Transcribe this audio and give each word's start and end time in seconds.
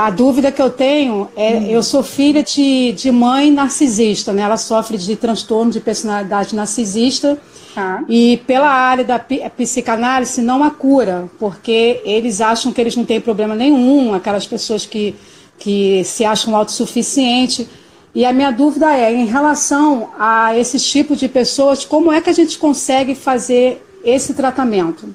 A 0.00 0.08
dúvida 0.08 0.50
que 0.50 0.62
eu 0.62 0.70
tenho 0.70 1.28
é, 1.36 1.56
hum. 1.56 1.66
eu 1.66 1.82
sou 1.82 2.02
filha 2.02 2.42
de, 2.42 2.92
de 2.92 3.12
mãe 3.12 3.50
narcisista, 3.50 4.32
né? 4.32 4.40
Ela 4.40 4.56
sofre 4.56 4.96
de 4.96 5.14
transtorno 5.14 5.70
de 5.70 5.78
personalidade 5.78 6.56
narcisista. 6.56 7.36
Ah. 7.76 8.02
E 8.08 8.38
pela 8.46 8.70
área 8.70 9.04
da 9.04 9.18
psicanálise 9.18 10.40
não 10.40 10.64
há 10.64 10.70
cura, 10.70 11.28
porque 11.38 12.00
eles 12.02 12.40
acham 12.40 12.72
que 12.72 12.80
eles 12.80 12.96
não 12.96 13.04
têm 13.04 13.20
problema 13.20 13.54
nenhum, 13.54 14.14
aquelas 14.14 14.46
pessoas 14.46 14.86
que, 14.86 15.14
que 15.58 16.02
se 16.04 16.24
acham 16.24 16.56
autossuficientes. 16.56 17.66
E 18.14 18.24
a 18.24 18.32
minha 18.32 18.50
dúvida 18.50 18.90
é, 18.96 19.12
em 19.12 19.26
relação 19.26 20.08
a 20.18 20.56
esses 20.56 20.82
tipos 20.82 21.18
de 21.18 21.28
pessoas, 21.28 21.84
como 21.84 22.10
é 22.10 22.22
que 22.22 22.30
a 22.30 22.32
gente 22.32 22.58
consegue 22.58 23.14
fazer 23.14 23.86
esse 24.02 24.32
tratamento? 24.32 25.14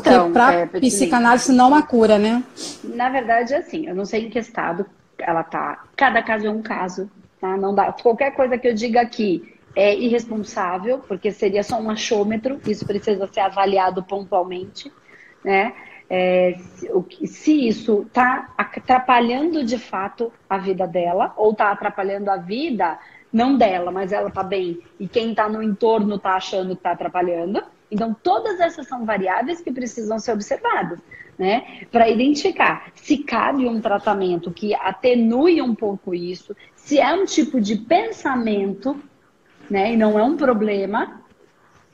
Porque 0.00 0.10
então, 0.10 0.32
para 0.32 0.52
é, 0.52 0.66
psicanálise 0.66 1.52
não 1.52 1.74
há 1.74 1.82
cura, 1.82 2.18
né? 2.18 2.42
Na 2.82 3.08
verdade, 3.08 3.54
assim, 3.54 3.86
eu 3.86 3.94
não 3.94 4.04
sei 4.04 4.26
em 4.26 4.30
que 4.30 4.38
estado 4.38 4.86
ela 5.18 5.42
tá. 5.42 5.84
Cada 5.96 6.22
caso 6.22 6.46
é 6.46 6.50
um 6.50 6.62
caso, 6.62 7.10
tá? 7.40 7.56
Não 7.56 7.74
dá. 7.74 7.92
Qualquer 7.92 8.32
coisa 8.32 8.58
que 8.58 8.66
eu 8.66 8.74
diga 8.74 9.00
aqui 9.00 9.54
é 9.76 9.94
irresponsável, 9.96 10.98
porque 11.06 11.30
seria 11.30 11.62
só 11.62 11.80
um 11.80 11.90
achômetro, 11.90 12.60
isso 12.66 12.86
precisa 12.86 13.26
ser 13.28 13.40
avaliado 13.40 14.02
pontualmente, 14.02 14.92
né? 15.44 15.72
É, 16.10 16.56
se, 16.58 17.26
se 17.26 17.68
isso 17.68 18.02
está 18.06 18.52
atrapalhando 18.58 19.64
de 19.64 19.78
fato 19.78 20.32
a 20.48 20.58
vida 20.58 20.86
dela, 20.86 21.32
ou 21.36 21.52
está 21.52 21.70
atrapalhando 21.70 22.30
a 22.30 22.36
vida, 22.36 22.98
não 23.32 23.56
dela, 23.56 23.90
mas 23.90 24.12
ela 24.12 24.28
está 24.28 24.42
bem, 24.42 24.80
e 25.00 25.08
quem 25.08 25.30
está 25.30 25.48
no 25.48 25.62
entorno 25.62 26.16
está 26.16 26.34
achando 26.34 26.68
que 26.68 26.80
está 26.80 26.92
atrapalhando. 26.92 27.62
Então, 27.94 28.12
todas 28.12 28.58
essas 28.58 28.88
são 28.88 29.06
variáveis 29.06 29.60
que 29.60 29.70
precisam 29.70 30.18
ser 30.18 30.32
observadas, 30.32 30.98
né? 31.38 31.86
Para 31.92 32.08
identificar 32.08 32.90
se 32.92 33.18
cabe 33.18 33.68
um 33.68 33.80
tratamento 33.80 34.50
que 34.50 34.74
atenue 34.74 35.62
um 35.62 35.76
pouco 35.76 36.12
isso, 36.12 36.56
se 36.74 36.98
é 36.98 37.14
um 37.14 37.24
tipo 37.24 37.60
de 37.60 37.76
pensamento, 37.76 39.00
né? 39.70 39.92
E 39.92 39.96
não 39.96 40.18
é 40.18 40.24
um 40.24 40.36
problema, 40.36 41.22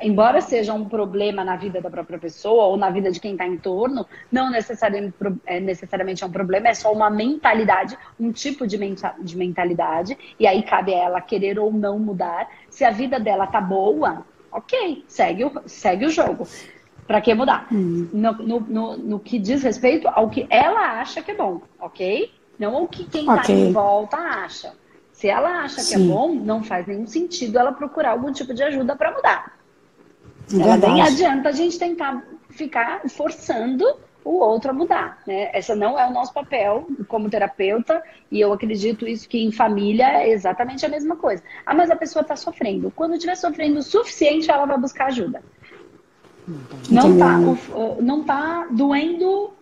embora 0.01 0.41
seja 0.41 0.73
um 0.73 0.89
problema 0.89 1.45
na 1.45 1.57
vida 1.57 1.83
da 1.83 1.91
própria 1.91 2.19
pessoa 2.19 2.65
ou 2.65 2.79
na 2.79 2.89
vida 2.89 3.13
de 3.13 3.21
quem 3.21 3.33
está 3.33 3.47
em 3.47 3.59
torno, 3.59 4.07
não 4.33 4.51
necessariamente, 4.51 5.15
é, 5.45 5.61
necessariamente 5.61 6.25
é 6.25 6.27
um 6.27 6.33
problema, 6.33 6.69
é 6.69 6.75
só 6.75 6.91
uma 6.91 7.11
mentalidade, 7.11 7.95
um 8.19 8.33
tipo 8.33 8.67
de, 8.67 8.79
de 9.21 9.37
mentalidade, 9.37 10.17
e 10.39 10.47
aí 10.47 10.63
cabe 10.63 10.95
a 10.95 10.99
ela 10.99 11.21
querer 11.21 11.59
ou 11.59 11.71
não 11.71 11.99
mudar. 11.99 12.49
Se 12.71 12.87
a 12.87 12.91
vida 12.91 13.21
dela 13.21 13.47
tá 13.47 13.61
boa, 13.61 14.25
ok, 14.53 15.05
segue 15.09 15.45
o, 15.45 15.53
segue 15.67 16.07
o 16.07 16.11
jogo. 16.11 16.47
Para 17.07 17.21
que 17.21 17.35
mudar? 17.35 17.67
Hum. 17.73 18.09
No, 18.13 18.33
no, 18.35 18.61
no, 18.61 18.97
no, 18.97 19.19
que 19.19 19.39
diz 19.39 19.63
respeito 19.63 20.07
ao 20.09 20.31
que 20.31 20.47
ela 20.49 21.01
acha 21.01 21.21
que 21.21 21.33
é 21.33 21.35
bom, 21.35 21.61
ok? 21.81 22.33
Não 22.59 22.85
o 22.85 22.89
que 22.89 23.05
quem 23.05 23.23
está 23.23 23.43
okay. 23.43 23.69
em 23.69 23.73
volta 23.73 24.17
acha. 24.17 24.73
Se 25.13 25.29
ela 25.29 25.63
acha 25.65 25.81
Sim. 25.81 25.97
que 25.97 26.03
é 26.03 26.07
bom, 26.07 26.35
não 26.35 26.63
faz 26.63 26.87
nenhum 26.87 27.07
sentido 27.07 27.59
ela 27.59 27.73
procurar 27.73 28.11
algum 28.11 28.33
tipo 28.33 28.55
de 28.55 28.63
ajuda 28.63 28.95
para 28.97 29.13
mudar. 29.13 29.59
Ela 30.53 30.77
nem 30.77 31.03
adianta 31.03 31.49
a 31.49 31.53
gente 31.53 31.79
tentar 31.79 32.25
ficar 32.51 33.03
forçando 33.09 33.85
o 34.25 34.39
outro 34.39 34.71
a 34.71 34.75
mudar, 34.75 35.19
né? 35.27 35.51
Essa 35.53 35.75
não 35.75 35.99
é 35.99 36.07
o 36.07 36.13
nosso 36.13 36.33
papel 36.33 36.87
como 37.09 37.31
terapeuta 37.31 38.03
e 38.31 38.41
eu 38.41 38.53
acredito 38.53 39.07
isso 39.07 39.29
que 39.29 39.43
em 39.43 39.51
família 39.51 40.23
é 40.23 40.31
exatamente 40.31 40.85
a 40.85 40.89
mesma 40.89 41.17
coisa. 41.17 41.43
Ah, 41.65 41.75
mas 41.75 41.91
a 41.91 41.97
pessoa 41.97 42.23
está 42.23 42.37
sofrendo. 42.37 42.93
Quando 42.95 43.15
estiver 43.15 43.35
sofrendo 43.35 43.79
o 43.79 43.83
suficiente, 43.83 44.51
ela 44.51 44.67
vai 44.67 44.79
buscar 44.79 45.07
ajuda. 45.07 45.43
Não 46.91 47.13
está 47.13 47.39
não 48.01 48.25
tá 48.25 48.67
doendo 48.71 49.53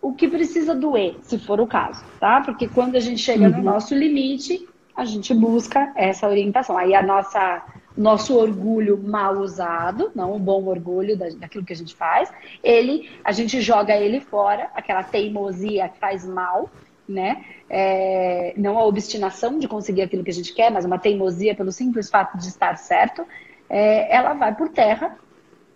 o 0.00 0.14
que 0.14 0.26
precisa 0.26 0.74
doer, 0.74 1.16
se 1.22 1.38
for 1.38 1.60
o 1.60 1.66
caso, 1.66 2.02
tá? 2.18 2.40
Porque 2.40 2.66
quando 2.66 2.96
a 2.96 3.00
gente 3.00 3.20
chega 3.20 3.44
uhum. 3.44 3.58
no 3.58 3.62
nosso 3.62 3.94
limite, 3.94 4.66
a 4.96 5.04
gente 5.04 5.34
busca 5.34 5.92
essa 5.94 6.26
orientação. 6.26 6.76
Aí 6.76 6.94
a 6.94 7.02
nossa 7.02 7.62
nosso 8.00 8.36
orgulho 8.36 8.96
mal 8.96 9.36
usado, 9.38 10.10
não 10.14 10.34
o 10.34 10.38
bom 10.38 10.64
orgulho 10.64 11.16
daquilo 11.16 11.64
que 11.64 11.72
a 11.72 11.76
gente 11.76 11.94
faz, 11.94 12.32
ele, 12.62 13.10
a 13.22 13.30
gente 13.30 13.60
joga 13.60 13.94
ele 13.94 14.20
fora, 14.20 14.70
aquela 14.74 15.02
teimosia 15.02 15.88
que 15.88 15.98
faz 15.98 16.24
mal, 16.24 16.70
né? 17.06 17.44
É, 17.68 18.54
não 18.56 18.78
a 18.78 18.86
obstinação 18.86 19.58
de 19.58 19.68
conseguir 19.68 20.02
aquilo 20.02 20.24
que 20.24 20.30
a 20.30 20.34
gente 20.34 20.54
quer, 20.54 20.70
mas 20.70 20.84
uma 20.84 20.98
teimosia 20.98 21.54
pelo 21.54 21.70
simples 21.70 22.08
fato 22.08 22.38
de 22.38 22.48
estar 22.48 22.76
certo, 22.76 23.26
é, 23.68 24.14
ela 24.14 24.32
vai 24.32 24.54
por 24.54 24.70
terra 24.70 25.18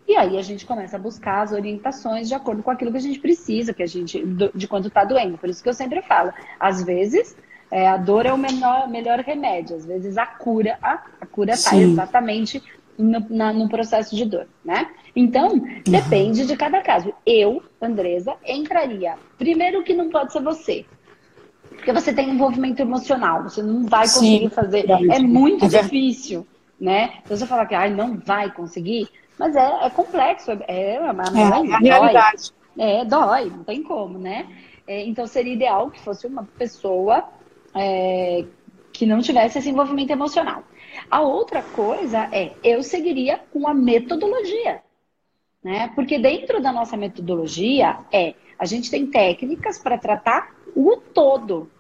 e 0.07 0.17
aí 0.17 0.39
a 0.39 0.43
gente 0.43 0.65
começa 0.65 0.97
a 0.97 0.99
buscar 0.99 1.43
as 1.43 1.53
orientações 1.53 2.29
de 2.29 2.35
acordo 2.35 2.63
com 2.63 2.71
aquilo 2.71 2.91
que 2.91 2.99
a 2.99 3.01
gente 3.01 3.19
precisa, 3.19 3.73
que 3.75 3.83
a 3.83 3.87
gente 3.87 4.23
de 4.55 4.69
quando 4.69 4.89
está 4.89 5.05
doendo. 5.05 5.39
Por 5.39 5.49
isso 5.49 5.63
que 5.63 5.69
eu 5.69 5.75
sempre 5.75 6.03
falo, 6.03 6.33
às 6.61 6.83
vezes 6.83 7.37
é, 7.75 7.89
a 7.89 7.97
dor 7.97 8.25
é 8.25 8.33
o 8.33 8.39
menor, 8.39 8.89
melhor 8.89 9.19
remédio. 9.19 9.75
Às 9.75 9.85
vezes 9.85 10.17
a 10.17 10.25
cura, 10.25 10.79
a, 10.81 11.03
a 11.21 11.27
cura 11.27 11.55
está 11.55 11.77
exatamente 11.77 12.63
no, 12.97 13.27
na, 13.29 13.53
no, 13.53 13.69
processo 13.69 14.15
de 14.15 14.25
dor, 14.25 14.47
né? 14.65 14.87
Então, 15.17 15.55
uhum. 15.55 15.83
depende 15.85 16.47
de 16.47 16.57
cada 16.57 16.81
caso. 16.83 17.13
Eu, 17.27 17.61
Andresa, 17.83 18.37
entraria. 18.47 19.17
Primeiro 19.37 19.83
que 19.83 19.93
não 19.93 20.09
pode 20.09 20.33
ser 20.33 20.41
você. 20.41 20.87
Porque 21.69 21.93
você 21.93 22.13
tem 22.13 22.31
envolvimento 22.31 22.81
emocional, 22.81 23.43
você 23.43 23.61
não 23.61 23.85
vai 23.87 24.03
conseguir 24.03 24.39
Sim. 24.39 24.49
fazer. 24.51 24.89
É 24.89 25.19
muito 25.19 25.65
é 25.65 25.69
difícil, 25.69 26.47
né? 26.81 27.15
Então 27.25 27.37
você 27.37 27.45
fala 27.45 27.67
que 27.67 27.75
ah, 27.75 27.91
não 27.91 28.17
vai 28.19 28.53
conseguir, 28.53 29.09
mas 29.37 29.57
é, 29.57 29.85
é 29.85 29.91
complexo, 29.91 30.53
é, 30.53 30.59
é, 30.69 30.95
é, 30.95 31.09
a 31.09 31.79
realidade. 31.79 32.53
É, 32.79 33.05
dói, 33.05 33.47
não 33.47 33.65
tem 33.65 33.83
como, 33.83 34.17
né? 34.17 34.47
É, 34.87 35.05
então 35.05 35.27
seria 35.27 35.55
ideal 35.55 35.91
que 35.91 36.01
fosse 36.01 36.25
uma 36.25 36.45
pessoa 36.57 37.25
é, 37.75 38.45
que 38.93 39.05
não 39.05 39.21
tivesse 39.21 39.59
esse 39.59 39.71
envolvimento 39.71 40.13
emocional. 40.13 40.63
A 41.11 41.21
outra 41.21 41.63
coisa 41.63 42.29
é, 42.33 42.53
eu 42.63 42.83
seguiria 42.83 43.41
com 43.53 43.67
a 43.67 43.75
metodologia. 43.75 44.83
Né? 45.63 45.91
Porque 45.95 46.19
dentro 46.19 46.61
da 46.61 46.71
nossa 46.71 46.97
metodologia 46.97 47.99
é, 48.13 48.35
a 48.59 48.65
gente 48.65 48.91
tem 48.91 49.07
técnicas 49.07 49.79
para 49.79 49.99
tratar 49.99 50.55
o 50.77 50.97
todo. 50.97 51.71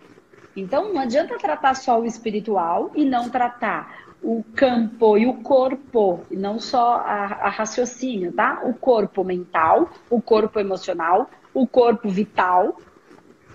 Então 0.56 0.93
não 0.93 1.00
adianta 1.00 1.38
tratar 1.38 1.75
só 1.75 2.00
o 2.00 2.06
espiritual 2.06 2.91
e 2.94 3.04
não 3.04 3.28
tratar 3.28 4.04
o 4.22 4.43
campo 4.54 5.19
e 5.19 5.27
o 5.27 5.34
corpo, 5.34 6.25
e 6.31 6.37
não 6.37 6.59
só 6.59 6.94
a, 6.94 7.25
a 7.43 7.49
raciocínio, 7.50 8.33
tá? 8.33 8.62
O 8.65 8.72
corpo 8.72 9.22
mental, 9.22 9.91
o 10.09 10.21
corpo 10.21 10.59
emocional, 10.59 11.28
o 11.53 11.66
corpo 11.66 12.09
vital 12.09 12.78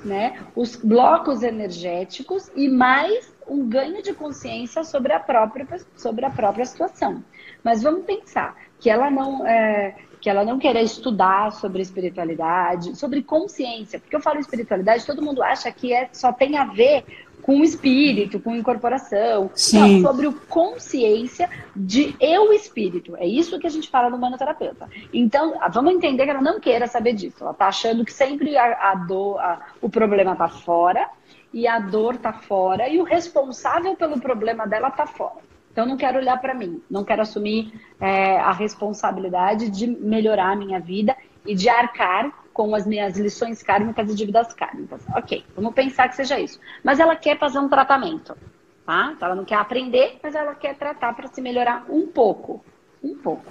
né? 0.04 0.40
Os 0.56 0.76
blocos 0.76 1.44
energéticos 1.44 2.50
e 2.56 2.70
mais 2.70 3.34
um 3.48 3.68
ganho 3.68 4.02
de 4.02 4.14
consciência 4.14 4.84
sobre 4.84 5.12
a 5.12 5.20
própria, 5.20 5.68
sobre 5.96 6.26
a 6.26 6.30
própria 6.30 6.66
situação. 6.66 7.24
Mas 7.64 7.82
vamos 7.84 8.06
pensar 8.06 8.56
que 8.80 8.90
ela 8.90 9.10
não 9.10 9.46
é, 9.46 9.96
que 10.22 10.30
ela 10.30 10.44
não 10.44 10.60
queira 10.60 10.82
estudar 10.82 11.52
sobre 11.52 11.82
espiritualidade, 11.82 12.98
sobre 12.98 13.24
consciência, 13.24 14.00
porque 14.00 14.16
eu 14.16 14.22
falo 14.22 14.40
espiritualidade, 14.40 15.06
todo 15.06 15.22
mundo 15.22 15.42
acha 15.42 15.72
que 15.72 15.94
é, 15.94 16.10
só 16.12 16.34
tem 16.34 16.58
a 16.58 16.66
ver 16.66 17.06
com 17.42 17.60
o 17.60 17.64
espírito, 17.64 18.40
com 18.40 18.56
incorporação, 18.56 19.50
Sim. 19.54 20.02
Sobre 20.02 20.28
o 20.28 20.34
consciência 20.34 21.50
de 21.76 22.16
eu 22.20 22.54
espírito. 22.54 23.16
É 23.18 23.26
isso 23.26 23.60
que 23.60 23.68
a 23.68 23.70
gente 23.70 23.90
fala 23.90 24.10
no 24.10 24.18
manoterapeuta. 24.18 24.88
Então, 25.14 25.60
vamos 25.72 25.94
entender 25.94 26.26
que 26.26 26.30
ela 26.30 26.42
não 26.42 26.60
queira 26.60 26.88
saber 26.88 27.14
disso. 27.14 27.38
Ela 27.42 27.54
tá 27.54 27.68
achando 27.68 28.06
que 28.06 28.14
sempre 28.14 28.58
a, 28.58 28.92
a 28.92 28.96
dor, 28.96 29.40
a, 29.40 29.68
o 29.82 29.90
problema 29.90 30.36
tá 30.36 30.48
fora 30.48 31.08
e 31.54 31.68
a 31.68 31.80
dor 31.80 32.18
tá 32.18 32.34
fora 32.34 32.88
e 32.88 33.00
o 33.00 33.04
responsável 33.04 33.96
pelo 33.96 34.20
problema 34.20 34.68
dela 34.68 34.92
tá 34.92 35.08
fora. 35.08 35.50
Então, 35.72 35.86
não 35.86 35.98
quero 35.98 36.18
olhar 36.18 36.40
para 36.42 36.54
mim, 36.54 36.82
não 36.90 37.04
quero 37.04 37.22
assumir 37.22 37.74
é, 38.00 38.38
a 38.38 38.52
responsabilidade 38.52 39.70
de 39.70 39.88
melhorar 39.88 40.52
a 40.52 40.56
minha 40.56 40.80
vida 40.80 41.16
e 41.46 41.56
de 41.56 41.70
arcar 41.70 42.32
com 42.60 42.76
as 42.76 42.86
minhas 42.86 43.18
lições 43.18 43.64
kármicas 43.64 44.12
e 44.12 44.14
dívidas 44.14 44.54
kármicas. 44.54 45.02
Ok, 45.16 45.46
vamos 45.56 45.74
pensar 45.74 46.10
que 46.10 46.18
seja 46.18 46.38
isso. 46.38 46.60
Mas 46.84 47.00
ela 47.00 47.16
quer 47.16 47.40
fazer 47.40 47.58
um 47.58 47.70
tratamento, 47.70 48.36
tá? 48.86 49.14
Então 49.16 49.30
ela 49.30 49.36
não 49.38 49.46
quer 49.46 49.56
aprender, 49.56 50.20
mas 50.22 50.36
ela 50.36 50.54
quer 50.54 50.76
tratar 50.76 51.14
para 51.14 51.30
se 51.30 51.40
melhorar 51.40 51.86
um 51.90 52.08
pouco. 52.08 52.62
Um 53.02 53.16
pouco. 53.16 53.46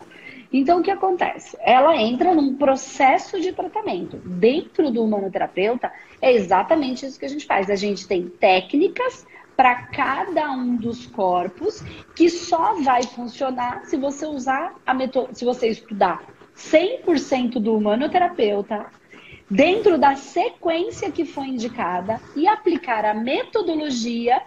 Então, 0.53 0.81
o 0.81 0.83
que 0.83 0.91
acontece? 0.91 1.57
Ela 1.63 1.97
entra 1.97 2.35
num 2.35 2.55
processo 2.55 3.41
de 3.41 3.51
tratamento. 3.51 4.19
Dentro 4.19 4.91
do 4.91 5.03
humanoterapeuta, 5.03 5.91
é 6.21 6.31
exatamente 6.31 7.07
isso 7.07 7.19
que 7.19 7.25
a 7.25 7.31
gente 7.31 7.47
faz. 7.47 7.71
A 7.71 7.77
gente 7.77 8.07
tem 8.07 8.29
técnicas 8.29 9.27
para 9.57 9.87
cada 9.87 10.51
um 10.51 10.77
dos 10.77 11.07
corpos 11.07 11.83
que 12.15 12.29
só 12.29 12.75
vai 12.83 13.05
funcionar 13.05 13.87
se 13.87 13.97
você 13.97 14.27
usar 14.27 14.75
a 14.85 14.93
metodologia, 14.93 15.35
se 15.35 15.47
você 15.47 15.69
estudar 15.69 16.23
100% 16.55 17.59
do 17.59 17.75
humanoterapeuta 17.75 18.98
dentro 19.50 19.97
da 19.97 20.15
sequência 20.15 21.11
que 21.11 21.25
foi 21.25 21.47
indicada 21.47 22.21
e 22.37 22.47
aplicar 22.47 23.05
a 23.05 23.15
metodologia 23.15 24.43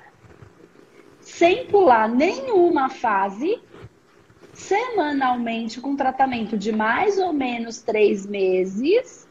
sem 1.20 1.66
pular 1.68 2.08
nenhuma 2.10 2.90
fase, 2.90 3.60
semanalmente, 4.54 5.80
com 5.80 5.96
tratamento 5.96 6.58
de 6.58 6.72
mais 6.72 7.18
ou 7.18 7.34
menos 7.34 7.82
três 7.82 8.26
meses, 8.26 9.28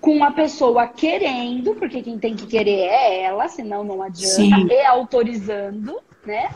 com 0.00 0.22
a 0.22 0.30
pessoa 0.30 0.86
querendo, 0.86 1.74
porque 1.74 2.02
quem 2.02 2.18
tem 2.18 2.34
que 2.36 2.46
querer 2.46 2.86
é 2.86 3.22
ela, 3.22 3.48
senão 3.48 3.82
não 3.84 4.02
adianta, 4.02 4.34
Sim. 4.34 4.66
e 4.66 4.86
autorizando, 4.86 6.00
né? 6.24 6.50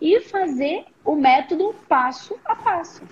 E 0.00 0.20
fazer 0.20 0.84
o 1.04 1.14
método 1.14 1.74
passo 1.88 2.36
a 2.44 2.54
passo. 2.54 3.02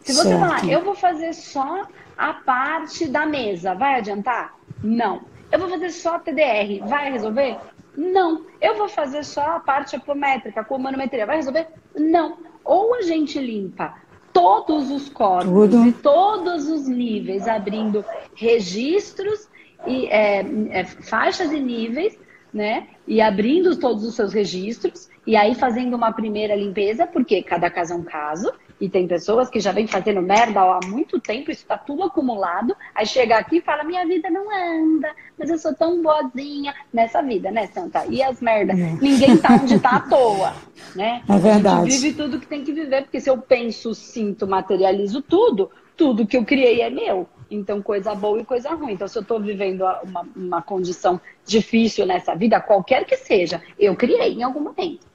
Se 0.00 0.12
você 0.12 0.28
certo. 0.28 0.40
falar, 0.40 0.68
eu 0.68 0.82
vou 0.82 0.94
fazer 0.94 1.34
só 1.34 1.86
a 2.20 2.34
parte 2.34 3.08
da 3.08 3.24
mesa, 3.24 3.74
vai 3.74 3.94
adiantar? 3.94 4.54
Não. 4.84 5.22
Eu 5.50 5.58
vou 5.58 5.70
fazer 5.70 5.88
só 5.88 6.18
TDR, 6.18 6.86
vai 6.86 7.10
resolver? 7.10 7.56
Não. 7.96 8.44
Eu 8.60 8.76
vou 8.76 8.90
fazer 8.90 9.24
só 9.24 9.56
a 9.56 9.60
parte 9.60 9.96
apométrica, 9.96 10.62
com 10.62 10.78
manometria, 10.78 11.24
vai 11.24 11.36
resolver? 11.36 11.68
Não. 11.96 12.36
Ou 12.62 12.94
a 12.94 13.00
gente 13.00 13.38
limpa 13.38 13.94
todos 14.34 14.90
os 14.90 15.08
corpos 15.08 15.70
Tudo. 15.70 15.86
e 15.86 15.92
todos 15.92 16.68
os 16.68 16.86
níveis, 16.86 17.48
abrindo 17.48 18.04
registros 18.34 19.48
e 19.86 20.04
é, 20.08 20.44
é, 20.72 20.84
faixas 20.84 21.50
e 21.50 21.58
níveis, 21.58 22.18
né? 22.52 22.88
E 23.08 23.22
abrindo 23.22 23.76
todos 23.76 24.04
os 24.04 24.14
seus 24.14 24.34
registros 24.34 25.08
e 25.26 25.36
aí 25.36 25.54
fazendo 25.54 25.96
uma 25.96 26.12
primeira 26.12 26.54
limpeza, 26.54 27.06
porque 27.06 27.42
cada 27.42 27.70
caso 27.70 27.94
é 27.94 27.96
um 27.96 28.04
caso. 28.04 28.52
E 28.80 28.88
tem 28.88 29.06
pessoas 29.06 29.50
que 29.50 29.60
já 29.60 29.72
vêm 29.72 29.86
fazendo 29.86 30.22
merda 30.22 30.62
há 30.62 30.80
muito 30.86 31.20
tempo, 31.20 31.50
isso 31.50 31.60
está 31.60 31.76
tudo 31.76 32.04
acumulado. 32.04 32.74
Aí 32.94 33.04
chega 33.04 33.36
aqui 33.36 33.58
e 33.58 33.60
fala: 33.60 33.84
Minha 33.84 34.06
vida 34.06 34.30
não 34.30 34.46
anda, 34.50 35.14
mas 35.38 35.50
eu 35.50 35.58
sou 35.58 35.74
tão 35.74 36.02
boazinha 36.02 36.74
nessa 36.90 37.20
vida, 37.20 37.50
né, 37.50 37.66
Santa? 37.66 38.06
E 38.08 38.22
as 38.22 38.40
merdas? 38.40 38.78
É. 38.78 38.92
Ninguém 39.00 39.36
tá 39.36 39.52
onde 39.62 39.78
tá 39.78 39.96
à 39.96 40.00
toa, 40.08 40.54
né? 40.96 41.22
É 41.28 41.36
verdade. 41.36 41.88
A 41.88 41.90
gente 41.90 42.00
vive 42.00 42.16
tudo 42.16 42.40
que 42.40 42.46
tem 42.46 42.64
que 42.64 42.72
viver, 42.72 43.02
porque 43.02 43.20
se 43.20 43.28
eu 43.28 43.36
penso, 43.36 43.94
sinto, 43.94 44.46
materializo 44.46 45.20
tudo, 45.20 45.70
tudo 45.94 46.26
que 46.26 46.38
eu 46.38 46.44
criei 46.46 46.80
é 46.80 46.88
meu. 46.88 47.28
Então, 47.50 47.82
coisa 47.82 48.14
boa 48.14 48.40
e 48.40 48.44
coisa 48.44 48.70
ruim. 48.70 48.92
Então, 48.92 49.08
se 49.08 49.18
eu 49.18 49.22
estou 49.22 49.40
vivendo 49.40 49.82
uma, 50.04 50.26
uma 50.34 50.62
condição 50.62 51.20
difícil 51.44 52.06
nessa 52.06 52.34
vida, 52.34 52.60
qualquer 52.60 53.04
que 53.04 53.16
seja, 53.16 53.60
eu 53.78 53.94
criei 53.96 54.32
em 54.32 54.42
algum 54.42 54.60
momento 54.60 55.09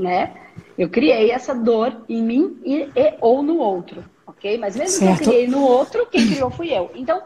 né? 0.00 0.34
Eu 0.76 0.88
criei 0.88 1.30
essa 1.30 1.54
dor 1.54 2.04
em 2.08 2.22
mim 2.22 2.58
e, 2.64 2.90
e 2.94 3.14
ou 3.20 3.42
no 3.42 3.58
outro, 3.58 4.04
ok? 4.26 4.58
Mas 4.58 4.76
mesmo 4.76 5.06
certo. 5.06 5.18
que 5.18 5.24
eu 5.24 5.28
criei 5.28 5.48
no 5.48 5.62
outro, 5.62 6.06
quem 6.06 6.26
criou 6.26 6.50
fui 6.50 6.72
eu. 6.72 6.90
Então, 6.94 7.22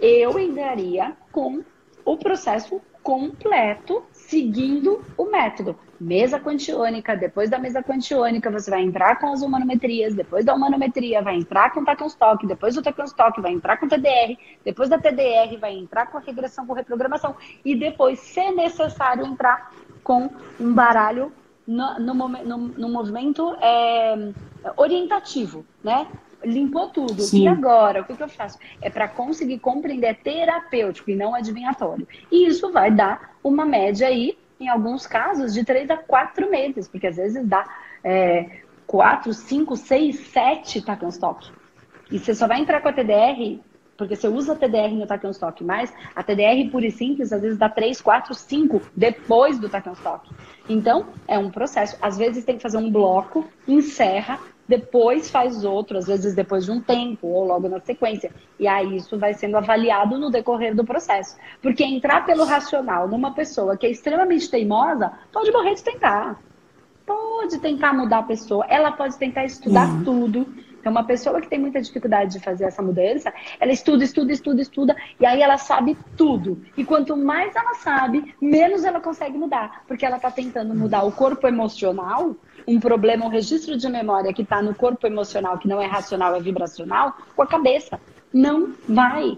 eu 0.00 0.38
entraria 0.38 1.16
com 1.32 1.62
o 2.04 2.16
processo 2.16 2.80
completo, 3.02 4.02
seguindo 4.10 5.00
o 5.16 5.26
método. 5.26 5.78
Mesa 5.98 6.38
quantiônica, 6.40 7.16
depois 7.16 7.48
da 7.48 7.58
mesa 7.58 7.82
quantiônica, 7.82 8.50
você 8.50 8.70
vai 8.70 8.82
entrar 8.82 9.18
com 9.18 9.32
as 9.32 9.42
humanometrias, 9.42 10.14
depois 10.14 10.44
da 10.44 10.52
humanometria, 10.52 11.22
vai 11.22 11.36
entrar 11.36 11.72
com 11.72 11.80
o 11.80 11.84
Takenstock, 11.84 12.44
depois 12.46 12.74
do 12.74 12.82
Takenstock, 12.82 13.40
vai 13.40 13.52
entrar 13.52 13.76
com 13.78 13.86
o 13.86 13.88
TDR, 13.88 14.36
depois 14.64 14.88
da 14.88 14.98
TDR, 14.98 15.56
vai 15.58 15.72
entrar 15.74 16.06
com 16.06 16.18
a 16.18 16.20
regressão, 16.20 16.66
com 16.66 16.72
reprogramação, 16.72 17.36
e 17.64 17.74
depois, 17.74 18.18
se 18.18 18.50
necessário, 18.50 19.24
entrar 19.24 19.72
com 20.02 20.28
um 20.60 20.74
baralho 20.74 21.32
no, 21.66 21.98
no, 21.98 22.14
no, 22.14 22.58
no 22.58 22.88
movimento 22.88 23.56
é, 23.60 24.32
orientativo, 24.76 25.64
né? 25.82 26.06
Limpou 26.44 26.88
tudo. 26.90 27.22
Sim. 27.22 27.44
E 27.44 27.48
agora, 27.48 28.02
o 28.02 28.04
que, 28.04 28.14
que 28.14 28.22
eu 28.22 28.28
faço? 28.28 28.58
É 28.80 28.88
para 28.88 29.08
conseguir 29.08 29.58
compreender, 29.58 30.06
é 30.08 30.14
terapêutico 30.14 31.10
e 31.10 31.16
não 31.16 31.34
adivinhatório. 31.34 32.06
E 32.30 32.46
isso 32.46 32.70
vai 32.70 32.90
dar 32.90 33.36
uma 33.42 33.64
média 33.64 34.06
aí, 34.06 34.38
em 34.60 34.68
alguns 34.68 35.06
casos, 35.06 35.52
de 35.52 35.64
três 35.64 35.90
a 35.90 35.96
quatro 35.96 36.48
meses, 36.50 36.86
porque 36.86 37.08
às 37.08 37.16
vezes 37.16 37.44
dá 37.46 37.66
é, 38.04 38.60
quatro, 38.86 39.32
cinco, 39.34 39.76
seis, 39.76 40.20
sete 40.28 40.80
Takenstock. 40.80 41.50
E 42.10 42.18
você 42.18 42.34
só 42.34 42.46
vai 42.46 42.60
entrar 42.60 42.80
com 42.80 42.88
a 42.88 42.92
TDR 42.92 43.60
porque 43.96 44.14
você 44.14 44.28
usa 44.28 44.52
a 44.52 44.56
TDR 44.56 44.92
no 44.92 45.06
Tachyon 45.06 45.30
Stock, 45.30 45.64
mas 45.64 45.92
a 46.14 46.22
TDR 46.22 46.70
pura 46.70 46.86
e 46.86 46.90
simples, 46.90 47.32
às 47.32 47.40
vezes 47.40 47.58
dá 47.58 47.68
3, 47.68 48.00
4, 48.00 48.34
5 48.34 48.82
depois 48.94 49.58
do 49.58 49.68
Tachyon 49.68 49.94
Stock. 49.94 50.30
Então, 50.68 51.06
é 51.26 51.38
um 51.38 51.50
processo. 51.50 51.96
Às 52.00 52.18
vezes 52.18 52.44
tem 52.44 52.56
que 52.56 52.62
fazer 52.62 52.78
um 52.78 52.90
bloco, 52.90 53.46
encerra, 53.66 54.38
depois 54.68 55.30
faz 55.30 55.64
outro, 55.64 55.96
às 55.96 56.06
vezes 56.06 56.34
depois 56.34 56.64
de 56.64 56.72
um 56.72 56.80
tempo 56.80 57.28
ou 57.28 57.44
logo 57.44 57.68
na 57.68 57.80
sequência. 57.80 58.32
E 58.58 58.66
aí 58.66 58.96
isso 58.96 59.18
vai 59.18 59.32
sendo 59.32 59.56
avaliado 59.56 60.18
no 60.18 60.30
decorrer 60.30 60.74
do 60.74 60.84
processo. 60.84 61.36
Porque 61.62 61.84
entrar 61.84 62.24
pelo 62.24 62.44
racional 62.44 63.08
numa 63.08 63.32
pessoa 63.32 63.76
que 63.76 63.86
é 63.86 63.90
extremamente 63.90 64.50
teimosa, 64.50 65.12
pode 65.32 65.52
morrer 65.52 65.74
de 65.74 65.84
tentar. 65.84 66.40
Pode 67.06 67.58
tentar 67.60 67.92
mudar 67.92 68.18
a 68.18 68.22
pessoa, 68.24 68.66
ela 68.68 68.90
pode 68.90 69.16
tentar 69.16 69.44
estudar 69.44 69.88
uhum. 69.88 70.04
tudo, 70.04 70.46
então, 70.86 70.92
uma 70.92 71.02
pessoa 71.02 71.40
que 71.40 71.48
tem 71.48 71.58
muita 71.58 71.82
dificuldade 71.82 72.34
de 72.34 72.38
fazer 72.38 72.62
essa 72.62 72.80
mudança, 72.80 73.34
ela 73.58 73.72
estuda, 73.72 74.04
estuda, 74.04 74.30
estuda, 74.30 74.62
estuda, 74.62 74.96
e 75.18 75.26
aí 75.26 75.42
ela 75.42 75.58
sabe 75.58 75.98
tudo. 76.16 76.62
E 76.76 76.84
quanto 76.84 77.16
mais 77.16 77.56
ela 77.56 77.74
sabe, 77.74 78.32
menos 78.40 78.84
ela 78.84 79.00
consegue 79.00 79.36
mudar, 79.36 79.82
porque 79.88 80.06
ela 80.06 80.14
está 80.14 80.30
tentando 80.30 80.72
mudar 80.76 81.02
o 81.02 81.10
corpo 81.10 81.48
emocional, 81.48 82.36
um 82.68 82.78
problema, 82.78 83.26
um 83.26 83.28
registro 83.28 83.76
de 83.76 83.88
memória 83.88 84.32
que 84.32 84.42
está 84.42 84.62
no 84.62 84.76
corpo 84.76 85.08
emocional, 85.08 85.58
que 85.58 85.66
não 85.66 85.82
é 85.82 85.86
racional, 85.86 86.36
é 86.36 86.40
vibracional, 86.40 87.16
com 87.34 87.42
a 87.42 87.46
cabeça. 87.48 87.98
Não 88.32 88.72
vai. 88.88 89.36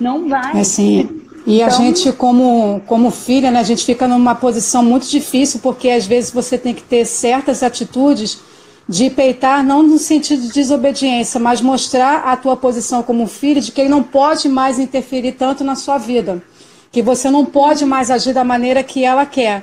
Não 0.00 0.30
vai. 0.30 0.56
É 0.56 0.60
assim. 0.60 1.24
E 1.46 1.56
então... 1.56 1.66
a 1.66 1.70
gente, 1.70 2.10
como, 2.12 2.80
como 2.86 3.10
filha, 3.10 3.50
né, 3.50 3.60
a 3.60 3.64
gente 3.64 3.84
fica 3.84 4.08
numa 4.08 4.34
posição 4.34 4.82
muito 4.82 5.06
difícil, 5.10 5.60
porque 5.60 5.90
às 5.90 6.06
vezes 6.06 6.30
você 6.30 6.56
tem 6.56 6.74
que 6.74 6.82
ter 6.82 7.04
certas 7.04 7.62
atitudes 7.62 8.48
de 8.88 9.10
peitar 9.10 9.62
não 9.62 9.82
no 9.82 9.98
sentido 9.98 10.42
de 10.42 10.52
desobediência, 10.52 11.38
mas 11.38 11.60
mostrar 11.60 12.22
a 12.24 12.36
tua 12.36 12.56
posição 12.56 13.02
como 13.02 13.26
filho 13.26 13.60
de 13.60 13.70
que 13.70 13.82
ele 13.82 13.90
não 13.90 14.02
pode 14.02 14.48
mais 14.48 14.78
interferir 14.78 15.32
tanto 15.32 15.62
na 15.62 15.74
sua 15.74 15.98
vida, 15.98 16.42
que 16.90 17.02
você 17.02 17.30
não 17.30 17.44
pode 17.44 17.84
mais 17.84 18.10
agir 18.10 18.32
da 18.32 18.44
maneira 18.44 18.82
que 18.82 19.04
ela 19.04 19.26
quer. 19.26 19.62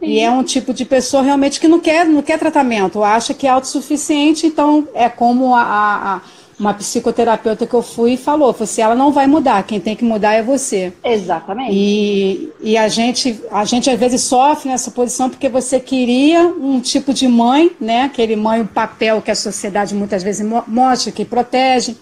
Sim. 0.00 0.06
E 0.06 0.20
é 0.20 0.28
um 0.28 0.42
tipo 0.42 0.74
de 0.74 0.84
pessoa 0.84 1.22
realmente 1.22 1.60
que 1.60 1.68
não 1.68 1.78
quer, 1.78 2.04
não 2.04 2.20
quer 2.20 2.36
tratamento, 2.36 3.04
acha 3.04 3.32
que 3.32 3.46
é 3.46 3.50
autossuficiente, 3.50 4.48
então 4.48 4.88
é 4.92 5.08
como 5.08 5.54
a, 5.54 5.62
a, 5.62 6.14
a 6.16 6.20
uma 6.58 6.72
psicoterapeuta 6.72 7.66
que 7.66 7.74
eu 7.74 7.82
fui 7.82 8.12
e 8.12 8.16
falou, 8.16 8.52
falou 8.52 8.64
assim, 8.64 8.82
ela 8.82 8.94
não 8.94 9.10
vai 9.10 9.26
mudar, 9.26 9.62
quem 9.64 9.80
tem 9.80 9.96
que 9.96 10.04
mudar 10.04 10.34
é 10.34 10.42
você. 10.42 10.92
Exatamente. 11.02 11.72
E, 11.72 12.52
e 12.60 12.76
a, 12.76 12.88
gente, 12.88 13.40
a 13.50 13.64
gente 13.64 13.90
às 13.90 13.98
vezes 13.98 14.22
sofre 14.22 14.68
nessa 14.68 14.90
posição 14.90 15.28
porque 15.28 15.48
você 15.48 15.80
queria 15.80 16.46
um 16.46 16.80
tipo 16.80 17.12
de 17.12 17.26
mãe, 17.26 17.72
né? 17.80 18.02
Aquele 18.02 18.36
mãe, 18.36 18.60
o 18.60 18.66
papel 18.66 19.20
que 19.20 19.30
a 19.30 19.34
sociedade 19.34 19.94
muitas 19.94 20.22
vezes 20.22 20.46
mostra, 20.66 21.10
que 21.10 21.24
protege, 21.24 21.96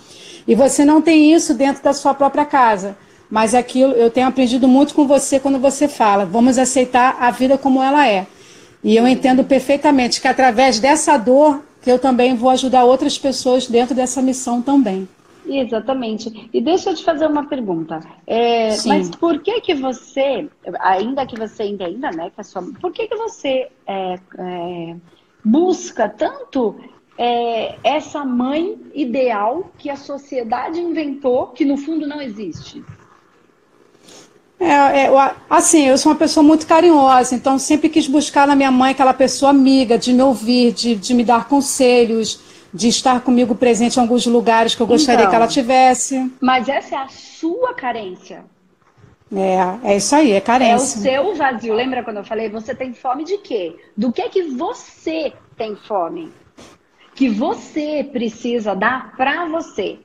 e 0.47 0.55
você 0.55 0.85
não 0.85 1.01
tem 1.01 1.33
isso 1.33 1.55
dentro 1.55 1.83
da 1.83 1.93
sua 1.93 2.13
própria 2.13 2.45
casa. 2.45 2.97
Mas 3.31 3.55
aquilo, 3.55 3.93
eu 3.95 4.11
tenho 4.11 4.29
aprendido 4.29 4.69
muito 4.69 4.95
com 4.95 5.07
você 5.07 5.41
quando 5.41 5.59
você 5.59 5.89
fala, 5.89 6.27
vamos 6.27 6.59
aceitar 6.59 7.17
a 7.19 7.31
vida 7.31 7.57
como 7.57 7.83
ela 7.83 8.07
é. 8.07 8.27
E 8.85 8.95
eu 8.95 9.09
entendo 9.09 9.43
perfeitamente 9.45 10.21
que 10.21 10.29
através 10.29 10.79
dessa 10.79 11.17
dor 11.17 11.63
que 11.83 11.91
eu 11.91 11.99
também 11.99 12.35
vou 12.35 12.51
ajudar 12.51 12.85
outras 12.85 13.19
pessoas 13.19 13.67
dentro 13.67 13.95
dessa 13.95 14.23
missão 14.23 14.63
também. 14.63 15.09
Exatamente. 15.45 16.49
E 16.53 16.61
deixa 16.61 16.91
eu 16.91 16.95
te 16.95 17.05
fazer 17.05 17.27
uma 17.27 17.47
pergunta. 17.47 18.01
É, 18.27 18.69
mas 18.87 19.11
por 19.11 19.41
que 19.41 19.61
que 19.61 19.75
você, 19.75 20.49
ainda 20.81 21.27
que 21.27 21.37
você 21.37 21.65
entenda, 21.65 22.11
né, 22.13 22.31
que 22.31 22.41
a 22.41 22.45
sua, 22.45 22.63
por 22.81 22.93
que 22.93 23.09
que 23.09 23.17
você 23.17 23.69
é, 23.87 24.19
é, 24.39 24.97
busca 25.45 26.09
tanto 26.09 26.77
é, 27.19 27.77
essa 27.83 28.25
mãe 28.25 28.79
ideal 28.95 29.71
que 29.77 29.91
a 29.91 29.97
sociedade 29.97 30.81
inventou, 30.81 31.49
que 31.49 31.65
no 31.65 31.77
fundo 31.77 32.07
não 32.07 32.23
existe? 32.23 32.83
É, 34.63 35.07
é, 35.07 35.35
assim, 35.51 35.89
eu 35.89 35.99
sou 35.99 36.13
uma 36.13 36.19
pessoa 36.19 36.45
muito 36.45 36.69
carinhosa, 36.69 37.35
então 37.35 37.59
sempre 37.59 37.89
quis 37.89 38.07
buscar 38.07 38.47
na 38.47 38.55
minha 38.55 38.71
mãe 38.71 38.93
aquela 38.93 39.13
pessoa 39.13 39.51
amiga, 39.51 39.99
de 39.99 40.13
me 40.13 40.23
ouvir, 40.23 40.73
de, 40.73 40.95
de 40.95 41.13
me 41.15 41.25
dar 41.25 41.49
conselhos, 41.49 42.41
de 42.73 42.87
estar 42.87 43.21
comigo 43.23 43.57
presente 43.57 43.97
em 43.97 44.01
alguns 44.01 44.25
lugares 44.25 44.77
que 44.77 44.81
eu 44.81 44.87
gostaria 44.87 45.23
então, 45.23 45.31
que 45.31 45.37
ela 45.37 45.49
tivesse. 45.49 46.33
Mas 46.41 46.69
essa 46.69 46.95
é 46.95 46.99
a 46.99 47.09
sua 47.09 47.75
carência. 47.75 48.45
É, 49.35 49.93
é 49.93 49.97
isso 49.97 50.15
aí, 50.15 50.31
é 50.31 50.41
carência. 50.41 50.73
É 50.73 50.77
o 50.77 51.25
seu 51.25 51.35
vazio. 51.35 51.75
Lembra 51.75 52.05
quando 52.05 52.19
eu 52.19 52.25
falei, 52.25 52.49
você 52.49 52.73
tem 52.73 52.95
fome 52.95 53.25
de 53.25 53.39
quê? 53.39 53.77
Do 53.97 54.13
que 54.13 54.23
é 54.23 54.29
que 54.29 54.43
você 54.43 55.33
tem 55.57 55.75
fome? 55.75 56.31
Que 57.17 57.29
você 57.29 58.09
precisa 58.13 58.77
dar 58.77 59.17
para 59.17 59.45
você. 59.47 59.99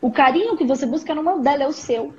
O 0.00 0.10
carinho 0.10 0.56
que 0.56 0.64
você 0.64 0.86
busca 0.86 1.14
não 1.14 1.28
é 1.30 1.34
o 1.34 1.40
dela, 1.40 1.64
é 1.64 1.68
o 1.68 1.72
seu. 1.72 2.14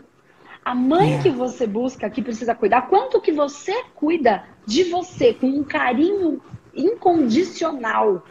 A 0.66 0.74
mãe 0.74 1.14
é. 1.14 1.22
que 1.22 1.30
você 1.30 1.68
busca, 1.68 2.10
que 2.10 2.24
precisa 2.24 2.56
cuidar, 2.56 2.90
quanto 2.90 3.22
que 3.22 3.32
você 3.32 3.84
cuida 3.94 4.44
de 4.66 4.84
você 4.86 5.32
com 5.32 5.46
um 5.46 5.64
carinho 5.64 6.42
incondicional 6.74 8.24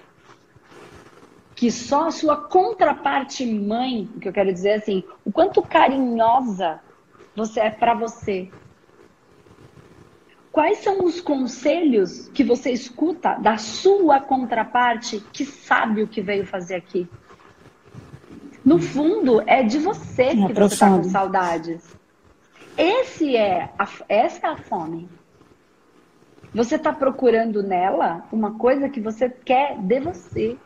que 1.55 1.71
só 1.71 2.09
a 2.09 2.11
sua 2.11 2.37
contraparte 2.37 3.47
mãe, 3.47 4.11
o 4.17 4.19
que 4.19 4.29
eu 4.29 4.33
quero 4.33 4.53
dizer 4.53 4.71
é 4.71 4.75
assim, 4.75 5.05
o 5.25 5.31
quanto 5.31 5.63
carinhosa 5.63 6.81
você 7.37 7.61
é 7.61 7.71
para 7.71 7.95
você. 7.95 8.51
Quais 10.51 10.79
são 10.79 11.05
os 11.05 11.21
conselhos 11.21 12.29
que 12.35 12.45
você 12.45 12.71
escuta 12.71 13.35
da 13.35 13.57
sua 13.57 14.21
contraparte 14.21 15.21
que 15.33 15.45
sabe 15.45 16.03
o 16.03 16.09
que 16.09 16.21
veio 16.21 16.45
fazer 16.45 16.75
aqui? 16.75 17.09
No 18.65 18.79
fundo, 18.79 19.43
é 19.47 19.63
de 19.63 19.79
você 19.79 20.23
é 20.23 20.35
que 20.35 20.53
você 20.53 20.75
está 20.75 20.91
com 20.91 21.05
saudades. 21.05 22.04
Esse 22.77 23.37
é 23.37 23.71
a, 23.79 23.89
essa 24.09 24.47
é 24.47 24.51
a 24.51 24.57
fome. 24.57 25.09
Você 26.55 26.77
está 26.77 26.93
procurando 26.93 27.63
nela 27.63 28.25
uma 28.31 28.57
coisa 28.59 28.89
que 28.89 29.01
você 29.01 29.29
quer 29.29 29.77
de 29.79 30.01
você. 30.01 30.57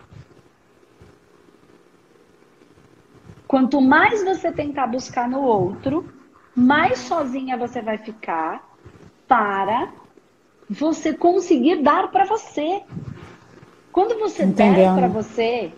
Quanto 3.46 3.80
mais 3.80 4.22
você 4.22 4.52
tentar 4.52 4.86
buscar 4.86 5.28
no 5.28 5.40
outro, 5.40 6.06
mais 6.54 6.98
sozinha 6.98 7.56
você 7.56 7.80
vai 7.80 7.96
ficar 7.96 8.62
para 9.26 9.90
você 10.68 11.14
conseguir 11.14 11.82
dar 11.82 12.10
para 12.10 12.26
você. 12.26 12.82
Quando 13.90 14.18
você 14.18 14.44
Entendendo. 14.44 14.76
der 14.76 14.94
para 14.94 15.08
você, 15.08 15.72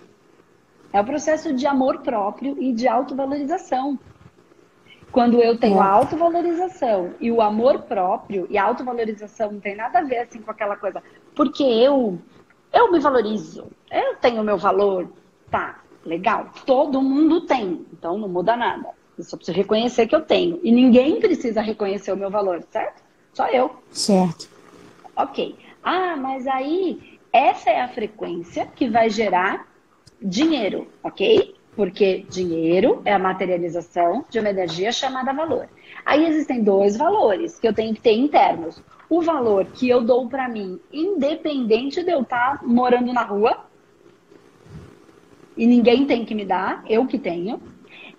é 0.92 1.00
o 1.00 1.04
processo 1.04 1.54
de 1.54 1.66
amor 1.66 2.00
próprio 2.00 2.60
e 2.60 2.72
de 2.72 2.88
autovalorização. 2.88 3.98
Quando 5.12 5.42
eu 5.42 5.58
tenho 5.58 5.80
a 5.80 5.88
autovalorização 5.88 7.14
e 7.20 7.32
o 7.32 7.40
amor 7.40 7.82
próprio, 7.82 8.46
e 8.48 8.56
a 8.56 8.64
autovalorização 8.64 9.52
não 9.52 9.60
tem 9.60 9.74
nada 9.74 9.98
a 9.98 10.02
ver 10.02 10.18
assim 10.18 10.40
com 10.40 10.50
aquela 10.50 10.76
coisa, 10.76 11.02
porque 11.34 11.62
eu 11.62 12.18
eu 12.72 12.92
me 12.92 13.00
valorizo, 13.00 13.66
eu 13.90 14.14
tenho 14.16 14.40
o 14.40 14.44
meu 14.44 14.56
valor, 14.56 15.10
tá, 15.50 15.80
legal, 16.04 16.50
todo 16.64 17.02
mundo 17.02 17.40
tem, 17.40 17.84
então 17.92 18.16
não 18.16 18.28
muda 18.28 18.56
nada. 18.56 18.88
Eu 19.18 19.24
só 19.24 19.36
preciso 19.36 19.56
reconhecer 19.56 20.06
que 20.06 20.14
eu 20.14 20.22
tenho. 20.22 20.60
E 20.62 20.72
ninguém 20.72 21.20
precisa 21.20 21.60
reconhecer 21.60 22.12
o 22.12 22.16
meu 22.16 22.30
valor, 22.30 22.62
certo? 22.70 23.02
Só 23.34 23.46
eu. 23.48 23.70
Certo. 23.90 24.48
Ok. 25.14 25.56
Ah, 25.82 26.16
mas 26.16 26.46
aí 26.46 27.18
essa 27.32 27.70
é 27.70 27.82
a 27.82 27.88
frequência 27.88 28.66
que 28.74 28.88
vai 28.88 29.10
gerar 29.10 29.66
dinheiro, 30.22 30.88
ok? 31.02 31.54
Porque 31.76 32.26
dinheiro 32.28 33.00
é 33.04 33.12
a 33.12 33.18
materialização 33.18 34.24
de 34.28 34.38
uma 34.38 34.50
energia 34.50 34.92
chamada 34.92 35.32
valor. 35.32 35.68
Aí 36.04 36.26
existem 36.26 36.62
dois 36.62 36.96
valores 36.96 37.58
que 37.58 37.68
eu 37.68 37.72
tenho 37.72 37.94
que 37.94 38.00
ter 38.00 38.12
internos. 38.12 38.82
O 39.08 39.22
valor 39.22 39.66
que 39.66 39.88
eu 39.88 40.02
dou 40.02 40.28
para 40.28 40.48
mim, 40.48 40.80
independente 40.92 42.02
de 42.02 42.10
eu 42.10 42.22
estar 42.22 42.58
tá 42.58 42.66
morando 42.66 43.12
na 43.12 43.22
rua, 43.22 43.64
e 45.56 45.66
ninguém 45.66 46.06
tem 46.06 46.24
que 46.24 46.34
me 46.34 46.44
dar, 46.44 46.82
eu 46.88 47.06
que 47.06 47.18
tenho. 47.18 47.60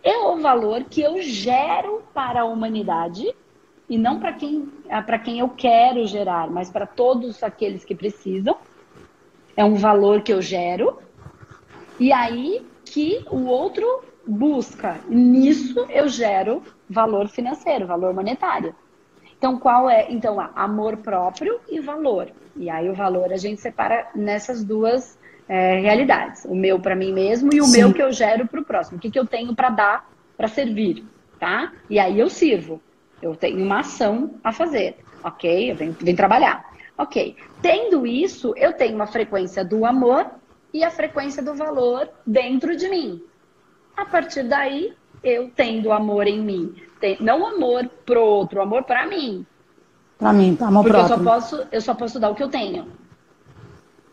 E 0.04 0.16
o 0.26 0.38
valor 0.38 0.84
que 0.86 1.02
eu 1.02 1.22
gero 1.22 2.04
para 2.14 2.42
a 2.42 2.46
humanidade, 2.46 3.34
e 3.90 3.98
não 3.98 4.20
para 4.20 4.34
quem, 4.34 4.70
para 5.06 5.20
quem 5.20 5.40
eu 5.40 5.50
quero 5.50 6.06
gerar, 6.08 6.50
mas 6.50 6.70
para 6.70 6.86
todos 6.86 7.44
aqueles 7.44 7.84
que 7.84 7.94
precisam. 7.94 8.56
É 9.56 9.66
um 9.66 9.76
valor 9.76 10.22
que 10.22 10.32
eu 10.32 10.42
gero 10.42 10.98
e 12.02 12.12
aí 12.12 12.66
que 12.92 13.26
o 13.32 13.46
outro 13.46 14.04
busca. 14.28 15.00
Nisso 15.08 15.88
eu 15.90 16.10
gero 16.10 16.62
valor 16.90 17.30
financeiro, 17.30 17.88
valor 17.88 18.14
monetário. 18.14 18.76
Então, 19.38 19.58
qual 19.58 19.90
é? 19.90 20.12
Então, 20.12 20.40
amor 20.56 20.98
próprio 20.98 21.60
e 21.70 21.80
valor. 21.80 22.30
E 22.56 22.70
aí 22.70 22.90
o 22.90 22.94
valor 22.94 23.32
a 23.32 23.38
gente 23.38 23.62
separa 23.62 24.10
nessas 24.14 24.64
duas 24.64 25.18
é, 25.48 25.80
realidades. 25.80 26.46
O 26.46 26.54
meu 26.54 26.80
para 26.80 26.96
mim 26.96 27.14
mesmo 27.14 27.50
e 27.54 27.62
o 27.62 27.66
Sim. 27.66 27.80
meu 27.80 27.94
que 27.94 28.04
eu 28.04 28.12
gero 28.12 28.46
para 28.46 28.60
o 28.60 28.66
próximo. 28.66 28.98
O 28.98 29.00
que, 29.00 29.10
que 29.10 29.18
eu 29.18 29.26
tenho 29.26 29.56
para 29.56 29.70
dar, 29.70 30.12
para 30.38 30.50
servir, 30.50 31.04
tá? 31.40 31.72
E 31.90 31.98
aí 31.98 32.20
eu 32.20 32.30
sirvo. 32.30 32.82
Eu 33.22 33.36
tenho 33.36 33.64
uma 33.64 33.80
ação 33.80 34.36
a 34.44 34.52
fazer, 34.52 34.98
ok? 35.24 35.72
Eu 35.72 35.76
venho, 35.76 35.96
venho 35.98 36.18
trabalhar. 36.18 36.70
Ok. 36.98 37.38
Tendo 37.62 38.06
isso, 38.06 38.54
eu 38.58 38.74
tenho 38.74 38.96
uma 38.96 39.08
frequência 39.08 39.64
do 39.64 39.86
amor 39.86 40.30
e 40.74 40.84
a 40.84 40.90
frequência 40.90 41.44
do 41.44 41.54
valor 41.54 42.10
dentro 42.26 42.76
de 42.76 42.90
mim. 42.90 43.22
A 43.96 44.06
partir 44.06 44.44
daí, 44.44 44.94
eu 45.24 45.52
tendo 45.56 45.92
amor 45.92 46.28
em 46.28 46.40
mim. 46.40 46.76
Não 47.20 47.46
amor 47.46 47.88
pro 48.06 48.22
outro, 48.22 48.62
amor 48.62 48.84
para 48.84 49.06
mim. 49.06 49.46
Para 50.18 50.34
mim, 50.34 50.58
amor 50.62 50.84
Porque 50.84 50.98
próprio. 50.98 51.14
eu 51.14 51.18
só, 51.18 51.32
posso, 51.32 51.68
eu 51.72 51.82
só 51.82 51.94
posso 51.96 52.20
dar 52.20 52.30
o 52.30 52.36
que 52.36 52.44
eu 52.44 52.50
tenho. 52.50 52.88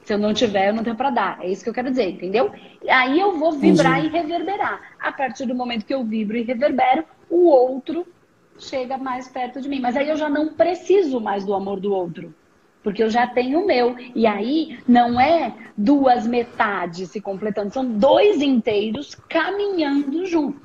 Se 0.05 0.15
eu 0.15 0.19
não 0.19 0.33
tiver, 0.33 0.71
eu 0.71 0.75
não 0.75 0.83
tenho 0.83 0.97
para 0.97 1.11
dar. 1.11 1.39
É 1.45 1.51
isso 1.51 1.63
que 1.63 1.69
eu 1.69 1.75
quero 1.75 1.91
dizer, 1.91 2.09
entendeu? 2.09 2.51
Aí 2.89 3.21
eu 3.21 3.39
vou 3.39 3.53
vibrar 3.53 3.99
Entendi. 3.99 4.17
e 4.17 4.21
reverberar. 4.21 4.81
A 4.99 5.13
partir 5.13 5.45
do 5.45 5.55
momento 5.55 5.85
que 5.85 5.93
eu 5.93 6.03
vibro 6.03 6.37
e 6.37 6.43
reverbero, 6.43 7.05
o 7.29 7.47
outro 7.47 8.07
chega 8.59 8.97
mais 8.97 9.29
perto 9.29 9.61
de 9.61 9.69
mim. 9.69 9.81
Mas 9.81 9.97
aí 9.97 10.09
eu 10.09 10.17
já 10.17 10.31
não 10.31 10.55
preciso 10.55 11.21
mais 11.21 11.45
do 11.45 11.53
amor 11.53 11.79
do 11.79 11.93
outro 11.93 12.35
porque 12.83 13.03
eu 13.03 13.11
já 13.11 13.27
tenho 13.27 13.61
o 13.61 13.67
meu. 13.67 13.97
E 14.15 14.27
aí 14.27 14.79
não 14.87 15.21
é 15.21 15.53
duas 15.77 16.27
metades 16.27 17.11
se 17.11 17.21
completando, 17.21 17.73
são 17.73 17.85
dois 17.85 18.41
inteiros 18.41 19.15
caminhando 19.29 20.25
juntos. 20.27 20.61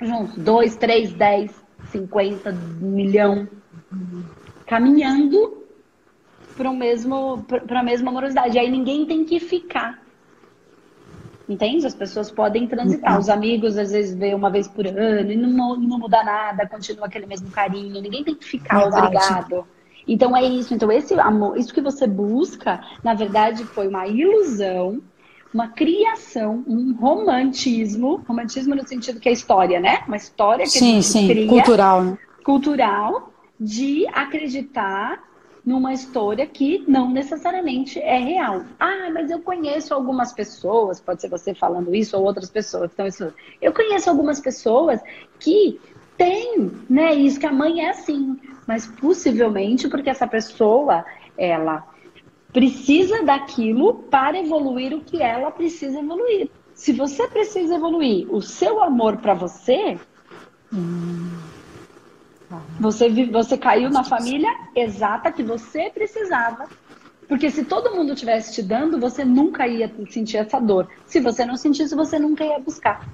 Juntos. 0.00 0.36
Dois, 0.36 0.76
três, 0.76 1.12
dez, 1.12 1.52
cinquenta, 1.86 2.52
milhão. 2.52 3.48
Caminhando 4.66 5.62
para 6.56 6.72
mesmo 6.72 7.44
para 7.66 7.80
a 7.80 7.82
mesma 7.82 8.10
amorosidade. 8.10 8.56
E 8.56 8.60
aí 8.60 8.70
ninguém 8.70 9.06
tem 9.06 9.24
que 9.24 9.38
ficar. 9.38 10.02
Entende? 11.48 11.86
As 11.86 11.94
pessoas 11.94 12.30
podem 12.30 12.66
transitar. 12.66 13.18
Os 13.18 13.28
amigos 13.28 13.76
às 13.76 13.92
vezes 13.92 14.16
vê 14.16 14.34
uma 14.34 14.50
vez 14.50 14.68
por 14.68 14.86
ano 14.86 15.32
e 15.32 15.36
não, 15.36 15.76
não 15.76 15.98
muda 15.98 16.22
nada, 16.22 16.66
continua 16.66 17.06
aquele 17.06 17.26
mesmo 17.26 17.50
carinho. 17.50 18.00
Ninguém 18.00 18.24
tem 18.24 18.34
que 18.34 18.44
ficar 18.44 18.78
Verdade. 18.78 19.06
obrigado. 19.06 19.66
Então 20.06 20.36
é 20.36 20.44
isso. 20.44 20.74
Então 20.74 20.90
esse 20.90 21.14
amor, 21.14 21.56
isso 21.56 21.72
que 21.72 21.80
você 21.80 22.06
busca, 22.06 22.80
na 23.02 23.14
verdade, 23.14 23.64
foi 23.64 23.88
uma 23.88 24.06
ilusão, 24.06 25.00
uma 25.52 25.68
criação, 25.68 26.64
um 26.66 26.94
romantismo, 26.94 28.22
romantismo 28.26 28.74
no 28.74 28.86
sentido 28.86 29.20
que 29.20 29.28
é 29.28 29.32
história, 29.32 29.78
né? 29.78 30.02
Uma 30.06 30.16
história 30.16 30.64
que 30.64 30.70
sim, 30.70 30.90
a 30.90 30.94
gente 30.94 31.06
sim, 31.06 31.28
cria, 31.28 31.46
cultural, 31.46 32.02
né? 32.02 32.18
cultural, 32.44 33.32
de 33.60 34.06
acreditar 34.08 35.22
numa 35.64 35.92
história 35.92 36.44
que 36.44 36.84
não 36.88 37.10
necessariamente 37.10 38.00
é 38.00 38.18
real. 38.18 38.64
Ah, 38.80 39.08
mas 39.12 39.30
eu 39.30 39.40
conheço 39.40 39.94
algumas 39.94 40.32
pessoas, 40.32 41.00
pode 41.00 41.20
ser 41.20 41.28
você 41.28 41.54
falando 41.54 41.94
isso 41.94 42.16
ou 42.16 42.24
outras 42.24 42.50
pessoas 42.50 42.86
que 42.86 42.92
estão 42.94 43.06
isso. 43.06 43.32
Eu 43.60 43.72
conheço 43.72 44.10
algumas 44.10 44.40
pessoas 44.40 45.00
que 45.38 45.80
têm, 46.16 46.70
né, 46.90 47.14
isso 47.14 47.38
que 47.38 47.46
a 47.46 47.52
mãe 47.52 47.84
é 47.84 47.90
assim 47.90 48.38
mas 48.66 48.86
possivelmente 48.86 49.88
porque 49.88 50.10
essa 50.10 50.26
pessoa, 50.26 51.04
ela 51.36 51.86
precisa 52.52 53.22
daquilo 53.22 53.94
para 54.10 54.38
evoluir 54.38 54.94
o 54.94 55.00
que 55.00 55.22
ela 55.22 55.50
precisa 55.50 55.98
evoluir. 55.98 56.50
Se 56.74 56.92
você 56.92 57.26
precisa 57.28 57.74
evoluir 57.74 58.32
o 58.32 58.40
seu 58.40 58.82
amor 58.82 59.18
para 59.18 59.34
você, 59.34 59.98
você, 62.78 63.08
você 63.26 63.56
caiu 63.56 63.90
na 63.90 64.04
família 64.04 64.50
exata 64.74 65.32
que 65.32 65.42
você 65.42 65.90
precisava. 65.90 66.68
Porque 67.28 67.50
se 67.50 67.64
todo 67.64 67.94
mundo 67.94 68.14
tivesse 68.14 68.52
te 68.52 68.62
dando, 68.62 69.00
você 69.00 69.24
nunca 69.24 69.66
ia 69.66 69.90
sentir 70.10 70.36
essa 70.36 70.60
dor. 70.60 70.88
Se 71.06 71.20
você 71.20 71.46
não 71.46 71.56
sentisse, 71.56 71.94
você 71.94 72.18
nunca 72.18 72.44
ia 72.44 72.58
buscar 72.58 73.06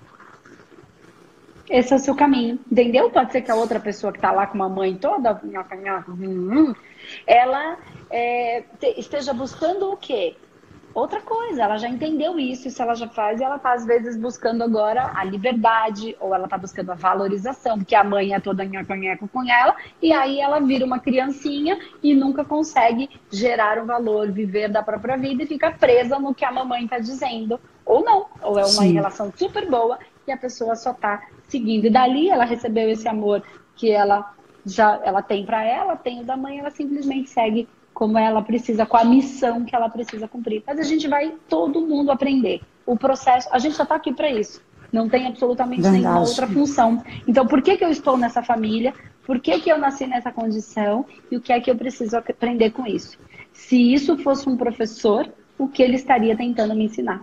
esse 1.71 1.93
é 1.93 1.97
o 1.97 1.99
seu 1.99 2.15
caminho, 2.15 2.59
entendeu? 2.71 3.11
Pode 3.11 3.33
ser 3.33 3.43
que 3.43 3.51
a 3.51 3.55
outra 3.55 3.79
pessoa 3.79 4.13
que 4.13 4.19
está 4.19 4.33
lá 4.33 4.47
com 4.47 4.55
uma 4.55 4.69
mãe 4.69 4.97
toda, 4.97 5.41
hum, 6.09 6.75
ela 7.27 7.77
é, 8.11 8.65
esteja 8.97 9.33
buscando 9.33 9.93
o 9.93 9.97
quê? 9.97 10.37
Outra 10.95 11.21
coisa, 11.21 11.63
ela 11.63 11.77
já 11.77 11.89
entendeu 11.89 12.41
isso, 12.41 12.67
isso 12.67 12.83
ela 12.83 12.95
já 12.95 13.07
faz, 13.07 13.41
e 13.41 13.45
ela 13.45 13.57
está 13.57 13.73
às 13.73 13.85
vezes 13.87 14.17
buscando 14.17 14.65
agora 14.65 15.13
a 15.15 15.23
liberdade, 15.23 16.17
ou 16.19 16.35
ela 16.35 16.45
está 16.45 16.57
buscando 16.57 16.91
a 16.91 16.95
valorização, 16.95 17.79
porque 17.79 17.95
a 17.95 18.03
mãe 18.03 18.35
é 18.35 18.41
toda 18.41 18.65
nhaconheco 18.65 19.29
com 19.29 19.49
ela, 19.49 19.77
e 20.03 20.13
aí 20.13 20.41
ela 20.41 20.59
vira 20.59 20.85
uma 20.85 20.99
criancinha 20.99 21.79
e 22.03 22.15
nunca 22.15 22.45
consegue 22.45 23.09
gerar 23.31 23.79
o 23.79 23.83
um 23.83 23.87
valor, 23.87 24.33
viver 24.33 24.69
da 24.69 24.83
própria 24.83 25.17
vida 25.17 25.43
e 25.43 25.47
fica 25.47 25.71
presa 25.71 26.19
no 26.19 26.35
que 26.35 26.45
a 26.45 26.51
mamãe 26.51 26.85
está 26.85 26.99
dizendo. 26.99 27.61
Ou 27.85 28.03
não, 28.03 28.27
ou 28.43 28.59
é 28.59 28.63
uma 28.63 28.83
Sim. 28.83 28.93
relação 28.93 29.33
super 29.37 29.69
boa 29.71 29.99
e 30.27 30.33
a 30.33 30.37
pessoa 30.37 30.75
só 30.75 30.91
está 30.91 31.23
seguindo. 31.49 31.87
E 31.87 31.91
dali 31.91 32.29
ela 32.29 32.45
recebeu 32.45 32.89
esse 32.89 33.09
amor 33.09 33.43
que 33.75 33.91
ela 33.91 34.35
já 34.65 35.01
ela 35.03 35.23
tem 35.23 35.45
para 35.45 35.65
ela, 35.65 35.97
tem 35.97 36.21
o 36.21 36.25
da 36.25 36.37
mãe, 36.37 36.59
ela 36.59 36.71
simplesmente 36.71 37.31
segue 37.31 37.69
como 37.95 38.17
ela 38.17 38.43
precisa, 38.43 38.87
com 38.87 38.97
a 38.97 39.05
missão 39.05 39.65
que 39.65 39.75
ela 39.75 39.89
precisa 39.89 40.29
cumprir. 40.29 40.63
Mas 40.67 40.79
a 40.79 40.85
gente 40.85 41.09
vai 41.09 41.35
todo 41.49 41.81
mundo 41.81 42.13
aprender. 42.13 42.61
O 42.87 42.97
processo, 42.97 43.49
a 43.51 43.59
gente 43.59 43.77
já 43.77 43.83
está 43.83 43.97
aqui 43.97 44.13
para 44.13 44.31
isso. 44.31 44.63
Não 44.93 45.09
tem 45.09 45.27
absolutamente 45.27 45.83
Verdade. 45.83 46.05
nenhuma 46.05 46.21
outra 46.21 46.47
função. 46.47 47.03
Então, 47.27 47.47
por 47.47 47.61
que, 47.61 47.77
que 47.77 47.85
eu 47.85 47.91
estou 47.91 48.17
nessa 48.17 48.43
família? 48.43 48.95
Por 49.27 49.41
que, 49.41 49.59
que 49.61 49.71
eu 49.71 49.79
nasci 49.79 50.07
nessa 50.07 50.31
condição? 50.31 51.05
E 51.31 51.37
o 51.37 51.41
que 51.41 51.53
é 51.53 51.61
que 51.61 51.71
eu 51.71 51.77
preciso 51.77 52.17
aprender 52.17 52.71
com 52.71 52.87
isso? 52.87 53.19
Se 53.53 53.93
isso 53.93 54.17
fosse 54.19 54.49
um 54.49 54.57
professor, 54.57 55.31
o 55.59 55.69
que 55.69 55.83
ele 55.83 55.97
estaria 55.97 56.37
tentando 56.37 56.75
me 56.75 56.85
ensinar? 56.85 57.23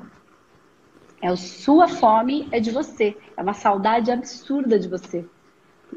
É 1.21 1.27
a 1.27 1.35
sua 1.35 1.87
fome 1.87 2.47
é 2.51 2.59
de 2.59 2.71
você. 2.71 3.15
É 3.35 3.41
uma 3.41 3.53
saudade 3.53 4.11
absurda 4.11 4.77
de 4.77 4.87
você. 4.87 5.25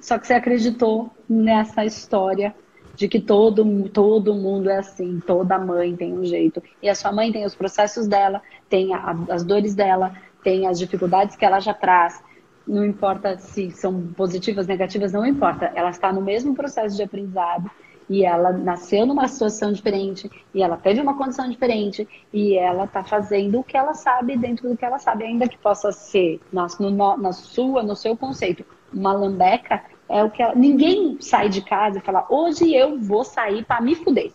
Só 0.01 0.19
que 0.19 0.27
você 0.27 0.35
acreditou 0.35 1.11
nessa 1.29 1.85
história 1.85 2.55
de 2.95 3.09
que 3.09 3.21
todo, 3.21 3.89
todo 3.91 4.35
mundo 4.35 4.69
é 4.69 4.79
assim, 4.79 5.21
toda 5.25 5.59
mãe 5.59 5.95
tem 5.95 6.13
um 6.13 6.25
jeito. 6.25 6.63
E 6.83 6.89
a 6.89 6.95
sua 6.95 7.13
mãe 7.13 7.31
tem 7.31 7.45
os 7.45 7.55
processos 7.55 8.09
dela, 8.09 8.43
tem 8.69 8.93
a, 8.93 9.17
as 9.31 9.45
dores 9.45 9.75
dela, 9.75 10.15
tem 10.43 10.67
as 10.67 10.79
dificuldades 10.79 11.37
que 11.37 11.45
ela 11.45 11.61
já 11.61 11.75
traz, 11.75 12.23
não 12.67 12.85
importa 12.85 13.39
se 13.39 13.71
são 13.71 14.09
positivas, 14.17 14.67
negativas, 14.67 15.13
não 15.13 15.25
importa. 15.25 15.73
Ela 15.75 15.91
está 15.91 16.13
no 16.13 16.21
mesmo 16.21 16.55
processo 16.55 16.97
de 16.97 17.03
aprendizado 17.03 17.71
e 18.09 18.25
ela 18.25 18.53
nasceu 18.53 19.05
numa 19.05 19.29
situação 19.29 19.73
diferente 19.73 20.31
e 20.55 20.63
ela 20.63 20.77
teve 20.77 21.01
uma 21.01 21.17
condição 21.17 21.49
diferente 21.49 22.09
e 22.33 22.57
ela 22.57 22.85
está 22.85 23.05
fazendo 23.05 23.61
o 23.61 23.65
que 23.65 23.77
ela 23.77 23.95
sabe 23.95 24.37
dentro 24.37 24.69
do 24.69 24.77
que 24.77 24.85
ela 24.85 24.99
sabe, 24.99 25.25
ainda 25.25 25.49
que 25.49 25.59
possa 25.59 25.93
ser 25.93 26.41
na, 26.53 26.67
no, 26.81 27.17
na 27.17 27.33
sua, 27.33 27.83
no 27.83 27.95
seu 27.95 28.17
conceito, 28.17 28.65
uma 28.93 29.13
lambeca, 29.13 29.83
é 30.09 30.25
o 30.25 30.31
que 30.31 30.43
ela, 30.43 30.55
ninguém 30.55 31.19
sai 31.21 31.49
de 31.49 31.61
casa 31.61 31.99
e 31.99 32.01
fala 32.01 32.27
hoje 32.31 32.75
eu 32.75 32.99
vou 32.99 33.25
sair 33.25 33.65
para 33.65 33.81
me 33.81 33.95
fuder. 33.95 34.33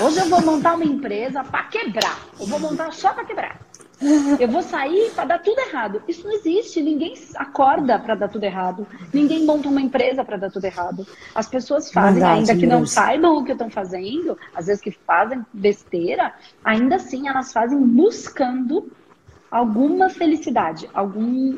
Hoje 0.00 0.18
eu 0.18 0.28
vou 0.28 0.40
montar 0.40 0.74
uma 0.74 0.84
empresa 0.84 1.44
para 1.44 1.64
quebrar. 1.64 2.18
Eu 2.40 2.46
vou 2.46 2.58
montar 2.58 2.92
só 2.92 3.12
para 3.12 3.24
quebrar. 3.24 3.65
Eu 4.38 4.48
vou 4.48 4.62
sair 4.62 5.10
para 5.12 5.24
dar 5.24 5.38
tudo 5.38 5.58
errado. 5.58 6.02
Isso 6.06 6.26
não 6.26 6.34
existe. 6.34 6.82
Ninguém 6.82 7.14
acorda 7.36 7.98
para 7.98 8.14
dar 8.14 8.28
tudo 8.28 8.44
errado. 8.44 8.86
Ninguém 9.12 9.44
monta 9.44 9.68
uma 9.68 9.80
empresa 9.80 10.22
para 10.22 10.36
dar 10.36 10.50
tudo 10.50 10.64
errado. 10.64 11.06
As 11.34 11.48
pessoas 11.48 11.90
fazem, 11.90 12.14
Verdade, 12.14 12.38
ainda 12.40 12.56
que 12.56 12.66
não 12.66 12.84
saibam 12.84 13.38
o 13.38 13.44
que 13.44 13.52
estão 13.52 13.70
fazendo, 13.70 14.38
às 14.54 14.66
vezes 14.66 14.82
que 14.82 14.90
fazem 14.90 15.44
besteira, 15.52 16.34
ainda 16.62 16.96
assim 16.96 17.26
elas 17.28 17.52
fazem 17.52 17.78
buscando 17.80 18.90
alguma 19.50 20.10
felicidade, 20.10 20.88
algum, 20.92 21.56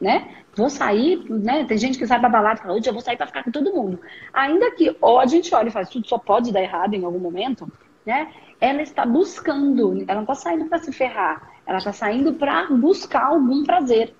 né? 0.00 0.36
Vou 0.56 0.70
sair, 0.70 1.22
né? 1.28 1.64
Tem 1.64 1.76
gente 1.76 1.98
que 1.98 2.06
sai 2.06 2.18
pra 2.18 2.28
balada 2.28 2.58
e 2.58 2.62
fala, 2.62 2.74
hoje 2.74 2.88
eu 2.88 2.92
vou 2.94 3.02
sair 3.02 3.18
para 3.18 3.26
ficar 3.26 3.44
com 3.44 3.50
todo 3.50 3.74
mundo. 3.74 4.00
Ainda 4.32 4.70
que, 4.70 4.96
ou 5.00 5.20
a 5.20 5.26
gente 5.26 5.54
olha 5.54 5.68
e 5.68 5.72
faz, 5.72 5.90
tudo 5.90 6.08
só 6.08 6.16
pode 6.16 6.52
dar 6.52 6.62
errado 6.62 6.94
em 6.94 7.04
algum 7.04 7.18
momento, 7.18 7.70
né? 8.06 8.32
ela 8.60 8.82
está 8.82 9.06
buscando, 9.06 10.04
ela 10.06 10.16
não 10.16 10.22
está 10.22 10.34
saindo 10.34 10.66
para 10.66 10.78
se 10.78 10.92
ferrar, 10.92 11.49
ela 11.70 11.78
está 11.78 11.92
saindo 11.92 12.32
para 12.32 12.66
buscar 12.66 13.26
algum 13.26 13.62
prazer, 13.62 14.12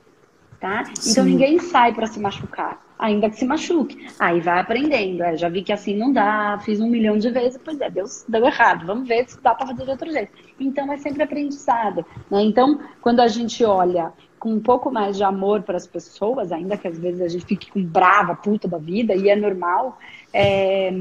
tá? 0.61 0.83
Então, 0.83 0.95
Sim. 0.95 1.11
Então 1.11 1.25
ninguém 1.25 1.59
sai 1.59 1.93
para 1.93 2.07
se 2.07 2.21
machucar, 2.21 2.81
ainda 2.97 3.29
que 3.29 3.35
se 3.35 3.45
machuque. 3.45 4.07
Aí 4.21 4.41
vai 4.41 4.61
aprendendo, 4.61 5.25
é, 5.25 5.37
já 5.37 5.49
vi 5.49 5.63
que 5.63 5.73
assim 5.73 5.97
não 5.97 6.13
dá, 6.13 6.61
fiz 6.65 6.81
um 6.81 6.89
milhão 6.89 7.19
de 7.19 7.29
vezes, 7.29 7.61
pois 7.63 7.81
é, 7.81 7.91
deu, 7.91 8.05
deu 8.29 8.47
errado, 8.47 8.87
vamos 8.87 9.09
ver 9.09 9.29
se 9.29 9.43
dá 9.43 9.53
para 9.53 9.67
fazer 9.67 9.83
de 9.83 9.91
outro 9.91 10.13
jeito. 10.13 10.33
Então 10.61 10.93
é 10.93 10.97
sempre 10.99 11.25
aprendizado, 11.25 12.07
né? 12.31 12.41
Então, 12.41 12.79
quando 13.01 13.19
a 13.19 13.27
gente 13.27 13.65
olha 13.65 14.13
com 14.39 14.53
um 14.53 14.61
pouco 14.61 14.89
mais 14.89 15.17
de 15.17 15.25
amor 15.25 15.63
para 15.63 15.77
as 15.77 15.89
pessoas, 15.89 16.53
ainda 16.53 16.77
que 16.77 16.87
às 16.87 17.01
vezes 17.01 17.21
a 17.21 17.29
gente 17.29 17.45
fique 17.45 17.69
com 17.69 17.83
brava, 17.83 18.37
puta 18.37 18.69
da 18.69 18.79
vida, 18.79 19.13
e 19.13 19.29
é 19.29 19.35
normal, 19.35 19.99
é 20.33 20.93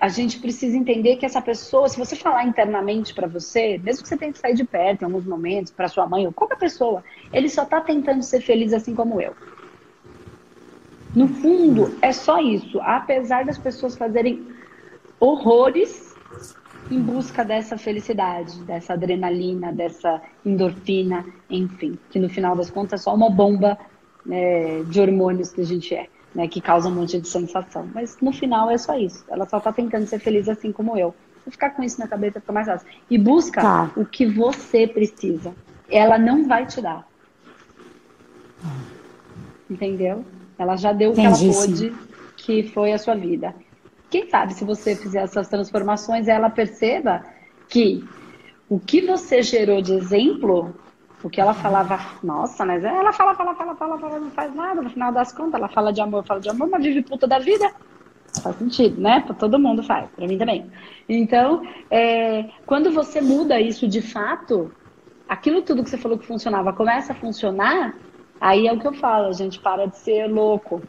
a 0.00 0.08
gente 0.08 0.38
precisa 0.38 0.76
entender 0.76 1.16
que 1.16 1.26
essa 1.26 1.42
pessoa, 1.42 1.88
se 1.88 1.98
você 1.98 2.14
falar 2.14 2.44
internamente 2.44 3.12
para 3.12 3.26
você, 3.26 3.78
mesmo 3.78 4.02
que 4.02 4.08
você 4.08 4.16
tenha 4.16 4.32
que 4.32 4.38
sair 4.38 4.54
de 4.54 4.64
perto 4.64 5.02
em 5.02 5.04
alguns 5.06 5.26
momentos, 5.26 5.72
para 5.72 5.88
sua 5.88 6.06
mãe 6.06 6.24
ou 6.24 6.32
qualquer 6.32 6.58
pessoa, 6.58 7.02
ele 7.32 7.48
só 7.48 7.64
está 7.64 7.80
tentando 7.80 8.22
ser 8.22 8.40
feliz 8.40 8.72
assim 8.72 8.94
como 8.94 9.20
eu. 9.20 9.34
No 11.16 11.26
fundo, 11.26 11.96
é 12.00 12.12
só 12.12 12.38
isso. 12.40 12.80
Apesar 12.80 13.44
das 13.44 13.58
pessoas 13.58 13.96
fazerem 13.96 14.46
horrores 15.18 16.14
em 16.90 17.00
busca 17.00 17.44
dessa 17.44 17.76
felicidade, 17.76 18.62
dessa 18.62 18.92
adrenalina, 18.92 19.72
dessa 19.72 20.22
endorfina, 20.46 21.24
enfim, 21.50 21.98
que 22.10 22.20
no 22.20 22.28
final 22.28 22.54
das 22.54 22.70
contas 22.70 23.00
é 23.00 23.02
só 23.02 23.14
uma 23.14 23.28
bomba 23.28 23.76
né, 24.24 24.84
de 24.84 25.00
hormônios 25.00 25.50
que 25.50 25.60
a 25.60 25.64
gente 25.64 25.92
é 25.92 26.08
né, 26.34 26.48
que 26.48 26.60
causa 26.60 26.88
um 26.88 26.94
monte 26.94 27.20
de 27.20 27.28
sensação. 27.28 27.88
Mas 27.94 28.16
no 28.20 28.32
final 28.32 28.70
é 28.70 28.78
só 28.78 28.96
isso. 28.96 29.24
Ela 29.28 29.46
só 29.46 29.58
está 29.58 29.72
tentando 29.72 30.06
ser 30.06 30.18
feliz 30.18 30.48
assim 30.48 30.72
como 30.72 30.96
eu. 30.96 31.14
Se 31.44 31.50
ficar 31.50 31.70
com 31.70 31.82
isso 31.82 31.98
na 31.98 32.08
cabeça 32.08 32.40
fica 32.40 32.52
mais 32.52 32.66
fácil. 32.66 32.86
E 33.10 33.18
busca 33.18 33.60
tá. 33.60 33.90
o 33.96 34.04
que 34.04 34.26
você 34.26 34.86
precisa. 34.86 35.54
Ela 35.90 36.18
não 36.18 36.46
vai 36.46 36.66
te 36.66 36.80
dar. 36.80 37.06
Entendeu? 39.70 40.24
Ela 40.58 40.76
já 40.76 40.92
deu 40.92 41.12
o 41.12 41.14
que 41.14 41.20
ela 41.20 41.36
pôde, 41.36 41.94
que 42.36 42.62
foi 42.64 42.92
a 42.92 42.98
sua 42.98 43.14
vida. 43.14 43.54
Quem 44.10 44.28
sabe 44.28 44.54
se 44.54 44.64
você 44.64 44.96
fizer 44.96 45.22
essas 45.22 45.48
transformações, 45.48 46.28
ela 46.28 46.50
perceba 46.50 47.24
que 47.68 48.04
o 48.68 48.78
que 48.78 49.02
você 49.02 49.42
gerou 49.42 49.80
de 49.80 49.92
exemplo 49.94 50.74
porque 51.20 51.40
ela 51.40 51.52
falava, 51.52 51.98
nossa, 52.22 52.64
mas 52.64 52.84
ela 52.84 53.12
fala, 53.12 53.34
fala, 53.34 53.54
fala, 53.54 53.74
fala, 53.74 53.98
fala, 53.98 54.20
não 54.20 54.30
faz 54.30 54.54
nada. 54.54 54.80
No 54.80 54.90
final 54.90 55.12
das 55.12 55.32
contas, 55.32 55.54
ela 55.54 55.68
fala 55.68 55.92
de 55.92 56.00
amor, 56.00 56.24
fala 56.24 56.40
de 56.40 56.48
amor, 56.48 56.68
mas 56.68 56.82
vive 56.82 57.02
puta 57.02 57.26
da 57.26 57.38
vida. 57.38 57.72
Faz 58.42 58.56
sentido, 58.56 59.00
né? 59.00 59.24
Todo 59.38 59.58
mundo 59.58 59.82
faz, 59.82 60.08
pra 60.10 60.26
mim 60.28 60.38
também. 60.38 60.70
Então, 61.08 61.62
é, 61.90 62.44
quando 62.64 62.92
você 62.92 63.20
muda 63.20 63.60
isso 63.60 63.88
de 63.88 64.00
fato, 64.00 64.70
aquilo 65.28 65.62
tudo 65.62 65.82
que 65.82 65.90
você 65.90 65.98
falou 65.98 66.18
que 66.18 66.26
funcionava 66.26 66.72
começa 66.72 67.12
a 67.12 67.16
funcionar, 67.16 67.96
aí 68.40 68.68
é 68.68 68.72
o 68.72 68.78
que 68.78 68.86
eu 68.86 68.92
falo, 68.94 69.26
a 69.26 69.32
gente 69.32 69.58
para 69.58 69.86
de 69.86 69.98
ser 69.98 70.28
louco. 70.28 70.80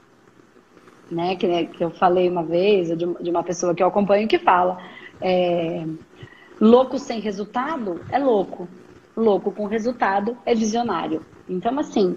Né? 1.10 1.36
Que, 1.38 1.66
que 1.66 1.84
eu 1.84 1.90
falei 1.90 2.30
uma 2.30 2.44
vez, 2.44 2.90
de, 2.90 3.06
de 3.20 3.30
uma 3.32 3.42
pessoa 3.42 3.74
que 3.74 3.82
eu 3.82 3.88
acompanho 3.88 4.28
que 4.28 4.38
fala. 4.38 4.78
É, 5.20 5.86
louco 6.62 7.00
sem 7.00 7.20
resultado 7.20 8.00
é 8.12 8.20
louco 8.20 8.68
louco 9.20 9.52
com 9.52 9.66
resultado 9.66 10.38
é 10.46 10.56
visionário. 10.56 11.26
Então, 11.48 11.78
assim, 11.80 12.16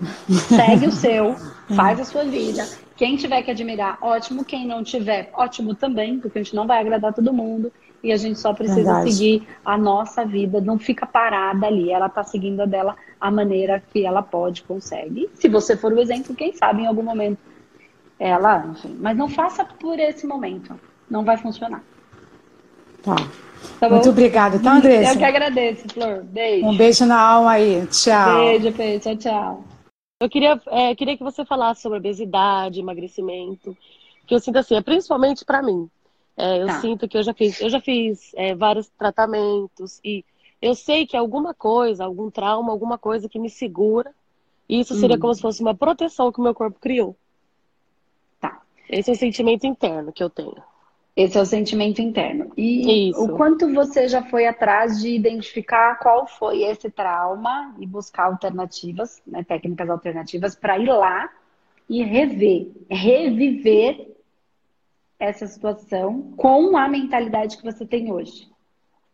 segue 0.49 0.87
o 0.87 0.93
seu, 0.93 1.35
faz 1.75 1.99
a 2.01 2.05
sua 2.05 2.25
vida. 2.25 2.67
Quem 2.97 3.17
tiver 3.17 3.43
que 3.43 3.51
admirar, 3.51 3.99
ótimo. 4.01 4.45
Quem 4.45 4.67
não 4.67 4.85
tiver, 4.85 5.31
ótimo 5.33 5.75
também, 5.75 6.19
porque 6.19 6.39
a 6.39 6.43
gente 6.43 6.55
não 6.55 6.67
vai 6.67 6.81
agradar 6.81 7.13
todo 7.13 7.33
mundo. 7.33 7.73
E 8.03 8.13
a 8.13 8.17
gente 8.17 8.39
só 8.39 8.53
precisa 8.53 8.95
Verdade. 8.95 9.13
seguir 9.13 9.49
a 9.65 9.79
nossa 9.79 10.25
vida, 10.25 10.61
não 10.61 10.77
fica 10.79 11.07
parada 11.07 11.67
ali. 11.67 11.91
Ela 11.91 12.07
está 12.07 12.25
seguindo 12.25 12.61
a 12.61 12.67
dela 12.67 12.97
a 13.21 13.31
maneira 13.31 13.83
que 13.93 14.05
ela 14.05 14.23
pode, 14.23 14.65
consegue. 14.65 15.31
Se 15.35 15.49
você 15.49 15.77
for 15.77 15.93
o 15.93 16.01
exemplo, 16.01 16.35
quem 16.35 16.53
sabe 16.53 16.83
em 16.83 16.87
algum 16.87 17.03
momento 17.03 17.39
ela, 18.19 18.67
enfim. 18.71 18.97
Mas 19.01 19.17
não 19.17 19.29
faça 19.29 19.65
por 19.65 19.99
esse 19.99 20.27
momento. 20.27 20.79
Não 21.09 21.25
vai 21.25 21.37
funcionar. 21.37 21.83
Tá. 23.03 23.17
Tá 23.79 23.89
Muito 23.89 24.11
obrigada, 24.11 24.59
tá, 24.59 24.75
Andressa? 24.75 25.13
Eu 25.13 25.19
que 25.19 25.25
agradeço, 25.25 25.89
Flor. 25.89 26.23
Beijo. 26.25 26.67
Um 26.67 26.77
beijo 26.77 27.05
na 27.07 27.21
alma 27.21 27.53
aí. 27.53 27.87
Tchau. 27.87 28.39
Beijo, 28.39 28.71
beijo. 28.73 29.01
Tchau, 29.01 29.17
tchau. 29.17 29.65
Eu 30.21 30.31
queria, 30.31 30.61
é, 30.69 30.95
queria 30.95 31.17
que 31.17 31.25
você 31.25 31.45
falasse 31.45 31.83
sobre 31.83 31.99
obesidade, 31.99 32.79
emagrecimento, 32.79 33.77
que 34.27 34.35
eu 34.35 34.39
sinto 34.39 34.59
assim, 34.59 34.77
é 34.77 34.81
principalmente 34.81 35.45
para 35.45 35.63
mim. 35.63 35.91
É, 36.37 36.63
eu 36.63 36.67
tá. 36.67 36.81
sinto 36.81 37.09
que 37.09 37.19
eu 37.19 37.23
já 37.23 37.35
fiz, 37.35 37.61
eu 37.61 37.69
já 37.69 37.81
fiz 37.81 38.33
é, 38.37 38.55
vários 38.55 38.89
tratamentos 38.91 40.01
e 40.05 40.25
eu 40.61 40.77
sei 40.77 41.07
que 41.07 41.17
alguma 41.17 41.53
coisa, 41.53 42.05
algum 42.05 42.31
trauma, 42.31 42.71
alguma 42.71 42.97
coisa 42.97 43.29
que 43.29 43.39
me 43.39 43.51
segura, 43.51 44.15
e 44.69 44.79
isso 44.79 44.95
seria 44.95 45.17
hum. 45.17 45.21
como 45.21 45.35
se 45.35 45.43
fosse 45.43 45.61
uma 45.61 45.75
proteção 45.75 46.31
que 46.31 46.39
o 46.39 46.43
meu 46.43 46.55
corpo 46.55 46.79
criou. 46.81 47.17
Tá. 48.41 48.63
Esse 48.89 49.11
é 49.11 49.15
o 49.15 49.17
sentimento 49.17 49.67
interno 49.67 50.13
que 50.13 50.23
eu 50.23 50.31
tenho. 50.31 50.63
Esse 51.15 51.37
é 51.37 51.43
o 51.43 51.47
sentimento 51.47 52.01
interno. 52.01 52.51
E 52.57 53.11
Isso. 53.11 53.23
o 53.23 53.37
quanto 53.37 53.73
você 53.73 54.09
já 54.09 54.23
foi 54.23 54.47
atrás 54.47 55.01
de 55.01 55.11
identificar 55.11 55.99
qual 55.99 56.27
foi 56.27 56.63
esse 56.63 56.91
trauma 56.91 57.75
e 57.79 57.87
buscar 57.87 58.25
alternativas, 58.25 59.21
né, 59.27 59.45
técnicas 59.45 59.91
alternativas, 59.91 60.55
para 60.55 60.79
ir 60.79 60.89
lá 60.89 61.31
e 61.89 62.03
rever, 62.03 62.69
reviver 62.91 64.09
essa 65.19 65.47
situação 65.47 66.33
com 66.37 66.77
a 66.77 66.89
mentalidade 66.89 67.59
que 67.59 67.65
você 67.65 67.85
tem 67.85 68.11
hoje. 68.11 68.51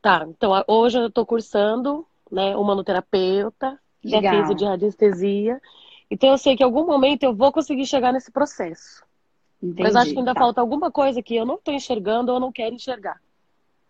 Tá, 0.01 0.25
então 0.29 0.53
hoje 0.69 0.99
eu 0.99 1.09
estou 1.09 1.27
cursando 1.27 2.07
né, 2.31 2.57
humanoterapeuta, 2.57 3.79
já 4.05 4.21
fiz 4.21 4.51
o 4.51 4.55
de 4.55 4.65
radiestesia. 4.65 5.61
Então 6.09 6.31
eu 6.31 6.39
sei 6.39 6.57
que 6.57 6.63
em 6.63 6.67
algum 6.67 6.87
momento 6.87 7.25
eu 7.25 7.35
vou 7.35 7.51
conseguir 7.51 7.85
chegar 7.87 8.13
nesse 8.13 8.31
processo. 8.31 9.05
Entendi, 9.63 9.83
Mas 9.83 9.97
acho 9.97 10.13
que 10.13 10.19
ainda 10.19 10.35
tá. 10.35 10.41
falta 10.41 10.61
alguma 10.61 10.91
coisa 10.91 11.23
que 11.23 11.35
eu 11.35 11.45
não 11.45 11.57
estou 11.57 11.75
enxergando 11.75 12.33
ou 12.33 12.39
não 12.39 12.53
quero 12.53 12.75
enxergar. 12.75 13.21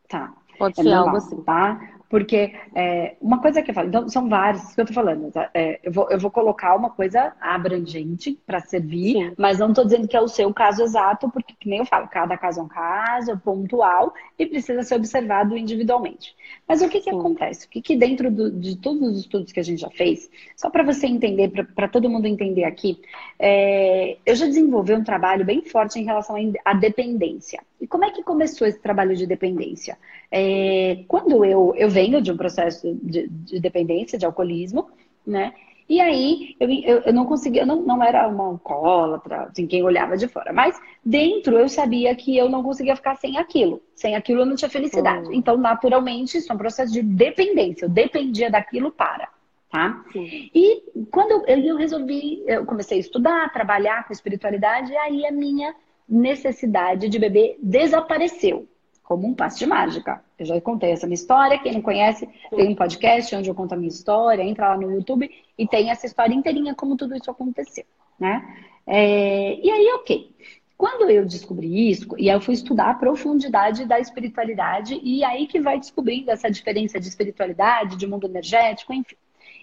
Tá. 0.09 0.33
Pode 0.59 0.81
é 0.81 0.83
ser 0.83 0.89
normal, 0.89 1.07
algo 1.07 1.17
assim. 1.19 1.43
Tá? 1.43 1.81
Porque 2.09 2.55
é, 2.75 3.17
uma 3.21 3.41
coisa 3.41 3.61
que 3.61 3.71
eu 3.71 3.75
falo, 3.75 3.89
então 3.89 4.09
são 4.09 4.29
vários 4.29 4.75
que 4.75 4.81
eu 4.81 4.87
tô 4.87 4.95
falando. 4.95 5.31
Tá? 5.31 5.51
É, 5.53 5.79
eu, 5.83 5.93
vou, 5.93 6.11
eu 6.11 6.19
vou 6.19 6.31
colocar 6.31 6.75
uma 6.75 6.91
coisa 6.91 7.35
abrangente 7.41 8.39
para 8.47 8.61
servir, 8.61 9.13
Sim. 9.13 9.35
mas 9.37 9.59
não 9.59 9.69
estou 9.69 9.85
dizendo 9.85 10.09
que 10.09 10.17
é 10.17 10.21
o 10.21 10.29
seu 10.29 10.53
caso 10.55 10.83
exato, 10.83 11.31
porque, 11.31 11.55
que 11.59 11.69
nem 11.69 11.81
eu 11.81 11.85
falo, 11.85 12.09
cada 12.09 12.37
caso 12.39 12.61
é 12.61 12.63
um 12.63 12.69
caso, 12.69 13.31
é 13.31 13.37
pontual 13.37 14.15
e 14.39 14.47
precisa 14.47 14.83
ser 14.83 14.95
observado 14.95 15.57
individualmente. 15.57 16.35
Mas 16.67 16.81
o 16.81 16.89
que, 16.89 17.01
que 17.01 17.11
acontece? 17.11 17.67
O 17.67 17.69
que, 17.69 17.83
que 17.83 17.97
dentro 17.97 18.31
do, 18.31 18.51
de 18.51 18.77
todos 18.77 19.03
os 19.03 19.19
estudos 19.21 19.53
que 19.53 19.61
a 19.61 19.65
gente 19.65 19.81
já 19.81 19.91
fez, 19.91 20.31
só 20.57 20.71
para 20.71 20.83
você 20.83 21.07
entender, 21.07 21.51
para 21.75 21.89
todo 21.89 22.09
mundo 22.09 22.27
entender 22.27 22.65
aqui, 22.65 23.01
é, 23.39 24.17
eu 24.25 24.35
já 24.35 24.47
desenvolvi 24.47 24.95
um 24.95 25.05
trabalho 25.05 25.45
bem 25.45 25.63
forte 25.63 25.99
em 25.99 26.05
relação 26.05 26.37
à 26.65 26.73
dependência. 26.73 27.61
E 27.81 27.87
como 27.87 28.05
é 28.05 28.11
que 28.11 28.23
começou 28.23 28.67
esse 28.67 28.81
trabalho 28.81 29.15
de 29.15 29.27
dependência? 29.27 29.97
É, 30.31 31.05
quando 31.07 31.45
eu, 31.45 31.73
eu 31.77 31.89
venho 31.99 32.23
de 32.23 32.31
um 32.31 32.37
processo 32.37 32.95
de, 33.03 33.27
de 33.29 33.59
dependência, 33.59 34.19
de 34.19 34.27
alcoolismo, 34.27 34.89
né? 35.27 35.53
E 35.89 36.01
aí 36.03 36.55
eu, 36.61 36.69
eu, 36.71 36.99
eu, 37.07 37.13
não 37.15 37.25
conseguia, 37.25 37.63
eu 37.63 37.67
não, 37.67 37.81
não 37.83 38.03
era 38.03 38.29
uma 38.29 38.45
alcoólatra, 38.45 39.45
assim, 39.45 39.67
quem 39.67 39.83
olhava 39.83 40.19
de 40.19 40.29
fora, 40.29 40.53
mas 40.53 40.79
dentro 41.03 41.59
eu 41.59 41.67
sabia 41.67 42.15
que 42.15 42.37
eu 42.37 42.49
não 42.49 42.63
conseguia 42.63 42.95
ficar 42.95 43.17
sem 43.17 43.39
aquilo. 43.39 43.81
Sem 43.95 44.15
aquilo 44.15 44.43
eu 44.43 44.47
não 44.47 44.55
tinha 44.55 44.69
felicidade. 44.69 45.29
Então, 45.33 45.57
naturalmente, 45.57 46.37
isso 46.37 46.53
é 46.53 46.55
um 46.55 46.59
processo 46.59 46.93
de 46.93 47.03
dependência. 47.03 47.87
Eu 47.87 47.89
dependia 47.89 48.51
daquilo 48.51 48.93
para. 48.93 49.29
tá? 49.73 50.05
Sim. 50.13 50.51
E 50.55 50.83
quando 51.11 51.31
eu, 51.49 51.59
eu 51.59 51.77
resolvi, 51.77 52.45
eu 52.47 52.67
comecei 52.67 52.99
a 52.99 53.01
estudar, 53.01 53.53
trabalhar 53.53 54.07
com 54.07 54.13
espiritualidade, 54.13 54.95
aí 54.95 55.25
a 55.25 55.33
minha 55.33 55.75
necessidade 56.07 57.09
de 57.09 57.19
beber 57.19 57.57
desapareceu, 57.63 58.69
como 59.09 59.27
um 59.27 59.33
passo 59.33 59.59
de 59.59 59.65
mágica. 59.65 60.23
Eu 60.39 60.45
já 60.45 60.61
contei 60.61 60.91
essa 60.91 61.07
minha 61.07 61.15
história, 61.15 61.59
quem 61.59 61.73
não 61.73 61.81
conhece, 61.81 62.29
tem 62.55 62.69
um 62.69 62.75
podcast 62.75 63.35
onde 63.35 63.49
eu 63.49 63.55
conto 63.55 63.73
a 63.73 63.77
minha 63.77 63.89
história, 63.89 64.43
entra 64.43 64.69
lá 64.69 64.77
no 64.77 64.93
YouTube 64.93 65.31
e 65.57 65.67
tem 65.67 65.89
essa 65.89 66.05
história 66.05 66.35
inteirinha 66.35 66.75
como 66.75 66.95
tudo 66.95 67.17
isso 67.17 67.31
aconteceu, 67.31 67.87
né? 68.21 68.47
É, 68.87 69.59
e 69.65 69.71
aí, 69.71 69.91
ok. 69.95 70.31
Quando 70.77 71.11
eu 71.11 71.25
descobri 71.25 71.91
isso, 71.91 72.07
e 72.19 72.29
aí 72.29 72.37
eu 72.37 72.41
fui 72.41 72.53
estudar 72.53 72.91
a 72.91 72.95
profundidade 72.95 73.87
da 73.87 73.99
espiritualidade, 73.99 75.01
e 75.03 75.25
aí 75.25 75.47
que 75.47 75.59
vai 75.59 75.79
descobrindo 75.79 76.31
essa 76.31 76.51
diferença 76.51 77.01
de 77.01 77.09
espiritualidade, 77.09 77.97
de 77.97 78.07
mundo 78.07 78.27
energético, 78.27 78.93
enfim. 78.93 79.17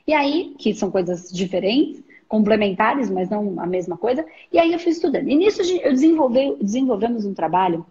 E 0.08 0.14
aí, 0.14 0.56
que 0.58 0.74
são 0.74 0.90
coisas 0.90 1.32
diferentes, 1.32 2.04
complementares, 2.28 3.12
mas 3.12 3.30
não 3.30 3.60
a 3.60 3.68
mesma 3.68 3.96
coisa. 3.96 4.26
E 4.52 4.58
aí 4.58 4.74
eu 4.74 4.80
fui 4.80 4.92
estudando. 4.92 5.30
E 5.30 5.36
nisso 5.36 5.62
eu 5.62 5.94
desenvolvemos 5.94 7.26
um 7.26 7.34
trabalho, 7.34 7.86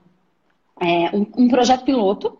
é, 0.80 1.16
um, 1.16 1.26
um 1.44 1.48
projeto 1.48 1.84
piloto, 1.84 2.38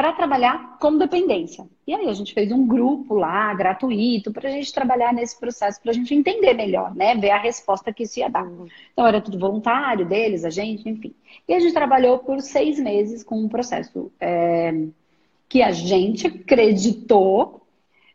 para 0.00 0.14
trabalhar 0.14 0.78
com 0.78 0.96
dependência. 0.96 1.68
E 1.86 1.92
aí 1.92 2.08
a 2.08 2.14
gente 2.14 2.32
fez 2.32 2.50
um 2.50 2.66
grupo 2.66 3.14
lá, 3.16 3.52
gratuito, 3.52 4.32
para 4.32 4.48
a 4.48 4.52
gente 4.52 4.72
trabalhar 4.72 5.12
nesse 5.12 5.38
processo, 5.38 5.78
para 5.78 5.90
a 5.90 5.94
gente 5.94 6.14
entender 6.14 6.54
melhor, 6.54 6.94
né? 6.94 7.14
Ver 7.16 7.32
a 7.32 7.38
resposta 7.38 7.92
que 7.92 8.04
isso 8.04 8.18
ia 8.18 8.30
dar. 8.30 8.48
Então 8.92 9.06
era 9.06 9.20
tudo 9.20 9.38
voluntário 9.38 10.06
deles, 10.06 10.42
a 10.42 10.48
gente, 10.48 10.88
enfim. 10.88 11.14
E 11.46 11.52
a 11.52 11.60
gente 11.60 11.74
trabalhou 11.74 12.18
por 12.18 12.40
seis 12.40 12.78
meses 12.78 13.22
com 13.22 13.38
um 13.38 13.48
processo 13.48 14.10
é, 14.18 14.72
que 15.46 15.62
a 15.62 15.70
gente 15.70 16.28
acreditou 16.28 17.60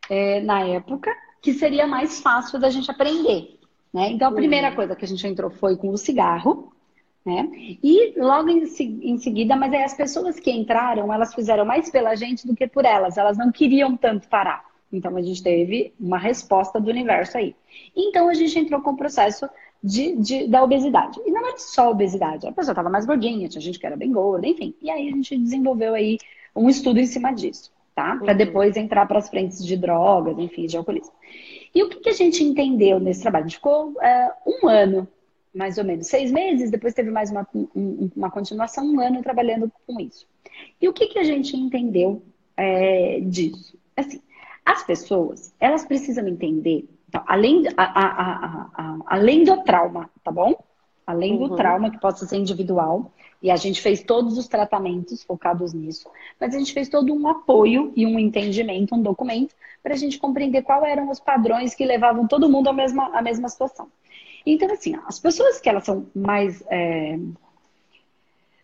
é, 0.10 0.39
na 0.41 0.65
época 0.65 1.15
que 1.39 1.53
seria 1.53 1.86
mais 1.86 2.19
fácil 2.19 2.58
da 2.60 2.71
gente 2.71 2.89
aprender. 2.89 3.60
Né? 3.93 4.10
Então, 4.10 4.29
a 4.29 4.34
primeira 4.34 4.69
uhum. 4.69 4.75
coisa 4.75 4.95
que 4.95 5.05
a 5.05 5.08
gente 5.08 5.27
entrou 5.27 5.51
foi 5.51 5.77
com 5.77 5.89
o 5.89 5.97
cigarro, 5.97 6.73
né? 7.25 7.49
E 7.81 8.13
logo 8.17 8.49
em, 8.49 8.63
em, 8.63 9.17
seguida, 9.17 9.55
mas 9.55 9.73
aí 9.73 9.83
as 9.83 9.95
pessoas 9.95 10.39
que 10.39 10.51
entraram, 10.51 11.11
elas 11.11 11.33
fizeram 11.33 11.65
mais 11.65 11.89
pela 11.89 12.15
gente 12.15 12.45
do 12.45 12.55
que 12.55 12.67
por 12.67 12.85
elas. 12.85 13.17
Elas 13.17 13.38
não 13.38 13.51
queriam 13.51 13.97
tanto 13.97 14.27
parar. 14.27 14.63
Então 14.93 15.17
a 15.17 15.21
gente 15.21 15.41
teve 15.41 15.93
uma 15.99 16.19
resposta 16.19 16.79
do 16.79 16.89
universo 16.89 17.38
aí. 17.38 17.55
Então 17.95 18.29
a 18.29 18.33
gente 18.33 18.57
entrou 18.59 18.79
com 18.81 18.91
o 18.91 18.97
processo 18.97 19.49
de, 19.83 20.15
de 20.17 20.47
da 20.47 20.63
obesidade. 20.63 21.19
E 21.25 21.31
não 21.31 21.47
é 21.47 21.57
só 21.57 21.89
obesidade, 21.89 22.47
a 22.47 22.51
pessoa 22.51 22.73
estava 22.73 22.89
mais 22.89 23.05
gordinha, 23.05 23.49
tinha 23.49 23.61
gente 23.61 23.79
que 23.79 23.85
era 23.85 23.97
bem 23.97 24.11
gorda, 24.11 24.47
enfim. 24.47 24.75
E 24.81 24.89
aí 24.91 25.09
a 25.09 25.11
gente 25.11 25.38
desenvolveu 25.38 25.95
aí 25.95 26.19
um 26.55 26.69
estudo 26.69 26.99
em 26.99 27.05
cima 27.07 27.31
disso 27.33 27.73
tá? 27.95 28.17
Para 28.17 28.33
uhum. 28.33 28.38
depois 28.38 28.75
entrar 28.75 29.07
para 29.07 29.17
as 29.17 29.29
frentes 29.29 29.65
de 29.65 29.77
drogas, 29.77 30.38
enfim, 30.38 30.65
de 30.65 30.75
alcoolismo. 30.75 31.13
E 31.73 31.81
o 31.81 31.89
que, 31.89 32.01
que 32.01 32.09
a 32.09 32.13
gente 32.13 32.43
entendeu 32.43 32.99
nesse 32.99 33.21
trabalho? 33.21 33.45
A 33.45 33.47
gente 33.47 33.57
ficou 33.57 33.91
uh, 33.91 34.31
um 34.45 34.67
ano, 34.67 35.07
mais 35.55 35.77
ou 35.77 35.85
menos, 35.85 36.07
seis 36.07 36.31
meses, 36.31 36.69
depois 36.69 36.93
teve 36.93 37.09
mais 37.09 37.31
uma, 37.31 37.47
um, 37.53 38.09
uma 38.15 38.29
continuação, 38.29 38.85
um 38.85 38.99
ano 38.99 39.23
trabalhando 39.23 39.71
com 39.87 39.99
isso. 39.99 40.27
E 40.81 40.87
o 40.87 40.93
que, 40.93 41.07
que 41.07 41.19
a 41.19 41.23
gente 41.23 41.55
entendeu 41.55 42.21
é, 42.57 43.21
disso? 43.21 43.77
Assim, 43.95 44.21
as 44.65 44.83
pessoas, 44.83 45.53
elas 45.59 45.85
precisam 45.85 46.27
entender, 46.27 46.87
então, 47.07 47.23
além, 47.27 47.63
a, 47.77 47.83
a, 47.83 48.69
a, 48.75 48.97
além 49.05 49.43
do 49.43 49.63
trauma, 49.63 50.09
tá 50.23 50.31
bom? 50.31 50.55
Além 51.07 51.37
do 51.37 51.45
uhum. 51.45 51.55
trauma, 51.55 51.89
que 51.89 51.99
possa 51.99 52.25
ser 52.25 52.37
individual, 52.37 53.11
e 53.41 53.51
a 53.51 53.55
gente 53.55 53.79
fez 53.79 54.03
todos 54.03 54.37
os 54.37 54.47
tratamentos 54.47 55.23
focados 55.23 55.73
nisso, 55.73 56.09
mas 56.39 56.55
a 56.55 56.57
gente 56.57 56.73
fez 56.73 56.89
todo 56.89 57.13
um 57.13 57.27
apoio 57.27 57.93
e 57.95 58.05
um 58.05 58.17
entendimento, 58.17 58.95
um 58.95 59.01
documento, 59.01 59.55
para 59.83 59.93
a 59.93 59.97
gente 59.97 60.17
compreender 60.17 60.63
quais 60.63 60.83
eram 60.83 61.09
os 61.09 61.19
padrões 61.19 61.75
que 61.75 61.85
levavam 61.85 62.27
todo 62.27 62.49
mundo 62.49 62.69
à 62.69 62.73
mesma, 62.73 63.15
à 63.15 63.21
mesma 63.21 63.47
situação. 63.47 63.87
Então, 64.45 64.71
assim, 64.71 64.95
as 65.08 65.19
pessoas 65.19 65.60
que 65.60 65.69
elas 65.69 65.86
são 65.86 66.08
mais. 66.15 66.63
É... 66.69 67.17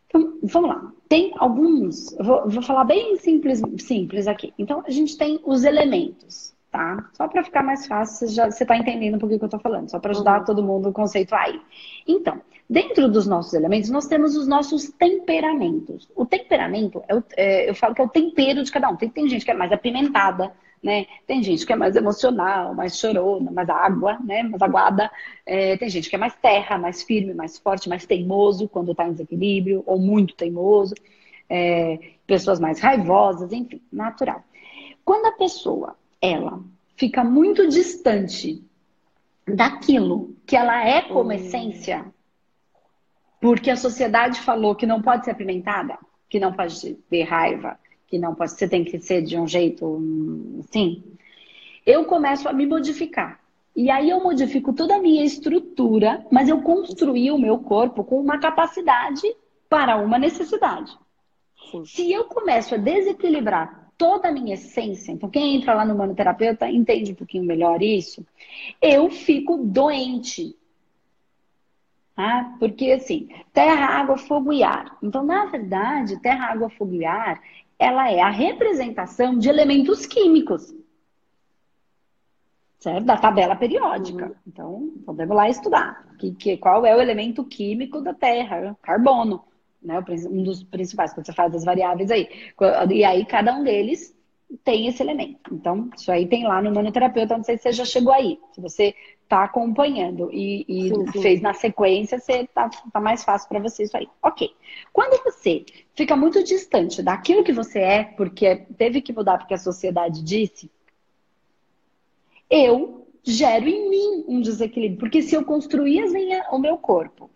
Então, 0.08 0.38
vamos 0.44 0.70
lá. 0.70 0.92
Tem 1.08 1.34
alguns. 1.38 2.16
Vou, 2.20 2.50
vou 2.50 2.62
falar 2.62 2.84
bem 2.84 3.18
simples, 3.18 3.62
simples 3.80 4.28
aqui. 4.28 4.54
Então, 4.58 4.84
a 4.86 4.92
gente 4.92 5.18
tem 5.18 5.40
os 5.44 5.64
elementos 5.64 6.52
tá? 6.72 7.10
Só 7.14 7.28
para 7.28 7.44
ficar 7.44 7.62
mais 7.62 7.86
fácil, 7.86 8.28
você 8.28 8.34
já 8.34 8.50
você 8.50 8.66
tá 8.66 8.78
entendendo 8.78 9.20
por 9.20 9.28
que 9.28 9.36
eu 9.36 9.46
estou 9.46 9.60
falando, 9.60 9.90
só 9.90 10.00
para 10.00 10.12
ajudar 10.12 10.40
uhum. 10.40 10.46
todo 10.46 10.64
mundo 10.64 10.90
o 10.90 10.94
conceito 10.94 11.36
aí. 11.36 11.60
Então, 12.08 12.42
dentro 12.70 13.10
dos 13.10 13.28
nossos 13.28 13.54
elementos, 13.54 13.90
nós 13.90 14.08
temos 14.08 14.36
os 14.38 14.48
nossos 14.48 14.90
temperamentos. 14.92 16.10
O 16.16 16.26
temperamento, 16.26 17.04
é, 17.08 17.16
o, 17.16 17.24
é 17.36 17.70
eu 17.70 17.76
falo 17.76 17.94
que 17.94 18.02
é 18.02 18.06
o 18.06 18.10
tempero 18.10 18.64
de 18.64 18.72
cada 18.72 18.90
um. 18.90 18.96
Tem, 18.96 19.10
tem 19.10 19.28
gente 19.28 19.44
que 19.44 19.52
é 19.52 19.54
mais 19.54 19.72
apimentada, 19.72 20.54
né? 20.82 21.06
Tem 21.28 21.44
gente 21.44 21.66
que 21.66 21.74
é 21.74 21.76
mais 21.76 21.96
emocional, 21.96 22.74
mais 22.74 22.98
chorona, 22.98 23.52
mais 23.52 23.70
água, 23.70 24.18
né? 24.24 24.44
Mais 24.44 24.62
aguada. 24.62 25.12
É, 25.46 25.78
tem 25.78 25.90
gente 25.90 26.10
que 26.10 26.16
é 26.16 26.20
mais 26.20 26.36
terra, 26.36 26.78
mais 26.78 27.04
firme, 27.04 27.34
mais 27.34 27.58
forte, 27.58 27.88
mais 27.88 28.06
teimoso 28.06 28.68
quando 28.68 28.92
está 28.92 29.08
em 29.08 29.12
desequilíbrio, 29.12 29.84
ou 29.86 30.00
muito 30.00 30.36
teimoso. 30.36 30.96
É, 31.50 32.00
pessoas 32.26 32.60
mais 32.60 32.80
raivosas, 32.80 33.52
enfim, 33.52 33.82
natural. 33.92 34.44
Quando 35.04 35.28
a 35.28 35.34
pessoa 35.34 35.96
ela 36.22 36.62
fica 36.96 37.24
muito 37.24 37.68
distante 37.68 38.64
daquilo 39.46 40.36
que 40.46 40.56
ela 40.56 40.86
é 40.88 41.02
como 41.02 41.30
hum. 41.30 41.34
essência, 41.34 42.06
porque 43.40 43.70
a 43.70 43.76
sociedade 43.76 44.40
falou 44.40 44.76
que 44.76 44.86
não 44.86 45.02
pode 45.02 45.26
ser 45.26 45.32
apimentada, 45.32 45.98
que 46.30 46.40
não 46.40 46.54
pode 46.54 46.94
ter 47.10 47.24
raiva, 47.24 47.78
que 48.12 48.20
não 48.20 48.36
pode, 48.36 48.52
você 48.52 48.68
tem 48.68 48.84
que 48.84 49.00
ser 49.00 49.22
de 49.22 49.38
um 49.38 49.48
jeito 49.48 50.02
assim, 50.60 51.02
eu 51.86 52.04
começo 52.04 52.48
a 52.50 52.54
me 52.54 52.66
modificar. 52.66 53.40
E 53.74 53.90
aí 53.90 54.10
eu 54.10 54.22
modifico 54.22 54.74
toda 54.74 54.98
a 54.98 55.00
minha 55.00 55.24
estrutura, 55.24 56.26
mas 56.30 56.50
eu 56.50 56.62
construí 56.62 57.32
o 57.32 57.38
meu 57.38 57.58
corpo 57.60 58.04
com 58.04 58.20
uma 58.20 58.38
capacidade 58.38 59.22
para 59.70 59.96
uma 59.96 60.20
necessidade. 60.20 60.92
Sim. 61.72 61.86
Se 61.86 62.12
eu 62.12 62.26
começo 62.26 62.76
a 62.76 62.78
desequilibrar 62.78 63.90
toda 63.98 64.28
a 64.28 64.32
minha 64.32 64.56
essência, 64.56 65.14
então 65.14 65.30
quem 65.30 65.56
entra 65.56 65.74
lá 65.74 65.86
no 65.86 65.96
manoterapeuta 65.96 66.70
entende 66.70 67.14
um 67.14 67.16
pouquinho 67.16 67.46
melhor 67.46 67.82
isso, 67.82 68.26
eu 68.82 69.10
fico 69.10 69.56
doente. 69.58 70.54
Tá? 72.14 72.56
Porque 72.60 72.92
assim, 72.92 73.30
terra, 73.54 73.86
água, 73.86 74.18
fogo 74.18 74.52
e 74.52 74.64
ar. 74.64 74.98
Então, 75.02 75.24
na 75.24 75.46
verdade, 75.46 76.20
terra, 76.20 76.52
água, 76.52 76.70
fogo 76.70 76.94
e 76.94 77.06
ar, 77.06 77.42
ela 77.82 78.12
é 78.12 78.22
a 78.22 78.30
representação 78.30 79.38
de 79.38 79.50
elementos 79.50 80.06
químicos. 80.06 80.74
Certo? 82.80 83.06
Da 83.06 83.18
tabela 83.18 83.56
periódica. 83.56 84.28
Uhum. 84.28 84.36
Então, 84.48 84.94
podemos 85.06 85.36
lá 85.36 85.50
estudar. 85.50 86.06
Que, 86.18 86.32
que, 86.32 86.58
qual 86.58 86.86
é 86.86 86.96
o 86.96 87.02
elemento 87.02 87.44
químico 87.44 88.02
da 88.02 88.14
Terra? 88.14 88.78
Carbono 88.82 89.44
né? 89.82 90.04
Um 90.30 90.44
dos 90.44 90.64
principais, 90.64 91.14
quando 91.14 91.26
você 91.26 91.34
faz 91.34 91.56
as 91.56 91.64
variáveis 91.64 92.12
aí. 92.12 92.30
E 92.92 93.04
aí 93.04 93.26
cada 93.26 93.56
um 93.56 93.64
deles 93.64 94.16
tem 94.64 94.88
esse 94.88 95.02
elemento. 95.02 95.54
Então, 95.54 95.90
isso 95.98 96.12
aí 96.12 96.28
tem 96.28 96.46
lá 96.46 96.62
no 96.62 96.74
manoterapeuta, 96.74 97.38
não 97.38 97.44
sei 97.44 97.58
se 97.58 97.64
você 97.64 97.72
já 97.72 97.86
chegou 97.86 98.14
aí. 98.14 98.40
Se 98.54 98.62
você 98.62 98.94
está 99.32 99.46
acompanhando 99.46 100.30
e, 100.34 100.66
e 100.68 100.90
sim, 100.90 101.12
sim. 101.14 101.22
fez 101.22 101.42
na 101.42 101.54
sequência, 101.54 102.20
você 102.20 102.46
tá, 102.48 102.70
tá 102.70 103.00
mais 103.00 103.24
fácil 103.24 103.48
para 103.48 103.60
você 103.60 103.84
isso 103.84 103.96
aí. 103.96 104.10
Ok. 104.22 104.54
Quando 104.92 105.24
você 105.24 105.64
fica 105.96 106.18
muito 106.18 106.44
distante 106.44 107.02
daquilo 107.02 107.44
que 107.44 107.54
você 107.54 107.80
é, 107.80 108.04
porque 108.04 108.58
teve 108.78 109.02
que 109.02 109.14
mudar 109.14 109.38
porque 109.38 109.54
a 109.54 109.58
sociedade 109.58 110.22
disse, 110.22 110.70
eu 112.50 113.08
gero 113.24 113.70
em 113.70 113.90
mim 113.90 114.26
um 114.28 114.42
desequilíbrio. 114.42 115.00
Porque 115.00 115.22
se 115.22 115.34
eu 115.34 115.46
construir 115.46 116.10
minha, 116.10 116.46
o 116.52 116.60
meu 116.60 116.78
corpo 116.78 117.32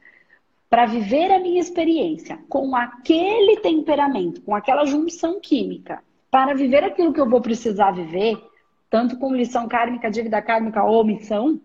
para 0.70 0.86
viver 0.86 1.32
a 1.32 1.40
minha 1.40 1.62
experiência 1.62 2.38
com 2.50 2.76
aquele 2.76 3.62
temperamento, 3.62 4.42
com 4.42 4.54
aquela 4.54 4.84
junção 4.84 5.40
química, 5.40 6.04
para 6.30 6.54
viver 6.54 6.84
aquilo 6.84 7.14
que 7.14 7.22
eu 7.22 7.30
vou 7.30 7.40
precisar 7.40 7.92
viver, 7.92 8.38
tanto 8.90 9.18
com 9.18 9.34
lição 9.34 9.70
kármica, 9.70 10.12
dívida 10.12 10.42
kármica 10.42 10.84
ou 10.84 11.06
missão, 11.06 11.62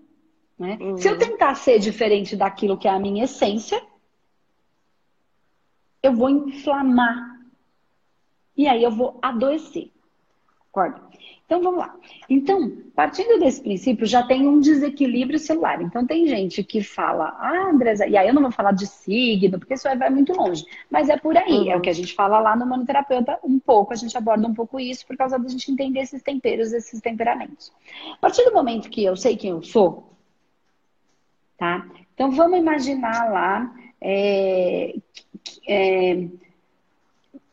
né? 0.60 0.76
Uhum. 0.78 0.98
Se 0.98 1.08
eu 1.08 1.16
tentar 1.16 1.54
ser 1.54 1.78
diferente 1.78 2.36
daquilo 2.36 2.76
que 2.76 2.86
é 2.86 2.90
a 2.90 2.98
minha 2.98 3.24
essência, 3.24 3.82
eu 6.02 6.14
vou 6.14 6.28
inflamar. 6.28 7.40
E 8.54 8.68
aí 8.68 8.84
eu 8.84 8.90
vou 8.90 9.18
adoecer. 9.22 9.90
Concorda? 10.70 11.00
Então 11.46 11.62
vamos 11.62 11.80
lá. 11.80 11.96
Então, 12.28 12.70
partindo 12.94 13.40
desse 13.40 13.60
princípio, 13.60 14.06
já 14.06 14.22
tem 14.22 14.46
um 14.46 14.60
desequilíbrio 14.60 15.38
celular. 15.38 15.80
Então 15.80 16.06
tem 16.06 16.26
gente 16.28 16.62
que 16.62 16.82
fala, 16.82 17.34
ah, 17.40 17.70
Andresa, 17.72 18.06
e 18.06 18.16
aí 18.16 18.28
eu 18.28 18.34
não 18.34 18.42
vou 18.42 18.52
falar 18.52 18.72
de 18.72 18.86
signo, 18.86 19.58
porque 19.58 19.74
isso 19.74 19.88
vai 19.96 20.10
muito 20.10 20.32
longe. 20.34 20.64
Mas 20.90 21.08
é 21.08 21.16
por 21.16 21.36
aí, 21.36 21.60
uhum. 21.60 21.72
é 21.72 21.76
o 21.76 21.80
que 21.80 21.90
a 21.90 21.94
gente 21.94 22.14
fala 22.14 22.38
lá 22.38 22.54
no 22.54 22.66
manoterapeuta 22.66 23.38
um 23.42 23.58
pouco, 23.58 23.94
a 23.94 23.96
gente 23.96 24.16
aborda 24.16 24.46
um 24.46 24.54
pouco 24.54 24.78
isso 24.78 25.06
por 25.06 25.16
causa 25.16 25.38
da 25.38 25.48
gente 25.48 25.72
entender 25.72 26.00
esses 26.00 26.22
temperos, 26.22 26.72
esses 26.72 27.00
temperamentos. 27.00 27.72
A 28.12 28.18
partir 28.18 28.44
do 28.44 28.52
momento 28.52 28.90
que 28.90 29.02
eu 29.02 29.16
sei 29.16 29.36
quem 29.36 29.50
eu 29.50 29.62
sou, 29.62 30.10
tá? 31.60 31.86
Então 32.14 32.30
vamos 32.30 32.58
imaginar 32.58 33.30
lá 33.30 33.76
é, 34.00 34.94
é, 35.68 36.26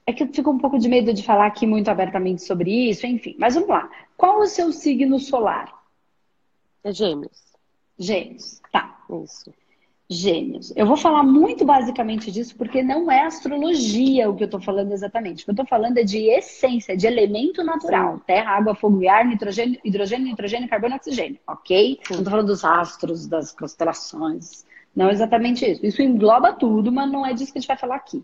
é 0.05 0.13
que 0.13 0.23
eu 0.23 0.33
fico 0.33 0.49
um 0.49 0.57
pouco 0.57 0.79
de 0.79 0.87
medo 0.87 1.13
de 1.13 1.21
falar 1.21 1.45
aqui 1.45 1.67
muito 1.67 1.89
abertamente 1.89 2.41
sobre 2.41 2.71
isso, 2.89 3.05
enfim. 3.05 3.35
Mas 3.37 3.55
vamos 3.55 3.69
lá. 3.69 3.91
Qual 4.15 4.39
o 4.39 4.47
seu 4.47 4.71
signo 4.71 5.19
solar? 5.19 5.73
É 6.85 6.93
gêmeos. 6.93 7.53
Gêmeos, 7.99 8.61
tá. 8.71 8.97
Isso. 9.23 9.53
Gêmeos. 10.09 10.71
Eu 10.73 10.85
vou 10.85 10.95
falar 10.95 11.21
muito 11.21 11.65
basicamente 11.65 12.31
disso 12.31 12.55
porque 12.55 12.81
não 12.81 13.11
é 13.11 13.25
astrologia 13.25 14.29
o 14.29 14.35
que 14.35 14.43
eu 14.43 14.45
estou 14.45 14.61
falando 14.61 14.93
exatamente. 14.93 15.41
O 15.41 15.45
que 15.45 15.49
eu 15.49 15.53
estou 15.53 15.65
falando 15.65 15.97
é 15.97 16.03
de 16.03 16.29
essência, 16.29 16.95
de 16.95 17.05
elemento 17.05 17.61
natural. 17.61 18.19
Terra, 18.25 18.51
água, 18.51 18.73
fogo 18.73 19.01
e 19.01 19.07
ar, 19.09 19.25
nitrogênio, 19.25 19.77
hidrogênio, 19.83 20.27
nitrogênio, 20.27 20.69
carbono 20.69 20.95
e 20.95 20.97
oxigênio, 20.97 21.39
ok? 21.45 21.99
Sim. 22.01 22.13
Não 22.13 22.19
estou 22.19 22.31
falando 22.31 22.47
dos 22.47 22.63
astros, 22.63 23.27
das 23.27 23.51
constelações. 23.51 24.65
Não 24.95 25.09
é 25.09 25.11
exatamente 25.11 25.69
isso. 25.69 25.85
Isso 25.85 26.01
engloba 26.01 26.53
tudo, 26.53 26.89
mas 26.89 27.11
não 27.11 27.25
é 27.25 27.33
disso 27.33 27.51
que 27.51 27.57
a 27.57 27.61
gente 27.61 27.67
vai 27.67 27.77
falar 27.77 27.97
aqui. 27.97 28.23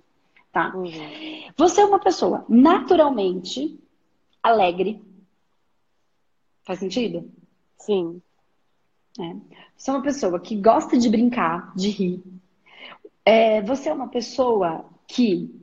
Tá? 0.54 0.74
Uhum. 0.74 0.90
Você 1.58 1.82
é 1.82 1.86
uma 1.86 2.00
pessoa 2.00 2.46
naturalmente 2.48 3.78
alegre. 4.42 5.02
Faz 6.64 6.80
sentido? 6.80 7.30
Sim. 7.78 8.22
É. 9.20 9.36
Você 9.84 9.92
é 9.92 9.94
uma 9.96 10.02
pessoa 10.02 10.40
que 10.40 10.56
gosta 10.56 10.98
de 10.98 11.10
brincar, 11.10 11.76
de 11.76 11.90
rir. 11.90 12.24
É, 13.26 13.62
você 13.64 13.90
é 13.90 13.94
uma 13.94 14.08
pessoa 14.08 14.86
que 15.06 15.54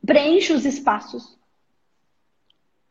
preenche 0.00 0.50
os 0.54 0.64
espaços. 0.64 1.38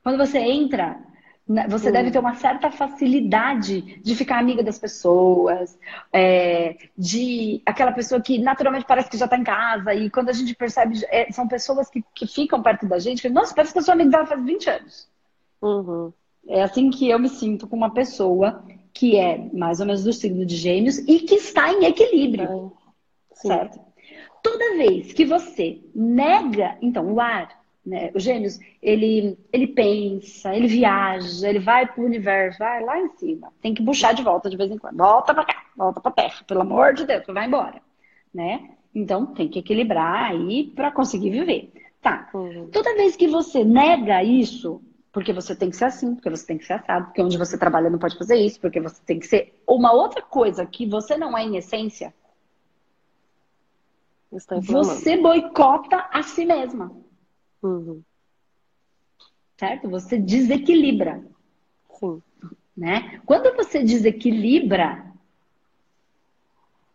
Quando 0.04 0.20
você 0.20 0.38
entra 0.38 1.04
né, 1.50 1.66
você 1.68 1.92
deve 1.92 2.12
ter 2.12 2.20
uma 2.20 2.36
certa 2.36 2.70
facilidade 2.70 4.00
de 4.04 4.16
ficar 4.16 4.38
amiga 4.38 4.62
das 4.62 4.78
pessoas, 4.78 5.76
é, 6.14 6.78
de 6.96 7.64
aquela 7.66 7.92
pessoa 7.92 8.22
que 8.22 8.38
naturalmente 8.38 8.86
parece 8.86 9.10
que 9.10 9.18
já 9.18 9.26
está 9.26 9.38
em 9.38 9.44
casa, 9.44 9.92
e 9.96 10.08
quando 10.08 10.30
a 10.30 10.34
gente 10.34 10.54
percebe, 10.54 11.04
é, 11.10 11.32
são 11.32 11.48
pessoas 11.48 11.90
que, 11.90 12.06
que 12.14 12.28
ficam 12.28 12.62
perto 12.62 12.86
da 12.86 13.00
gente, 13.00 13.24
que, 13.24 13.30
nossa, 13.30 13.56
parece 13.56 13.74
que 13.74 13.80
eu 13.80 13.84
sou 13.84 13.94
amiga 13.96 14.12
dela 14.12 14.28
faz 14.28 14.46
20 14.46 14.70
anos. 14.70 15.10
Uhum. 15.64 16.14
É 16.48 16.62
assim 16.62 16.92
que 16.92 17.10
eu 17.10 17.18
me 17.18 17.28
sinto 17.28 17.66
com 17.66 17.76
uma 17.76 17.92
pessoa 17.92 18.64
que 18.98 19.16
é 19.16 19.38
mais 19.54 19.80
ou 19.80 19.86
menos 19.86 20.04
do 20.04 20.12
signo 20.12 20.44
de 20.44 20.56
gêmeos 20.56 20.98
e 20.98 21.20
que 21.20 21.36
está 21.36 21.72
em 21.72 21.86
equilíbrio. 21.86 22.74
certo? 23.32 23.80
Toda 24.42 24.76
vez 24.76 25.14
que 25.14 25.24
você 25.24 25.80
nega, 25.94 26.76
então, 26.82 27.14
o 27.14 27.22
ar, 27.22 27.64
né? 27.86 28.10
Os 28.16 28.24
gêmeos, 28.24 28.60
ele, 28.82 29.38
ele 29.54 29.68
pensa, 29.68 30.56
ele 30.56 30.68
viaja, 30.68 31.48
ele 31.48 31.60
vai 31.60 31.86
pro 31.86 32.04
universo, 32.04 32.58
vai 32.58 32.84
lá 32.84 33.00
em 33.00 33.10
cima. 33.18 33.54
Tem 33.62 33.76
que 33.76 33.84
puxar 33.84 34.14
de 34.14 34.24
volta 34.24 34.50
de 34.50 34.58
vez 34.58 34.72
em 34.72 34.80
quando. 34.80 34.98
Volta 34.98 35.32
pra 35.32 35.46
cá, 35.46 35.64
volta 35.78 36.02
pra 36.02 36.12
terra, 36.12 36.44
pelo 36.48 36.62
amor 36.62 36.96
de 36.96 37.06
Deus, 37.06 37.24
vai 37.28 37.46
embora. 37.46 37.80
Né? 38.34 38.72
Então 38.96 39.28
tem 39.28 39.48
que 39.48 39.60
equilibrar 39.60 40.32
aí 40.32 40.72
para 40.76 40.92
conseguir 40.92 41.30
viver. 41.30 41.72
Tá. 42.02 42.30
Uhum. 42.34 42.68
Toda 42.72 42.96
vez 42.96 43.16
que 43.16 43.28
você 43.28 43.64
nega 43.64 44.24
isso, 44.24 44.82
porque 45.18 45.34
você 45.34 45.56
tem 45.56 45.72
que 45.72 45.76
ser 45.76 45.86
assim, 45.86 46.14
porque 46.14 46.30
você 46.30 46.46
tem 46.46 46.60
que 46.60 46.64
ser 46.64 46.74
assado, 46.74 47.08
porque 47.08 47.24
onde 47.24 47.40
você 47.40 47.58
trabalha 47.58 47.90
não 47.90 47.98
pode 47.98 48.16
fazer 48.16 48.36
isso, 48.36 48.62
porque 48.62 48.80
você 48.80 49.02
tem 49.04 49.20
que 49.20 49.26
ser 49.26 49.60
uma 49.66 49.92
outra 49.92 50.22
coisa 50.22 50.64
que 50.64 50.86
você 50.86 51.18
não 51.18 51.36
é 51.36 51.42
em 51.42 51.58
essência, 51.58 52.14
você 54.30 55.18
boicota 55.18 56.08
a 56.14 56.22
si 56.22 56.46
mesma. 56.46 56.96
Uhum. 57.64 58.04
Certo? 59.58 59.90
Você 59.90 60.20
desequilibra. 60.20 61.26
Sim. 62.00 62.22
Né? 62.78 63.20
Quando 63.26 63.56
você 63.56 63.84
desequilibra, 63.84 65.04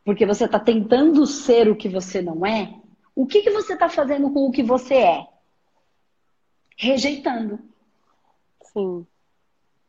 porque 0.04 0.24
você 0.24 0.44
está 0.44 0.61
tentando 0.61 1.26
ser 1.26 1.68
o 1.68 1.74
que 1.74 1.88
você 1.88 2.22
não 2.22 2.46
é, 2.46 2.72
o 3.16 3.26
que, 3.26 3.42
que 3.42 3.50
você 3.50 3.72
está 3.72 3.88
fazendo 3.88 4.30
com 4.30 4.46
o 4.46 4.52
que 4.52 4.62
você 4.62 4.94
é? 4.94 5.26
Rejeitando. 6.76 7.71
Sim. 8.72 9.06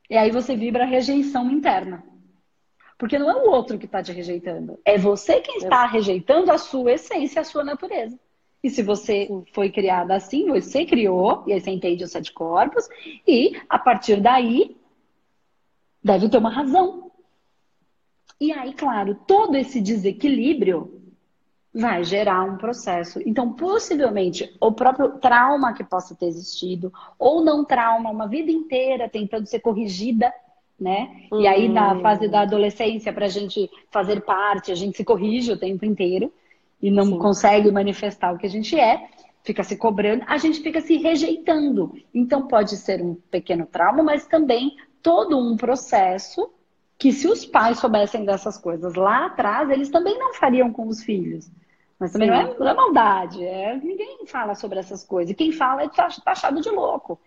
E 0.10 0.18
aí 0.18 0.32
você 0.32 0.56
vibra 0.56 0.84
a 0.84 0.88
rejeição 0.88 1.50
interna. 1.50 2.04
Porque 2.98 3.18
não 3.18 3.30
é 3.30 3.36
o 3.36 3.50
outro 3.50 3.78
que 3.78 3.86
está 3.86 4.02
te 4.02 4.12
rejeitando. 4.12 4.80
É 4.86 4.98
você 4.98 5.42
quem 5.42 5.58
está 5.58 5.86
rejeitando 5.86 6.52
a 6.52 6.58
sua 6.58 6.94
essência, 6.94 7.42
a 7.42 7.46
sua 7.46 7.64
natureza. 7.64 8.18
E 8.64 8.70
se 8.70 8.82
você 8.82 9.28
foi 9.52 9.70
criada 9.70 10.16
assim, 10.16 10.48
você 10.48 10.86
criou, 10.86 11.44
e 11.46 11.54
aí 11.54 11.60
você 11.60 11.72
entende 11.72 12.04
os 12.04 12.12
sete 12.12 12.32
corpos, 12.32 12.88
e 13.28 13.60
a 13.68 13.78
partir 13.78 14.22
daí 14.22 14.78
deve 16.02 16.30
ter 16.30 16.38
uma 16.38 16.50
razão. 16.50 17.12
E 18.40 18.52
aí, 18.52 18.74
claro, 18.74 19.16
todo 19.28 19.56
esse 19.56 19.82
desequilíbrio 19.82 20.93
vai 21.74 22.04
gerar 22.04 22.44
um 22.44 22.58
processo. 22.58 23.20
Então, 23.26 23.52
possivelmente, 23.54 24.56
o 24.62 24.72
próprio 24.72 25.18
trauma 25.18 25.74
que 25.74 25.84
possa 25.84 26.14
ter 26.14 26.28
existido, 26.28 26.94
ou 27.18 27.44
não 27.44 27.66
trauma, 27.66 28.12
uma 28.12 28.28
vida 28.28 28.52
inteira 28.52 29.10
tentando 29.10 29.48
ser 29.48 29.60
corrigida, 29.60 30.32
né? 30.80 31.28
Uhum. 31.32 31.42
E 31.42 31.48
aí, 31.48 31.68
na 31.68 32.00
fase 32.00 32.28
da 32.28 32.42
adolescência, 32.42 33.12
para 33.12 33.26
a 33.26 33.30
gente 33.30 33.70
fazer 33.90 34.22
parte, 34.22 34.72
a 34.72 34.76
gente 34.76 34.98
se 34.98 35.04
corrige 35.04 35.52
o 35.52 35.58
tempo 35.58 35.84
inteiro 35.84 36.32
e 36.82 36.92
não 36.92 37.06
Sim. 37.06 37.18
consegue 37.18 37.72
manifestar 37.72 38.34
o 38.34 38.38
que 38.38 38.46
a 38.46 38.50
gente 38.50 38.78
é, 38.80 39.08
fica 39.44 39.64
se 39.64 39.76
cobrando, 39.76 40.24
a 40.28 40.38
gente 40.38 40.62
fica 40.62 40.80
se 40.80 40.98
rejeitando. 40.98 41.96
Então 42.14 42.48
pode 42.48 42.78
ser 42.78 43.02
um 43.02 43.16
pequeno 43.16 43.66
trauma, 43.66 44.04
mas 44.04 44.28
também 44.28 44.76
todo 45.02 45.38
um 45.38 45.58
processo 45.58 46.50
que 46.98 47.12
se 47.12 47.28
os 47.28 47.46
pais 47.46 47.80
soubessem 47.80 48.24
dessas 48.24 48.58
coisas 48.58 48.94
lá 48.96 49.26
atrás, 49.26 49.70
eles 49.70 49.90
também 49.90 50.18
não 50.18 50.34
fariam 50.34 50.72
com 50.72 50.88
os 50.88 51.04
filhos. 51.04 51.52
Mas 52.04 52.12
também 52.12 52.30
não 52.30 52.36
é, 52.36 52.56
não 52.60 52.68
é, 52.68 52.74
maldade, 52.74 53.46
é, 53.46 53.78
ninguém 53.78 54.26
fala 54.26 54.56
sobre 54.56 54.78
essas 54.78 55.06
coisas. 55.06 55.32
E 55.32 55.36
quem 55.36 55.54
fala 55.54 55.84
é 55.84 55.88
taxado 55.88 56.60
de 56.60 56.70
louco, 56.70 57.18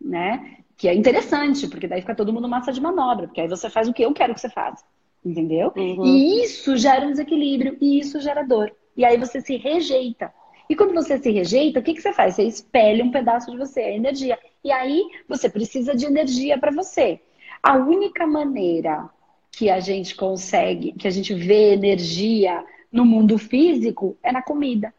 né? 0.00 0.58
Que 0.76 0.86
é 0.86 0.94
interessante, 0.94 1.66
porque 1.66 1.88
daí 1.88 2.00
fica 2.00 2.14
todo 2.14 2.32
mundo 2.32 2.48
massa 2.48 2.72
de 2.72 2.80
manobra, 2.80 3.26
porque 3.26 3.40
aí 3.40 3.48
você 3.48 3.68
faz 3.68 3.88
o 3.88 3.92
que 3.92 4.04
eu 4.04 4.14
quero 4.14 4.32
que 4.32 4.40
você 4.40 4.48
faça, 4.48 4.84
entendeu? 5.24 5.72
Uhum. 5.76 6.04
E 6.06 6.44
isso 6.44 6.76
gera 6.76 7.04
um 7.04 7.10
desequilíbrio, 7.10 7.76
e 7.80 7.98
isso 7.98 8.20
gera 8.20 8.44
dor. 8.44 8.72
E 8.96 9.04
aí 9.04 9.18
você 9.18 9.40
se 9.40 9.56
rejeita. 9.56 10.32
E 10.68 10.76
quando 10.76 10.94
você 10.94 11.18
se 11.18 11.32
rejeita, 11.32 11.80
o 11.80 11.82
que, 11.82 11.94
que 11.94 12.00
você 12.00 12.12
faz? 12.12 12.36
Você 12.36 12.44
espelha 12.44 13.04
um 13.04 13.10
pedaço 13.10 13.50
de 13.50 13.58
você, 13.58 13.80
a 13.80 13.90
energia. 13.90 14.38
E 14.62 14.70
aí 14.70 15.02
você 15.28 15.50
precisa 15.50 15.92
de 15.92 16.06
energia 16.06 16.56
para 16.56 16.70
você. 16.70 17.20
A 17.60 17.74
única 17.74 18.28
maneira 18.28 19.10
que 19.50 19.68
a 19.68 19.80
gente 19.80 20.14
consegue, 20.14 20.92
que 20.92 21.08
a 21.08 21.10
gente 21.10 21.34
vê 21.34 21.72
energia 21.72 22.64
no 22.92 23.04
mundo 23.04 23.38
físico 23.38 24.16
é 24.22 24.32
na 24.32 24.42
comida. 24.42 24.92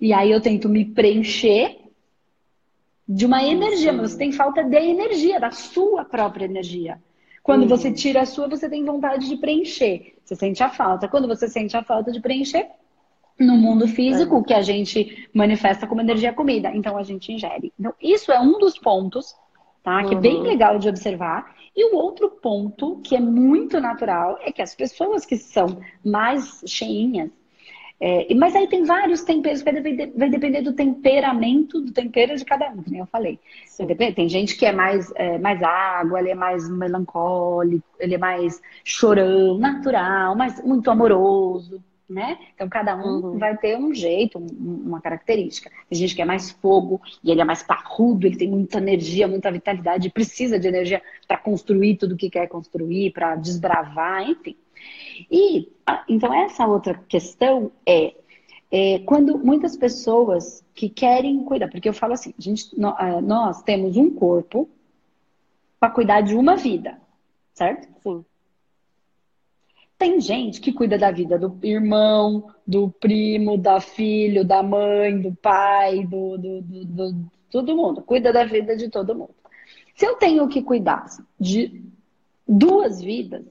E 0.00 0.12
aí 0.12 0.30
eu 0.30 0.40
tento 0.40 0.68
me 0.68 0.84
preencher 0.84 1.78
de 3.06 3.26
uma 3.26 3.42
energia, 3.42 3.92
mas 3.92 4.12
você 4.12 4.18
tem 4.18 4.32
falta 4.32 4.62
de 4.62 4.76
energia, 4.76 5.38
da 5.38 5.50
sua 5.50 6.04
própria 6.04 6.44
energia. 6.44 7.00
Quando 7.42 7.62
uhum. 7.62 7.68
você 7.68 7.92
tira 7.92 8.22
a 8.22 8.26
sua, 8.26 8.48
você 8.48 8.68
tem 8.68 8.84
vontade 8.84 9.28
de 9.28 9.36
preencher. 9.36 10.14
Você 10.24 10.36
sente 10.36 10.62
a 10.62 10.68
falta. 10.68 11.08
Quando 11.08 11.26
você 11.26 11.48
sente 11.48 11.76
a 11.76 11.82
falta 11.82 12.12
de 12.12 12.20
preencher, 12.20 12.68
no 13.38 13.56
mundo 13.56 13.88
físico, 13.88 14.38
é. 14.38 14.42
que 14.44 14.54
a 14.54 14.62
gente 14.62 15.28
manifesta 15.34 15.86
como 15.86 16.00
energia 16.00 16.32
comida. 16.32 16.70
Então 16.74 16.96
a 16.96 17.02
gente 17.02 17.32
ingere. 17.32 17.72
Então, 17.78 17.92
isso 18.00 18.30
é 18.30 18.38
um 18.38 18.58
dos 18.58 18.78
pontos, 18.78 19.34
tá? 19.82 20.04
Que 20.04 20.14
é 20.14 20.18
bem 20.18 20.36
uhum. 20.36 20.42
legal 20.42 20.78
de 20.78 20.88
observar. 20.88 21.56
E 21.74 21.84
o 21.92 21.96
outro 21.96 22.30
ponto, 22.30 23.00
que 23.02 23.14
é 23.16 23.20
muito 23.20 23.80
natural, 23.80 24.38
é 24.42 24.50
que 24.50 24.62
as 24.62 24.74
pessoas 24.74 25.24
que 25.24 25.36
são 25.36 25.80
mais 26.04 26.62
cheinhas, 26.66 27.30
é, 28.02 28.34
mas 28.34 28.56
aí 28.56 28.66
tem 28.66 28.82
vários 28.82 29.22
temperos, 29.22 29.60
vai 29.60 29.74
depender, 29.74 30.10
vai 30.16 30.30
depender 30.30 30.62
do 30.62 30.72
temperamento, 30.72 31.82
do 31.82 31.92
tempero 31.92 32.34
de 32.34 32.44
cada 32.46 32.70
um, 32.70 32.82
como 32.82 32.96
eu 32.96 33.06
falei. 33.06 33.38
Tem 34.16 34.26
gente 34.26 34.56
que 34.56 34.64
é 34.64 34.72
mais, 34.72 35.12
é, 35.16 35.38
mais 35.38 35.62
água, 35.62 36.18
ele 36.18 36.30
é 36.30 36.34
mais 36.34 36.66
melancólico, 36.70 37.84
ele 37.98 38.14
é 38.14 38.18
mais 38.18 38.62
chorão, 38.82 39.58
natural, 39.58 40.34
mais, 40.34 40.64
muito 40.64 40.90
amoroso, 40.90 41.82
né? 42.10 42.38
Então 42.54 42.68
cada 42.68 42.96
um 42.96 43.20
uhum. 43.20 43.38
vai 43.38 43.56
ter 43.56 43.78
um 43.78 43.94
jeito, 43.94 44.38
um, 44.38 44.82
uma 44.84 45.00
característica. 45.00 45.70
Tem 45.88 45.96
gente 45.96 46.14
que 46.14 46.20
é 46.20 46.24
mais 46.24 46.50
fogo 46.50 47.00
e 47.22 47.30
ele 47.30 47.40
é 47.40 47.44
mais 47.44 47.62
parrudo, 47.62 48.26
ele 48.26 48.36
tem 48.36 48.48
muita 48.48 48.78
energia, 48.78 49.28
muita 49.28 49.50
vitalidade, 49.50 50.10
precisa 50.10 50.58
de 50.58 50.66
energia 50.66 51.00
para 51.28 51.38
construir 51.38 51.96
tudo 51.96 52.14
o 52.14 52.16
que 52.16 52.28
quer 52.28 52.48
construir, 52.48 53.12
para 53.12 53.36
desbravar, 53.36 54.28
enfim. 54.28 54.56
E 55.30 55.68
então 56.08 56.34
essa 56.34 56.66
outra 56.66 56.94
questão 57.08 57.70
é, 57.86 58.14
é, 58.72 58.98
quando 59.00 59.38
muitas 59.38 59.76
pessoas 59.76 60.64
que 60.74 60.88
querem 60.88 61.44
cuidar, 61.44 61.68
porque 61.68 61.88
eu 61.88 61.94
falo 61.94 62.14
assim, 62.14 62.34
gente, 62.38 62.76
nós 62.76 63.62
temos 63.62 63.96
um 63.96 64.10
corpo 64.10 64.68
para 65.78 65.90
cuidar 65.90 66.22
de 66.22 66.34
uma 66.34 66.56
vida, 66.56 67.00
certo? 67.54 67.88
Sim. 68.02 68.24
Tem 70.00 70.18
gente 70.18 70.62
que 70.62 70.72
cuida 70.72 70.96
da 70.96 71.10
vida 71.10 71.38
do 71.38 71.58
irmão, 71.62 72.54
do 72.66 72.90
primo, 72.90 73.58
da 73.58 73.82
filho, 73.82 74.46
da 74.46 74.62
mãe, 74.62 75.20
do 75.20 75.34
pai, 75.34 76.06
do, 76.06 76.38
do, 76.38 76.62
do, 76.62 76.84
do 76.86 77.30
todo 77.50 77.76
mundo. 77.76 78.00
Cuida 78.00 78.32
da 78.32 78.42
vida 78.46 78.74
de 78.74 78.88
todo 78.88 79.14
mundo. 79.14 79.34
Se 79.94 80.06
eu 80.06 80.16
tenho 80.16 80.48
que 80.48 80.62
cuidar 80.62 81.04
de 81.38 81.84
duas 82.48 83.02
vidas, 83.02 83.44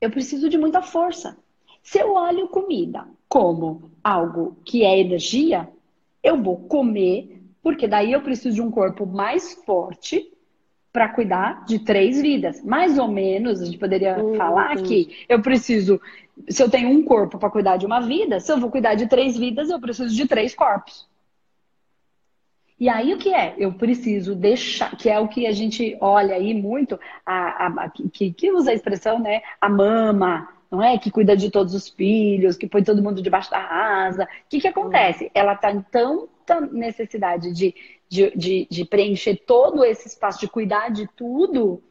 eu 0.00 0.10
preciso 0.10 0.48
de 0.48 0.58
muita 0.58 0.82
força. 0.82 1.38
Se 1.80 2.00
eu 2.00 2.14
olho 2.14 2.48
comida 2.48 3.06
como 3.28 3.92
algo 4.02 4.56
que 4.64 4.84
é 4.84 4.98
energia, 4.98 5.68
Eu 6.24 6.42
vou 6.42 6.56
comer, 6.56 7.40
porque 7.62 7.86
daí 7.86 8.10
eu 8.10 8.20
preciso 8.20 8.56
de 8.56 8.62
um 8.62 8.68
corpo 8.72 9.06
mais 9.06 9.54
forte 9.64 10.28
para 10.96 11.10
cuidar 11.10 11.62
de 11.66 11.78
três 11.78 12.22
vidas. 12.22 12.64
Mais 12.64 12.98
ou 12.98 13.06
menos, 13.06 13.60
a 13.60 13.66
gente 13.66 13.76
poderia 13.76 14.18
uhum. 14.18 14.34
falar 14.34 14.74
que 14.76 15.26
eu 15.28 15.42
preciso, 15.42 16.00
se 16.48 16.62
eu 16.62 16.70
tenho 16.70 16.88
um 16.88 17.04
corpo 17.04 17.38
para 17.38 17.50
cuidar 17.50 17.76
de 17.76 17.84
uma 17.84 18.00
vida, 18.00 18.40
se 18.40 18.50
eu 18.50 18.58
vou 18.58 18.70
cuidar 18.70 18.94
de 18.94 19.06
três 19.06 19.36
vidas, 19.36 19.68
eu 19.68 19.78
preciso 19.78 20.16
de 20.16 20.26
três 20.26 20.54
corpos. 20.54 21.06
E 22.80 22.88
aí 22.88 23.12
o 23.12 23.18
que 23.18 23.34
é? 23.34 23.54
Eu 23.58 23.74
preciso 23.74 24.34
deixar, 24.34 24.96
que 24.96 25.10
é 25.10 25.20
o 25.20 25.28
que 25.28 25.46
a 25.46 25.52
gente 25.52 25.98
olha 26.00 26.34
aí 26.34 26.54
muito, 26.54 26.98
a, 27.26 27.66
a, 27.66 27.90
que, 27.90 28.32
que 28.32 28.50
usa 28.50 28.70
a 28.70 28.74
expressão, 28.74 29.18
né? 29.18 29.42
A 29.60 29.68
mama, 29.68 30.48
não 30.70 30.82
é? 30.82 30.96
Que 30.96 31.10
cuida 31.10 31.36
de 31.36 31.50
todos 31.50 31.74
os 31.74 31.90
filhos, 31.90 32.56
que 32.56 32.66
põe 32.66 32.82
todo 32.82 33.02
mundo 33.02 33.20
debaixo 33.20 33.50
da 33.50 34.06
asa. 34.06 34.24
O 34.24 34.48
que, 34.48 34.60
que 34.60 34.68
acontece? 34.68 35.30
Ela 35.34 35.52
está 35.52 35.70
em 35.70 35.82
tanta 35.82 36.58
necessidade 36.58 37.52
de, 37.52 37.74
de, 38.08 38.30
de, 38.36 38.66
de 38.70 38.84
preencher 38.84 39.36
todo 39.46 39.84
esse 39.84 40.08
espaço, 40.08 40.40
de 40.40 40.48
cuidar 40.48 40.90
de 40.90 41.06
tudo, 41.16 41.82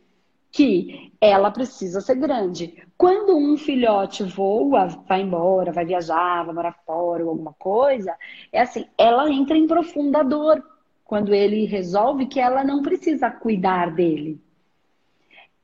que 0.52 1.12
ela 1.20 1.52
precisa 1.52 2.00
ser 2.00 2.16
grande. 2.16 2.82
Quando 2.98 3.36
um 3.36 3.58
filhote 3.58 4.24
voa, 4.24 4.88
vai 5.06 5.22
embora, 5.22 5.74
vai 5.74 5.84
viajar, 5.84 6.46
vai 6.46 6.56
morar 6.56 6.80
fora 6.86 7.24
ou 7.24 7.32
alguma 7.32 7.52
coisa, 7.54 8.16
é 8.54 8.62
assim, 8.62 8.86
ela 8.98 9.30
entra 9.30 9.58
em 9.58 9.68
profunda 9.68 10.24
dor 10.24 10.64
quando 11.04 11.34
ele 11.34 11.66
resolve 11.66 12.26
que 12.26 12.40
ela 12.40 12.64
não 12.64 12.82
precisa 12.82 13.30
cuidar 13.30 13.94
dele. 13.94 14.40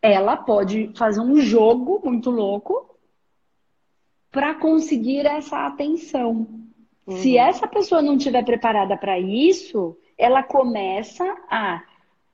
Ela 0.01 0.35
pode 0.35 0.91
fazer 0.95 1.21
um 1.21 1.37
jogo 1.37 2.01
muito 2.03 2.29
louco 2.29 2.93
para 4.29 4.55
conseguir 4.55 5.25
essa 5.25 5.67
atenção. 5.67 6.47
Uhum. 7.07 7.15
Se 7.15 7.37
essa 7.37 7.65
pessoa 7.65 8.01
não 8.01 8.17
estiver 8.17 8.43
preparada 8.43 8.97
para 8.97 9.17
isso, 9.17 9.97
ela 10.21 10.43
começa 10.43 11.25
a 11.49 11.81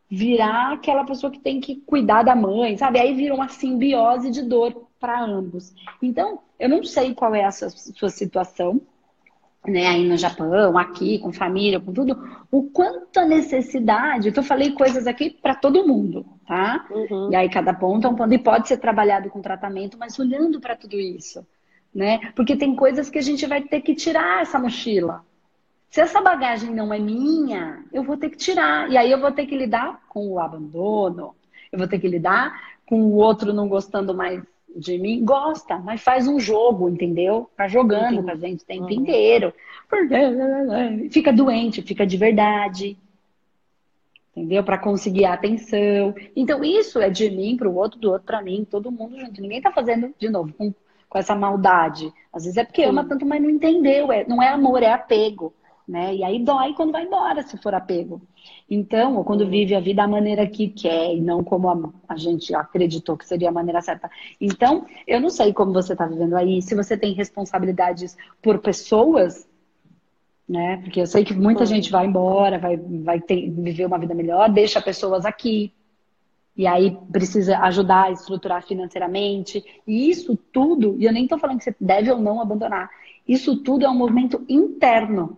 virar 0.10 0.74
aquela 0.74 1.06
pessoa 1.06 1.32
que 1.32 1.40
tem 1.40 1.60
que 1.60 1.78
cuidar 1.78 2.24
da 2.24 2.36
mãe, 2.36 2.78
sabe? 2.78 3.00
Aí 3.00 3.14
vira 3.14 3.34
uma 3.34 3.48
simbiose 3.48 4.30
de 4.30 4.42
dor 4.42 4.88
para 5.00 5.24
ambos. 5.24 5.74
Então, 6.02 6.40
eu 6.60 6.68
não 6.68 6.84
sei 6.84 7.14
qual 7.14 7.34
é 7.34 7.46
a 7.46 7.52
sua, 7.52 7.70
sua 7.70 8.10
situação, 8.10 8.82
né, 9.66 9.86
aí 9.86 10.08
no 10.08 10.16
Japão, 10.16 10.78
aqui, 10.78 11.20
com 11.20 11.32
família, 11.32 11.80
com 11.80 11.92
tudo, 11.92 12.18
o 12.50 12.64
quanto 12.64 13.20
a 13.20 13.26
necessidade, 13.26 14.32
que 14.32 14.40
eu 14.40 14.44
falei 14.44 14.72
coisas 14.72 15.08
aqui 15.08 15.30
para 15.30 15.56
todo 15.56 15.86
mundo, 15.86 16.26
tá? 16.48 16.88
Uhum. 16.90 17.32
E 17.32 17.36
aí 17.36 17.50
cada 17.50 17.74
ponto 17.74 18.08
é 18.08 18.10
um 18.10 18.16
ponto, 18.16 18.34
e 18.34 18.38
pode 18.38 18.68
ser 18.68 18.78
trabalhado 18.78 19.30
com 19.30 19.42
tratamento, 19.42 19.98
mas 19.98 20.18
olhando 20.20 20.62
para 20.62 20.76
tudo 20.76 20.98
isso, 20.98 21.46
né? 21.94 22.32
Porque 22.34 22.56
tem 22.56 22.76
coisas 22.76 23.10
que 23.10 23.20
a 23.20 23.22
gente 23.22 23.46
vai 23.46 23.62
ter 23.62 23.82
que 23.82 23.94
tirar 23.94 24.42
essa 24.42 24.58
mochila. 24.58 25.26
Se 25.90 26.02
essa 26.02 26.22
bagagem 26.22 26.74
não 26.74 26.94
é 26.94 27.00
minha, 27.00 27.84
eu 27.92 28.04
vou 28.04 28.18
ter 28.18 28.30
que 28.30 28.38
tirar. 28.38 28.90
E 28.92 28.98
aí 28.98 29.12
eu 29.12 29.20
vou 29.20 29.32
ter 29.32 29.46
que 29.46 29.58
lidar 29.58 30.02
com 30.08 30.28
o 30.28 30.40
abandono, 30.40 31.36
eu 31.72 31.80
vou 31.80 31.88
ter 31.88 32.00
que 32.00 32.08
lidar 32.08 32.78
com 32.86 33.02
o 33.02 33.16
outro 33.16 33.54
não 33.54 33.68
gostando 33.68 34.14
mais 34.14 34.42
de 34.76 34.98
mim, 35.00 35.26
gosta, 35.26 35.78
mas 35.80 36.02
faz 36.02 36.28
um 36.28 36.40
jogo, 36.40 36.88
entendeu? 36.88 37.50
Tá 37.58 37.68
jogando 37.68 38.22
com 38.22 38.30
a 38.30 38.36
gente 38.36 38.64
o 38.64 38.66
tempo 38.66 38.84
uhum. 38.84 38.92
inteiro. 38.92 39.54
Fica 41.10 41.34
doente, 41.34 41.82
fica 41.82 42.06
de 42.06 42.16
verdade. 42.16 42.98
Entendeu? 44.36 44.64
Para 44.64 44.78
conseguir 44.78 45.26
a 45.26 45.34
atenção. 45.34 46.14
Então, 46.36 46.64
isso 46.64 47.00
é 47.00 47.10
de 47.10 47.30
mim 47.32 47.58
para 47.58 47.68
o 47.68 47.76
outro, 47.76 48.00
do 48.00 48.12
outro 48.12 48.28
para 48.28 48.42
mim, 48.42 48.68
todo 48.70 48.92
mundo 48.92 49.20
junto. 49.20 49.42
Ninguém 49.42 49.62
tá 49.62 49.72
fazendo, 49.72 50.14
de 50.20 50.30
novo, 50.30 50.54
com, 50.54 50.72
com 51.10 51.18
essa 51.18 51.34
maldade. 51.34 52.14
Às 52.32 52.44
vezes 52.44 52.58
é 52.58 52.64
porque 52.64 52.84
ama 52.84 53.04
tanto, 53.04 53.26
mas 53.26 53.42
não 53.42 53.50
entendeu. 53.50 54.12
É, 54.12 54.28
não 54.28 54.44
é 54.44 54.50
amor, 54.50 54.84
é 54.84 54.92
apego 54.94 55.52
né? 55.88 56.14
E 56.16 56.24
aí 56.24 56.44
dói 56.44 56.74
quando 56.74 56.92
vai 56.92 57.06
embora, 57.06 57.42
se 57.44 57.58
for 57.58 57.74
apego. 57.74 58.22
Então, 58.70 59.16
ou 59.16 59.24
quando 59.24 59.48
vive 59.48 59.74
a 59.74 59.80
vida 59.80 60.02
da 60.02 60.08
maneira 60.08 60.46
que 60.46 60.68
quer 60.68 61.16
e 61.16 61.22
não 61.22 61.44
como 61.44 61.70
a, 61.70 62.14
a 62.14 62.18
gente 62.18 62.54
acreditou 62.54 63.16
que 63.16 63.26
seria 63.26 63.50
a 63.50 63.54
maneira 63.54 63.82
certa. 63.82 64.10
Então, 64.40 64.86
eu 65.08 65.22
não 65.22 65.30
sei 65.30 65.54
como 65.54 65.72
você 65.72 65.94
está 65.94 66.06
vivendo 66.06 66.36
aí, 66.36 66.62
se 66.62 66.76
você 66.76 66.98
tem 66.98 67.14
responsabilidades 67.14 68.18
por 68.42 68.60
pessoas, 68.60 69.48
né? 70.48 70.78
Porque 70.84 71.00
eu 71.00 71.08
sei 71.08 71.24
que 71.24 71.34
muita 71.34 71.66
gente 71.66 71.90
vai 71.90 72.06
embora, 72.06 72.60
vai, 72.60 72.76
vai 72.78 73.22
ter, 73.22 73.50
viver 73.50 73.86
uma 73.86 73.98
vida 73.98 74.14
melhor, 74.14 74.50
deixa 74.50 74.82
pessoas 74.82 75.26
aqui. 75.26 75.74
E 76.56 76.66
aí 76.66 76.98
precisa 77.12 77.60
ajudar 77.60 78.06
a 78.06 78.12
estruturar 78.12 78.66
financeiramente. 78.66 79.64
E 79.86 80.10
isso 80.10 80.36
tudo, 80.52 80.96
e 81.00 81.06
eu 81.06 81.14
nem 81.14 81.24
estou 81.24 81.38
falando 81.38 81.60
que 81.60 81.66
você 81.66 81.76
deve 81.80 82.12
ou 82.12 82.20
não 82.20 82.42
abandonar. 82.42 82.90
Isso 83.28 83.58
tudo 83.58 83.86
é 83.86 83.90
um 83.90 83.96
movimento 83.96 84.44
interno 84.50 85.38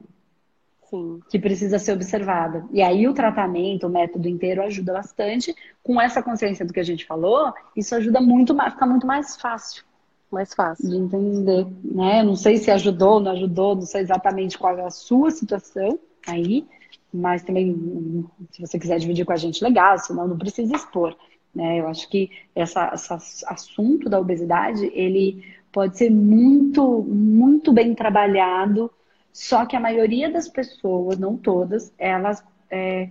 Sim. 0.90 1.20
que 1.30 1.38
precisa 1.38 1.78
ser 1.78 1.94
observada. 1.94 2.66
E 2.72 2.82
aí 2.82 3.08
o 3.08 3.14
tratamento, 3.14 3.86
o 3.86 3.90
método 3.90 4.28
inteiro 4.28 4.64
ajuda 4.64 4.94
bastante. 4.94 5.56
Com 5.84 6.02
essa 6.02 6.24
consciência 6.24 6.66
do 6.66 6.74
que 6.74 6.80
a 6.80 6.84
gente 6.84 7.06
falou, 7.06 7.54
isso 7.76 7.94
ajuda 7.94 8.20
muito 8.20 8.56
mais, 8.56 8.74
fica 8.74 8.86
muito 8.88 9.06
mais 9.06 9.36
fácil. 9.40 9.84
Mais 10.32 10.54
fácil. 10.54 10.90
De 10.90 10.96
entender, 10.96 11.68
né? 11.84 12.24
Não 12.24 12.36
sei 12.36 12.58
se 12.58 12.72
ajudou, 12.72 13.20
não 13.20 13.32
ajudou, 13.32 13.76
não 13.76 13.84
sei 13.84 14.02
exatamente 14.02 14.58
qual 14.58 14.78
é 14.78 14.86
a 14.86 14.92
sua 14.92 15.32
situação 15.32 16.00
aí, 16.28 16.68
mas 17.14 17.44
também, 17.44 18.26
se 18.52 18.62
você 18.62 18.78
quiser 18.80 19.00
dividir 19.00 19.26
com 19.26 19.34
a 19.34 19.38
gente, 19.38 19.64
legal, 19.64 19.98
senão 19.98 20.28
não 20.28 20.38
precisa 20.38 20.76
expor. 20.76 21.16
Né? 21.54 21.80
Eu 21.80 21.88
acho 21.88 22.08
que 22.10 22.30
essa, 22.56 22.92
esse 22.94 23.46
assunto 23.48 24.10
da 24.10 24.20
obesidade, 24.20 24.92
ele 24.94 25.44
pode 25.72 25.98
ser 25.98 26.10
muito, 26.10 27.04
muito 27.04 27.72
bem 27.72 27.94
trabalhado 27.96 28.92
só 29.32 29.66
que 29.66 29.76
a 29.76 29.80
maioria 29.80 30.32
das 30.32 30.48
pessoas, 30.48 31.18
não 31.18 31.38
todas, 31.38 31.94
elas 31.98 32.44
é, 32.70 33.10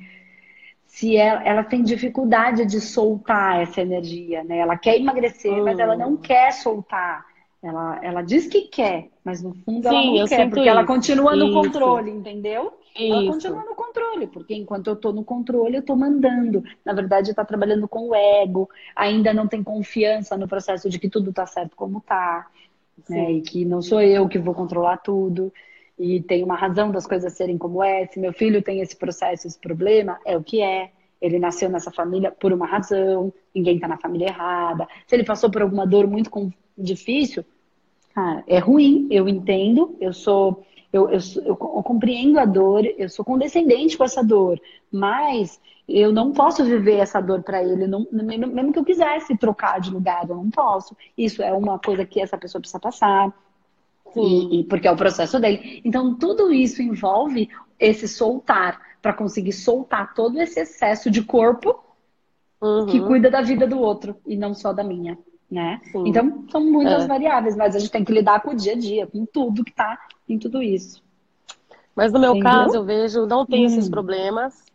se 0.87 1.17
ela, 1.17 1.43
ela, 1.45 1.65
tem 1.65 1.83
dificuldade 1.83 2.65
de 2.65 2.81
soltar 2.81 3.61
essa 3.61 3.81
energia, 3.81 4.43
né? 4.43 4.59
Ela 4.59 4.77
quer 4.77 4.97
emagrecer, 4.97 5.53
hum. 5.53 5.65
mas 5.65 5.79
ela 5.79 5.97
não 5.97 6.13
hum. 6.13 6.17
quer 6.17 6.53
soltar. 6.53 7.27
Ela, 7.63 7.99
ela 8.03 8.23
diz 8.23 8.47
que 8.47 8.63
quer, 8.63 9.09
mas 9.25 9.43
no 9.43 9.53
fundo 9.53 9.89
Sim, 9.89 10.11
ela 10.11 10.21
não 10.21 10.29
quer, 10.29 10.49
porque 10.49 10.61
isso. 10.61 10.69
ela 10.69 10.87
continua 10.87 11.35
no 11.35 11.47
isso. 11.47 11.55
controle, 11.55 12.11
entendeu? 12.11 12.73
Isso. 12.97 13.13
Ela 13.13 13.33
continua 13.33 13.65
no 13.65 13.75
controle, 13.75 14.27
porque 14.29 14.55
enquanto 14.55 14.87
eu 14.87 14.97
tô 14.97 15.13
no 15.13 15.25
controle, 15.25 15.77
eu 15.77 15.85
tô 15.85 15.97
mandando. 15.97 16.63
Na 16.85 16.93
verdade, 16.93 17.35
tá 17.35 17.45
trabalhando 17.45 17.89
com 17.89 18.11
o 18.11 18.15
ego, 18.15 18.69
ainda 18.95 19.35
não 19.35 19.49
tem 19.49 19.63
confiança 19.63 20.37
no 20.37 20.47
processo 20.47 20.89
de 20.89 20.99
que 21.01 21.09
tudo 21.09 21.33
tá 21.33 21.47
certo 21.47 21.75
como 21.75 22.01
tá, 22.01 22.47
né? 23.09 23.33
E 23.33 23.41
que 23.41 23.65
não 23.65 23.83
sou 23.83 24.01
eu 24.01 24.29
que 24.29 24.39
vou 24.39 24.55
controlar 24.55 24.99
tudo 24.99 25.53
e 25.99 26.21
tem 26.23 26.45
uma 26.45 26.55
razão 26.55 26.91
das 26.91 27.07
coisas 27.07 27.33
serem 27.33 27.59
como 27.59 27.83
é. 27.83 28.07
Se 28.07 28.21
meu 28.21 28.33
filho 28.33 28.63
tem 28.63 28.81
esse 28.81 28.97
processo, 28.97 29.47
esse 29.47 29.59
problema, 29.59 30.19
é 30.25 30.37
o 30.37 30.43
que 30.43 30.63
é. 30.63 30.91
Ele 31.21 31.39
nasceu 31.39 31.69
nessa 31.69 31.91
família 31.91 32.31
por 32.31 32.53
uma 32.53 32.67
razão, 32.67 33.33
ninguém 33.53 33.75
está 33.75 33.89
na 33.89 33.99
família 33.99 34.29
errada. 34.29 34.87
Se 35.07 35.17
ele 35.17 35.25
passou 35.25 35.51
por 35.51 35.63
alguma 35.63 35.85
dor 35.85 36.07
muito 36.07 36.31
difícil, 36.77 37.45
cara, 38.15 38.45
é 38.47 38.59
ruim, 38.59 39.09
eu 39.11 39.29
entendo, 39.29 39.97
eu 40.01 40.13
sou. 40.13 40.65
Eu, 40.91 41.11
eu, 41.11 41.19
eu, 41.45 41.57
compreendo 41.57 42.39
a 42.39 42.47
dor, 42.47 42.83
eu 42.97 43.11
sou 43.11 43.23
condescendente 43.23 43.99
com 43.99 44.05
essa 44.05 44.25
dor, 44.25 44.59
mas 44.91 45.61
eu 45.87 46.11
não 46.13 46.33
posso 46.33 46.65
viver 46.65 46.97
essa 46.97 47.21
dor 47.21 47.43
para 47.43 47.63
ele, 47.63 47.87
não, 47.87 48.07
mesmo 48.11 48.73
que 48.73 48.79
eu 48.79 48.85
quisesse 48.85 49.37
trocar 49.37 49.81
de 49.81 49.91
lugar, 49.91 50.27
eu 50.27 50.37
não 50.37 50.51
posso. 50.51 50.97
Isso 51.17 51.43
é 51.43 51.53
uma 51.53 51.79
coisa 51.79 52.07
que 52.07 52.21
essa 52.21 52.39
pessoa 52.39 52.61
precisa 52.61 52.81
passar. 52.81 53.35
E, 54.17 54.61
e, 54.61 54.65
porque 54.65 54.89
é 54.89 54.93
o 54.93 54.97
processo 54.97 55.39
dele. 55.39 55.81
Então, 55.85 56.15
tudo 56.15 56.53
isso 56.53 56.83
envolve 56.83 57.49
esse 57.79 58.09
soltar, 58.09 58.81
para 59.01 59.13
conseguir 59.13 59.53
soltar 59.53 60.15
todo 60.15 60.41
esse 60.41 60.61
excesso 60.61 61.11
de 61.11 61.23
corpo 61.23 61.79
uhum. 62.61 62.87
que 62.87 63.01
cuida 63.01 63.31
da 63.31 63.41
vida 63.41 63.67
do 63.67 63.79
outro 63.79 64.17
e 64.27 64.37
não 64.37 64.55
só 64.55 64.73
da 64.73 64.83
minha. 64.83 65.19
Né? 65.51 65.81
Então, 66.05 66.45
são 66.51 66.61
muitas 66.61 67.05
é. 67.05 67.07
variáveis, 67.07 67.57
mas 67.57 67.75
a 67.75 67.79
gente 67.79 67.91
tem 67.91 68.05
que 68.05 68.13
lidar 68.13 68.43
com 68.43 68.51
o 68.51 68.55
dia 68.55 68.73
a 68.73 68.77
dia, 68.77 69.07
com 69.07 69.25
tudo 69.25 69.65
que 69.65 69.71
está 69.71 69.99
em 70.29 70.39
tudo 70.39 70.63
isso. 70.63 71.03
Mas 71.97 72.13
no 72.13 72.19
meu 72.19 72.33
Entendeu? 72.33 72.51
caso, 72.51 72.77
eu 72.77 72.85
vejo, 72.85 73.27
não 73.27 73.47
tem 73.47 73.63
hum. 73.63 73.67
esses 73.67 73.89
problemas, 73.89 74.67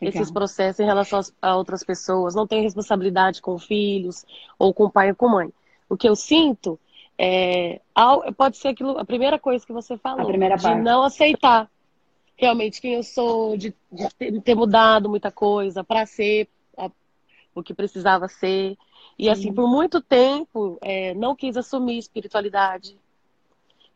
Legal. 0.00 0.20
esses 0.20 0.30
processos 0.30 0.80
em 0.80 0.84
relação 0.84 1.20
a 1.40 1.56
outras 1.56 1.82
pessoas, 1.82 2.34
não 2.34 2.46
tenho 2.46 2.62
responsabilidade 2.62 3.40
com 3.40 3.58
filhos, 3.58 4.26
ou 4.58 4.74
com 4.74 4.90
pai 4.90 5.10
ou 5.10 5.16
com 5.16 5.28
mãe. 5.28 5.50
O 5.88 5.96
que 5.96 6.08
eu 6.08 6.14
sinto 6.14 6.78
é, 7.22 7.82
pode 8.34 8.56
ser 8.56 8.68
aquilo, 8.68 8.96
a 8.98 9.04
primeira 9.04 9.38
coisa 9.38 9.66
que 9.66 9.74
você 9.74 9.98
falou, 9.98 10.24
de 10.56 10.62
parte. 10.62 10.80
não 10.80 11.02
aceitar 11.02 11.70
realmente 12.34 12.80
quem 12.80 12.94
eu 12.94 13.02
sou, 13.02 13.58
de, 13.58 13.74
de 14.18 14.40
ter 14.40 14.54
mudado 14.54 15.06
muita 15.06 15.30
coisa 15.30 15.84
para 15.84 16.06
ser 16.06 16.48
a, 16.78 16.90
o 17.54 17.62
que 17.62 17.74
precisava 17.74 18.26
ser. 18.26 18.74
E 19.18 19.24
sim. 19.24 19.28
assim, 19.28 19.52
por 19.52 19.68
muito 19.68 20.00
tempo, 20.00 20.78
é, 20.80 21.12
não 21.12 21.36
quis 21.36 21.58
assumir 21.58 21.98
espiritualidade. 21.98 22.98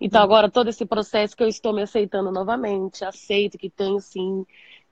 Então, 0.01 0.21
sim. 0.21 0.25
agora, 0.25 0.51
todo 0.51 0.69
esse 0.69 0.85
processo 0.85 1.37
que 1.37 1.43
eu 1.43 1.49
estou 1.49 1.73
me 1.73 1.83
aceitando 1.83 2.31
novamente, 2.31 3.05
aceito 3.05 3.59
que 3.59 3.71
tenho 3.71 4.01
sim 4.01 4.45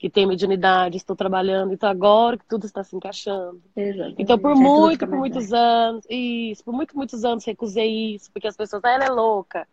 que 0.02 0.10
tem 0.10 0.26
mediunidade, 0.26 0.96
estou 0.96 1.14
trabalhando, 1.14 1.72
então 1.72 1.88
agora 1.88 2.36
que 2.36 2.44
tudo 2.46 2.66
está 2.66 2.82
se 2.82 2.96
encaixando. 2.96 3.62
Exatamente. 3.76 4.20
Então, 4.20 4.36
por 4.36 4.56
muito, 4.56 5.06
por 5.06 5.16
muitos 5.16 5.52
anos, 5.52 6.04
isso, 6.10 6.64
por 6.64 6.74
muito, 6.74 6.96
muitos 6.96 7.24
anos 7.24 7.44
recusei 7.44 8.16
isso, 8.16 8.28
porque 8.32 8.48
as 8.48 8.56
pessoas, 8.56 8.84
ah, 8.84 8.90
ela 8.90 9.04
é 9.04 9.10
louca, 9.10 9.64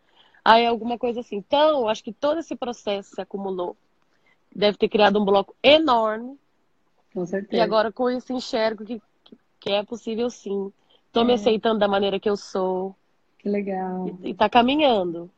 aí 0.45 0.67
alguma 0.67 0.99
coisa 0.99 1.21
assim. 1.21 1.37
Então, 1.37 1.89
acho 1.89 2.03
que 2.03 2.13
todo 2.13 2.39
esse 2.39 2.55
processo 2.55 3.15
se 3.15 3.19
acumulou. 3.19 3.75
deve 4.55 4.77
ter 4.77 4.87
criado 4.87 5.19
um 5.19 5.25
bloco 5.25 5.55
enorme. 5.63 6.37
Com 7.11 7.25
certeza. 7.25 7.55
E 7.55 7.59
agora 7.59 7.91
com 7.91 8.07
isso 8.07 8.31
enxergo 8.31 8.85
que, 8.85 9.01
que 9.59 9.71
é 9.71 9.83
possível 9.83 10.29
sim. 10.29 10.71
Estou 11.07 11.23
é. 11.23 11.25
me 11.25 11.33
aceitando 11.33 11.79
da 11.79 11.87
maneira 11.87 12.19
que 12.19 12.29
eu 12.29 12.37
sou. 12.37 12.95
Que 13.39 13.49
legal. 13.49 14.17
E, 14.21 14.31
está 14.31 14.49
caminhando. 14.49 15.29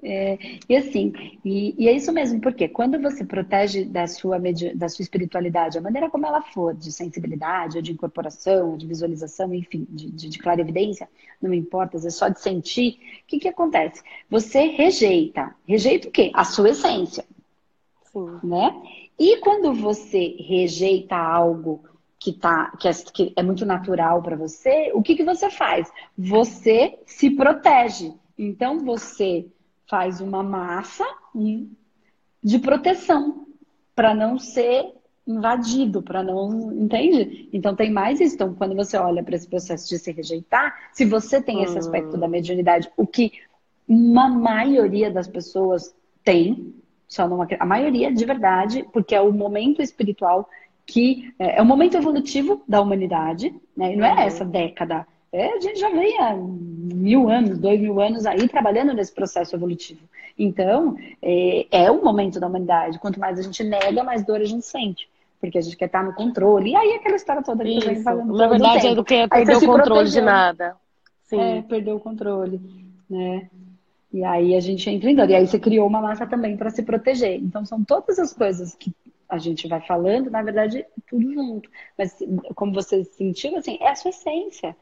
É, 0.00 0.38
e 0.68 0.76
assim, 0.76 1.12
e, 1.44 1.74
e, 1.76 1.88
é 1.88 1.92
isso 1.92 2.12
mesmo, 2.12 2.40
porque 2.40 2.68
quando 2.68 3.00
você 3.00 3.24
protege 3.24 3.84
da 3.84 4.06
sua, 4.06 4.38
da 4.74 4.88
sua 4.88 5.02
espiritualidade, 5.02 5.76
a 5.76 5.80
maneira 5.80 6.08
como 6.08 6.24
ela 6.24 6.40
for, 6.40 6.72
de 6.72 6.92
sensibilidade, 6.92 7.76
ou 7.76 7.82
de 7.82 7.92
incorporação, 7.92 8.70
ou 8.70 8.76
de 8.76 8.86
visualização, 8.86 9.52
enfim, 9.52 9.86
de, 9.90 10.08
de, 10.10 10.28
de 10.28 10.38
clarividência, 10.38 11.08
não 11.42 11.52
importa, 11.52 11.96
é 11.96 12.10
só 12.10 12.28
de 12.28 12.40
sentir, 12.40 13.00
o 13.24 13.26
que, 13.26 13.40
que 13.40 13.48
acontece? 13.48 14.00
Você 14.30 14.68
rejeita. 14.68 15.52
Rejeita 15.66 16.08
o 16.08 16.12
quê? 16.12 16.30
A 16.32 16.44
sua 16.44 16.70
essência. 16.70 17.24
Sim. 18.12 18.38
Né? 18.44 18.80
E 19.18 19.38
quando 19.38 19.74
você 19.74 20.36
rejeita 20.38 21.16
algo 21.16 21.82
que, 22.18 22.32
tá, 22.32 22.72
que, 22.78 22.88
é, 22.88 22.92
que 22.92 23.32
é 23.36 23.42
muito 23.42 23.64
natural 23.64 24.22
para 24.22 24.36
você, 24.36 24.90
o 24.94 25.02
que, 25.02 25.14
que 25.14 25.24
você 25.24 25.50
faz? 25.50 25.90
Você 26.16 26.98
se 27.06 27.30
protege. 27.30 28.12
Então 28.36 28.84
você 28.84 29.46
faz 29.88 30.20
uma 30.20 30.42
massa 30.42 31.04
de 32.42 32.58
proteção 32.58 33.46
para 33.94 34.14
não 34.14 34.38
ser 34.38 34.94
invadido, 35.26 36.02
para 36.02 36.22
não. 36.22 36.72
Entende? 36.72 37.48
Então 37.52 37.76
tem 37.76 37.92
mais 37.92 38.20
isso. 38.20 38.34
Então, 38.34 38.54
quando 38.54 38.74
você 38.74 38.96
olha 38.96 39.22
para 39.22 39.36
esse 39.36 39.46
processo 39.46 39.88
de 39.88 39.98
se 39.98 40.10
rejeitar, 40.10 40.90
se 40.92 41.04
você 41.04 41.40
tem 41.40 41.62
esse 41.62 41.76
aspecto 41.76 42.16
da 42.16 42.26
mediunidade, 42.26 42.90
o 42.96 43.06
que 43.06 43.32
uma 43.86 44.28
maioria 44.28 45.10
das 45.10 45.28
pessoas 45.28 45.94
tem, 46.24 46.74
só 47.06 47.26
numa, 47.26 47.46
a 47.58 47.66
maioria 47.66 48.12
de 48.12 48.24
verdade, 48.24 48.86
porque 48.92 49.14
é 49.14 49.20
o 49.20 49.32
momento 49.32 49.80
espiritual 49.80 50.48
que 50.88 51.34
é, 51.38 51.58
é 51.58 51.62
o 51.62 51.66
momento 51.66 51.98
evolutivo 51.98 52.62
da 52.66 52.80
humanidade, 52.80 53.54
né? 53.76 53.92
E 53.92 53.96
não 53.96 54.06
é 54.06 54.14
uhum. 54.14 54.20
essa 54.20 54.44
década. 54.44 55.06
É, 55.30 55.52
a 55.52 55.60
gente 55.60 55.78
já 55.78 55.90
vem 55.90 56.18
há 56.18 56.34
mil 56.34 57.28
anos, 57.28 57.58
dois 57.58 57.78
mil 57.78 58.00
anos 58.00 58.24
aí 58.24 58.48
trabalhando 58.48 58.94
nesse 58.94 59.14
processo 59.14 59.54
evolutivo. 59.54 60.00
Então, 60.38 60.96
é, 61.20 61.66
é 61.70 61.90
o 61.90 62.02
momento 62.02 62.40
da 62.40 62.46
humanidade. 62.46 62.98
Quanto 62.98 63.20
mais 63.20 63.38
a 63.38 63.42
gente 63.42 63.62
nega, 63.62 64.02
mais 64.02 64.24
dor 64.24 64.40
a 64.40 64.44
gente 64.44 64.64
sente. 64.64 65.06
Porque 65.38 65.58
a 65.58 65.60
gente 65.60 65.76
quer 65.76 65.84
estar 65.84 66.02
no 66.02 66.14
controle. 66.14 66.70
E 66.70 66.76
aí 66.76 66.94
aquela 66.94 67.16
história 67.16 67.42
toda 67.42 67.62
que 67.62 67.76
Isso. 67.76 67.86
vem 67.86 68.02
falando. 68.02 68.34
Na 68.34 68.48
verdade, 68.48 68.86
é 68.86 68.94
do 68.94 69.04
que 69.04 69.28
perder 69.28 69.56
o 69.58 69.66
controle 69.66 70.08
de 70.08 70.20
nada. 70.22 70.74
Sim. 71.24 71.40
É, 71.40 71.62
perdeu 71.62 71.96
o 71.96 72.00
controle. 72.00 72.60
Né? 73.10 73.50
E 74.10 74.24
aí 74.24 74.56
a 74.56 74.60
gente 74.60 74.88
entra 74.88 75.10
em 75.10 75.14
dor. 75.14 75.28
E 75.28 75.34
aí 75.34 75.46
você 75.46 75.58
criou 75.58 75.86
uma 75.86 76.00
massa 76.00 76.26
também 76.26 76.56
para 76.56 76.70
se 76.70 76.82
proteger. 76.82 77.34
Então 77.36 77.64
são 77.66 77.84
todas 77.84 78.18
as 78.18 78.32
coisas 78.32 78.74
que 78.74 78.90
a 79.28 79.38
gente 79.38 79.68
vai 79.68 79.80
falando, 79.80 80.30
na 80.30 80.42
verdade, 80.42 80.86
tudo 81.08 81.32
junto. 81.32 81.70
Mas 81.96 82.16
como 82.54 82.72
você 82.72 83.04
sentiu, 83.04 83.56
assim, 83.56 83.78
é 83.80 83.88
a 83.88 83.94
sua 83.94 84.10
essência, 84.10 84.74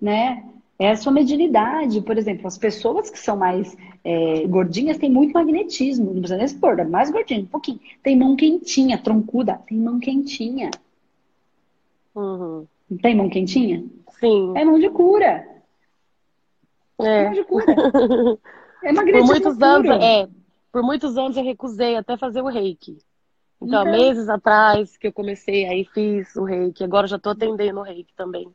né? 0.00 0.44
É 0.78 0.90
a 0.90 0.96
sua 0.96 1.10
mediunidade. 1.10 2.00
Por 2.02 2.18
exemplo, 2.18 2.46
as 2.46 2.58
pessoas 2.58 3.10
que 3.10 3.18
são 3.18 3.36
mais 3.36 3.76
é, 4.04 4.46
gordinhas 4.46 4.98
têm 4.98 5.10
muito 5.10 5.32
magnetismo. 5.32 6.06
Não 6.06 6.20
precisa 6.20 6.36
nem 6.36 6.46
se 6.46 6.58
pôr, 6.58 6.86
mais 6.86 7.10
gordinho, 7.10 7.42
um 7.42 7.46
pouquinho. 7.46 7.80
Tem 8.02 8.16
mão 8.16 8.36
quentinha, 8.36 8.98
troncuda, 8.98 9.60
tem 9.66 9.78
mão 9.78 9.98
quentinha. 9.98 10.70
Uhum. 12.14 12.66
Tem 13.02 13.16
mão 13.16 13.28
quentinha? 13.28 13.84
Sim. 14.20 14.52
É 14.56 14.64
mão 14.64 14.78
de 14.78 14.90
cura. 14.90 15.46
É. 17.00 17.24
Mão 17.24 17.32
de 17.32 17.44
cura. 17.44 17.66
É 18.80 18.92
magnetismo 18.92 19.26
por 19.26 19.34
muitos 19.34 19.60
anos, 19.60 20.04
é, 20.04 20.28
por 20.70 20.82
muitos 20.84 21.18
anos 21.18 21.36
eu 21.36 21.42
recusei 21.42 21.96
até 21.96 22.16
fazer 22.16 22.42
o 22.42 22.46
reiki. 22.46 22.98
Então, 23.60 23.82
então, 23.82 23.92
meses 23.92 24.28
atrás 24.28 24.96
que 24.96 25.08
eu 25.08 25.12
comecei, 25.12 25.66
aí 25.66 25.84
fiz 25.84 26.34
o 26.36 26.44
reiki. 26.44 26.84
Agora 26.84 27.06
já 27.06 27.16
estou 27.16 27.32
atendendo 27.32 27.80
o 27.80 27.82
reiki 27.82 28.14
também. 28.14 28.48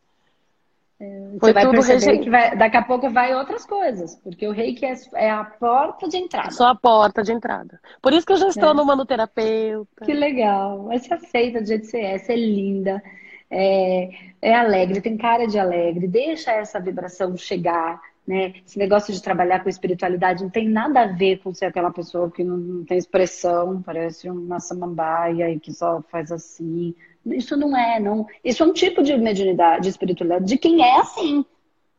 É, 1.00 1.38
Foi 1.40 1.50
você 1.50 1.54
vai 1.54 1.66
tudo 1.66 1.86
perceber 1.86 2.20
que 2.20 2.30
vai, 2.30 2.56
daqui 2.56 2.78
a 2.78 2.82
pouco 2.82 3.10
vai 3.10 3.36
outras 3.36 3.66
coisas, 3.66 4.16
porque 4.16 4.48
o 4.48 4.52
reiki 4.52 4.86
é, 4.86 4.96
é, 5.16 5.30
a 5.30 5.44
porta 5.44 6.08
de 6.08 6.18
entrada. 6.18 6.52
Só 6.52 6.68
a 6.68 6.76
porta 6.76 7.22
de 7.22 7.34
entrada. 7.34 7.80
Por 8.02 8.14
isso 8.14 8.26
que 8.26 8.32
eu 8.32 8.38
já 8.38 8.48
estou 8.48 8.72
é. 8.72 8.74
no 8.74 8.86
manoterapeuta. 8.86 10.06
Que 10.06 10.14
legal. 10.14 10.84
Mas 10.88 11.04
se 11.04 11.14
aceita 11.14 11.60
do 11.60 11.68
jeito 11.68 11.82
que 11.82 11.88
você 11.88 12.00
é, 12.00 12.18
você 12.18 12.34
é 12.34 12.38
linda, 12.38 13.04
é, 13.52 14.10
é 14.42 14.56
alegre, 14.56 15.02
tem 15.02 15.18
cara 15.18 15.46
de 15.46 15.60
alegre, 15.60 16.08
deixa 16.08 16.52
essa 16.52 16.80
vibração 16.80 17.36
chegar 17.36 18.00
né? 18.26 18.54
Esse 18.66 18.80
negócio 18.80 19.14
de 19.14 19.22
trabalhar 19.22 19.62
com 19.62 19.70
espiritualidade 19.70 20.44
não 20.44 20.50
tem 20.50 20.68
nada 20.68 21.02
a 21.02 21.08
ver 21.08 21.40
com 21.40 21.54
ser 21.54 21.66
aquela 21.66 21.92
pessoa 21.92 22.32
que 22.32 22.44
não, 22.44 22.58
não 22.58 22.86
tem 22.86 22.98
expressão, 22.98 23.82
parece 23.82 24.30
uma 24.30 24.60
samambaia 24.60 25.50
e 25.50 25.60
que 25.60 25.74
só 25.74 26.02
faz 26.04 26.32
assim. 26.32 26.96
Isso 27.26 27.58
não 27.58 27.76
é, 27.76 28.00
não. 28.00 28.26
Isso 28.44 28.64
é 28.64 28.66
um 28.66 28.74
tipo 28.74 29.04
de 29.04 29.18
mediunidade, 29.18 29.84
de 29.84 29.90
espiritualidade, 29.90 30.46
de 30.46 30.58
quem 30.58 30.82
é 30.82 31.00
assim. 31.00 31.46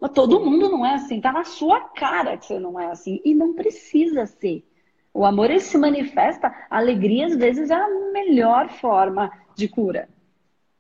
Mas 0.01 0.13
todo 0.13 0.41
mundo 0.41 0.69
não 0.69 0.85
é 0.85 0.95
assim. 0.95 1.21
Tá 1.21 1.31
na 1.31 1.45
sua 1.45 1.81
cara 1.81 2.37
que 2.37 2.47
você 2.47 2.59
não 2.59 2.81
é 2.81 2.91
assim. 2.91 3.21
E 3.25 3.35
não 3.35 3.55
precisa 3.55 4.27
ser. 4.27 4.65
O 5.13 5.25
amor 5.25 5.51
ele 5.51 5.61
se 5.61 5.79
manifesta, 5.79 6.49
a 6.69 6.79
alegria 6.79 7.27
às 7.27 7.37
vezes 7.37 7.71
é 7.71 7.75
a 7.75 7.89
melhor 8.13 8.69
forma 8.69 9.31
de 9.55 9.69
cura, 9.69 10.09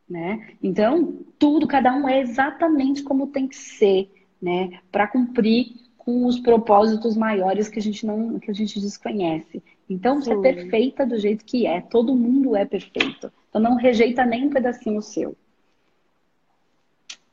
né? 0.09 0.49
Então, 0.61 1.20
tudo, 1.38 1.68
cada 1.68 1.95
um 1.95 2.09
é 2.09 2.20
exatamente 2.20 3.05
como 3.05 3.28
tem 3.28 3.47
que 3.47 3.55
ser 3.55 4.11
né, 4.45 4.78
para 4.92 5.09
cumprir 5.09 5.74
com 5.97 6.26
os 6.26 6.38
propósitos 6.38 7.16
maiores 7.16 7.68
que 7.68 7.78
a 7.78 7.82
gente 7.82 8.05
não, 8.05 8.38
que 8.38 8.51
a 8.51 8.55
gente 8.55 8.78
desconhece. 8.78 9.62
Então, 9.88 10.20
você 10.20 10.34
é 10.34 10.36
perfeita 10.36 11.07
do 11.07 11.18
jeito 11.18 11.45
que 11.45 11.66
é. 11.66 11.80
Todo 11.80 12.14
mundo 12.14 12.55
é 12.55 12.66
perfeito. 12.66 13.32
Então, 13.49 13.61
não 13.61 13.76
rejeita 13.76 14.24
nem 14.26 14.47
um 14.47 14.51
pedacinho 14.51 15.01
seu. 15.01 15.34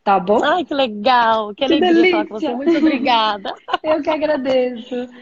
Tá 0.03 0.19
bom? 0.19 0.43
Ai, 0.43 0.63
que 0.63 0.73
legal! 0.73 1.53
Que, 1.53 1.67
que 1.67 1.79
delícia! 1.79 2.11
falar 2.11 2.27
com 2.27 2.33
você. 2.33 2.55
Muito 2.55 2.77
obrigada. 2.77 3.53
Eu 3.83 4.01
que 4.01 4.09
agradeço. 4.09 5.09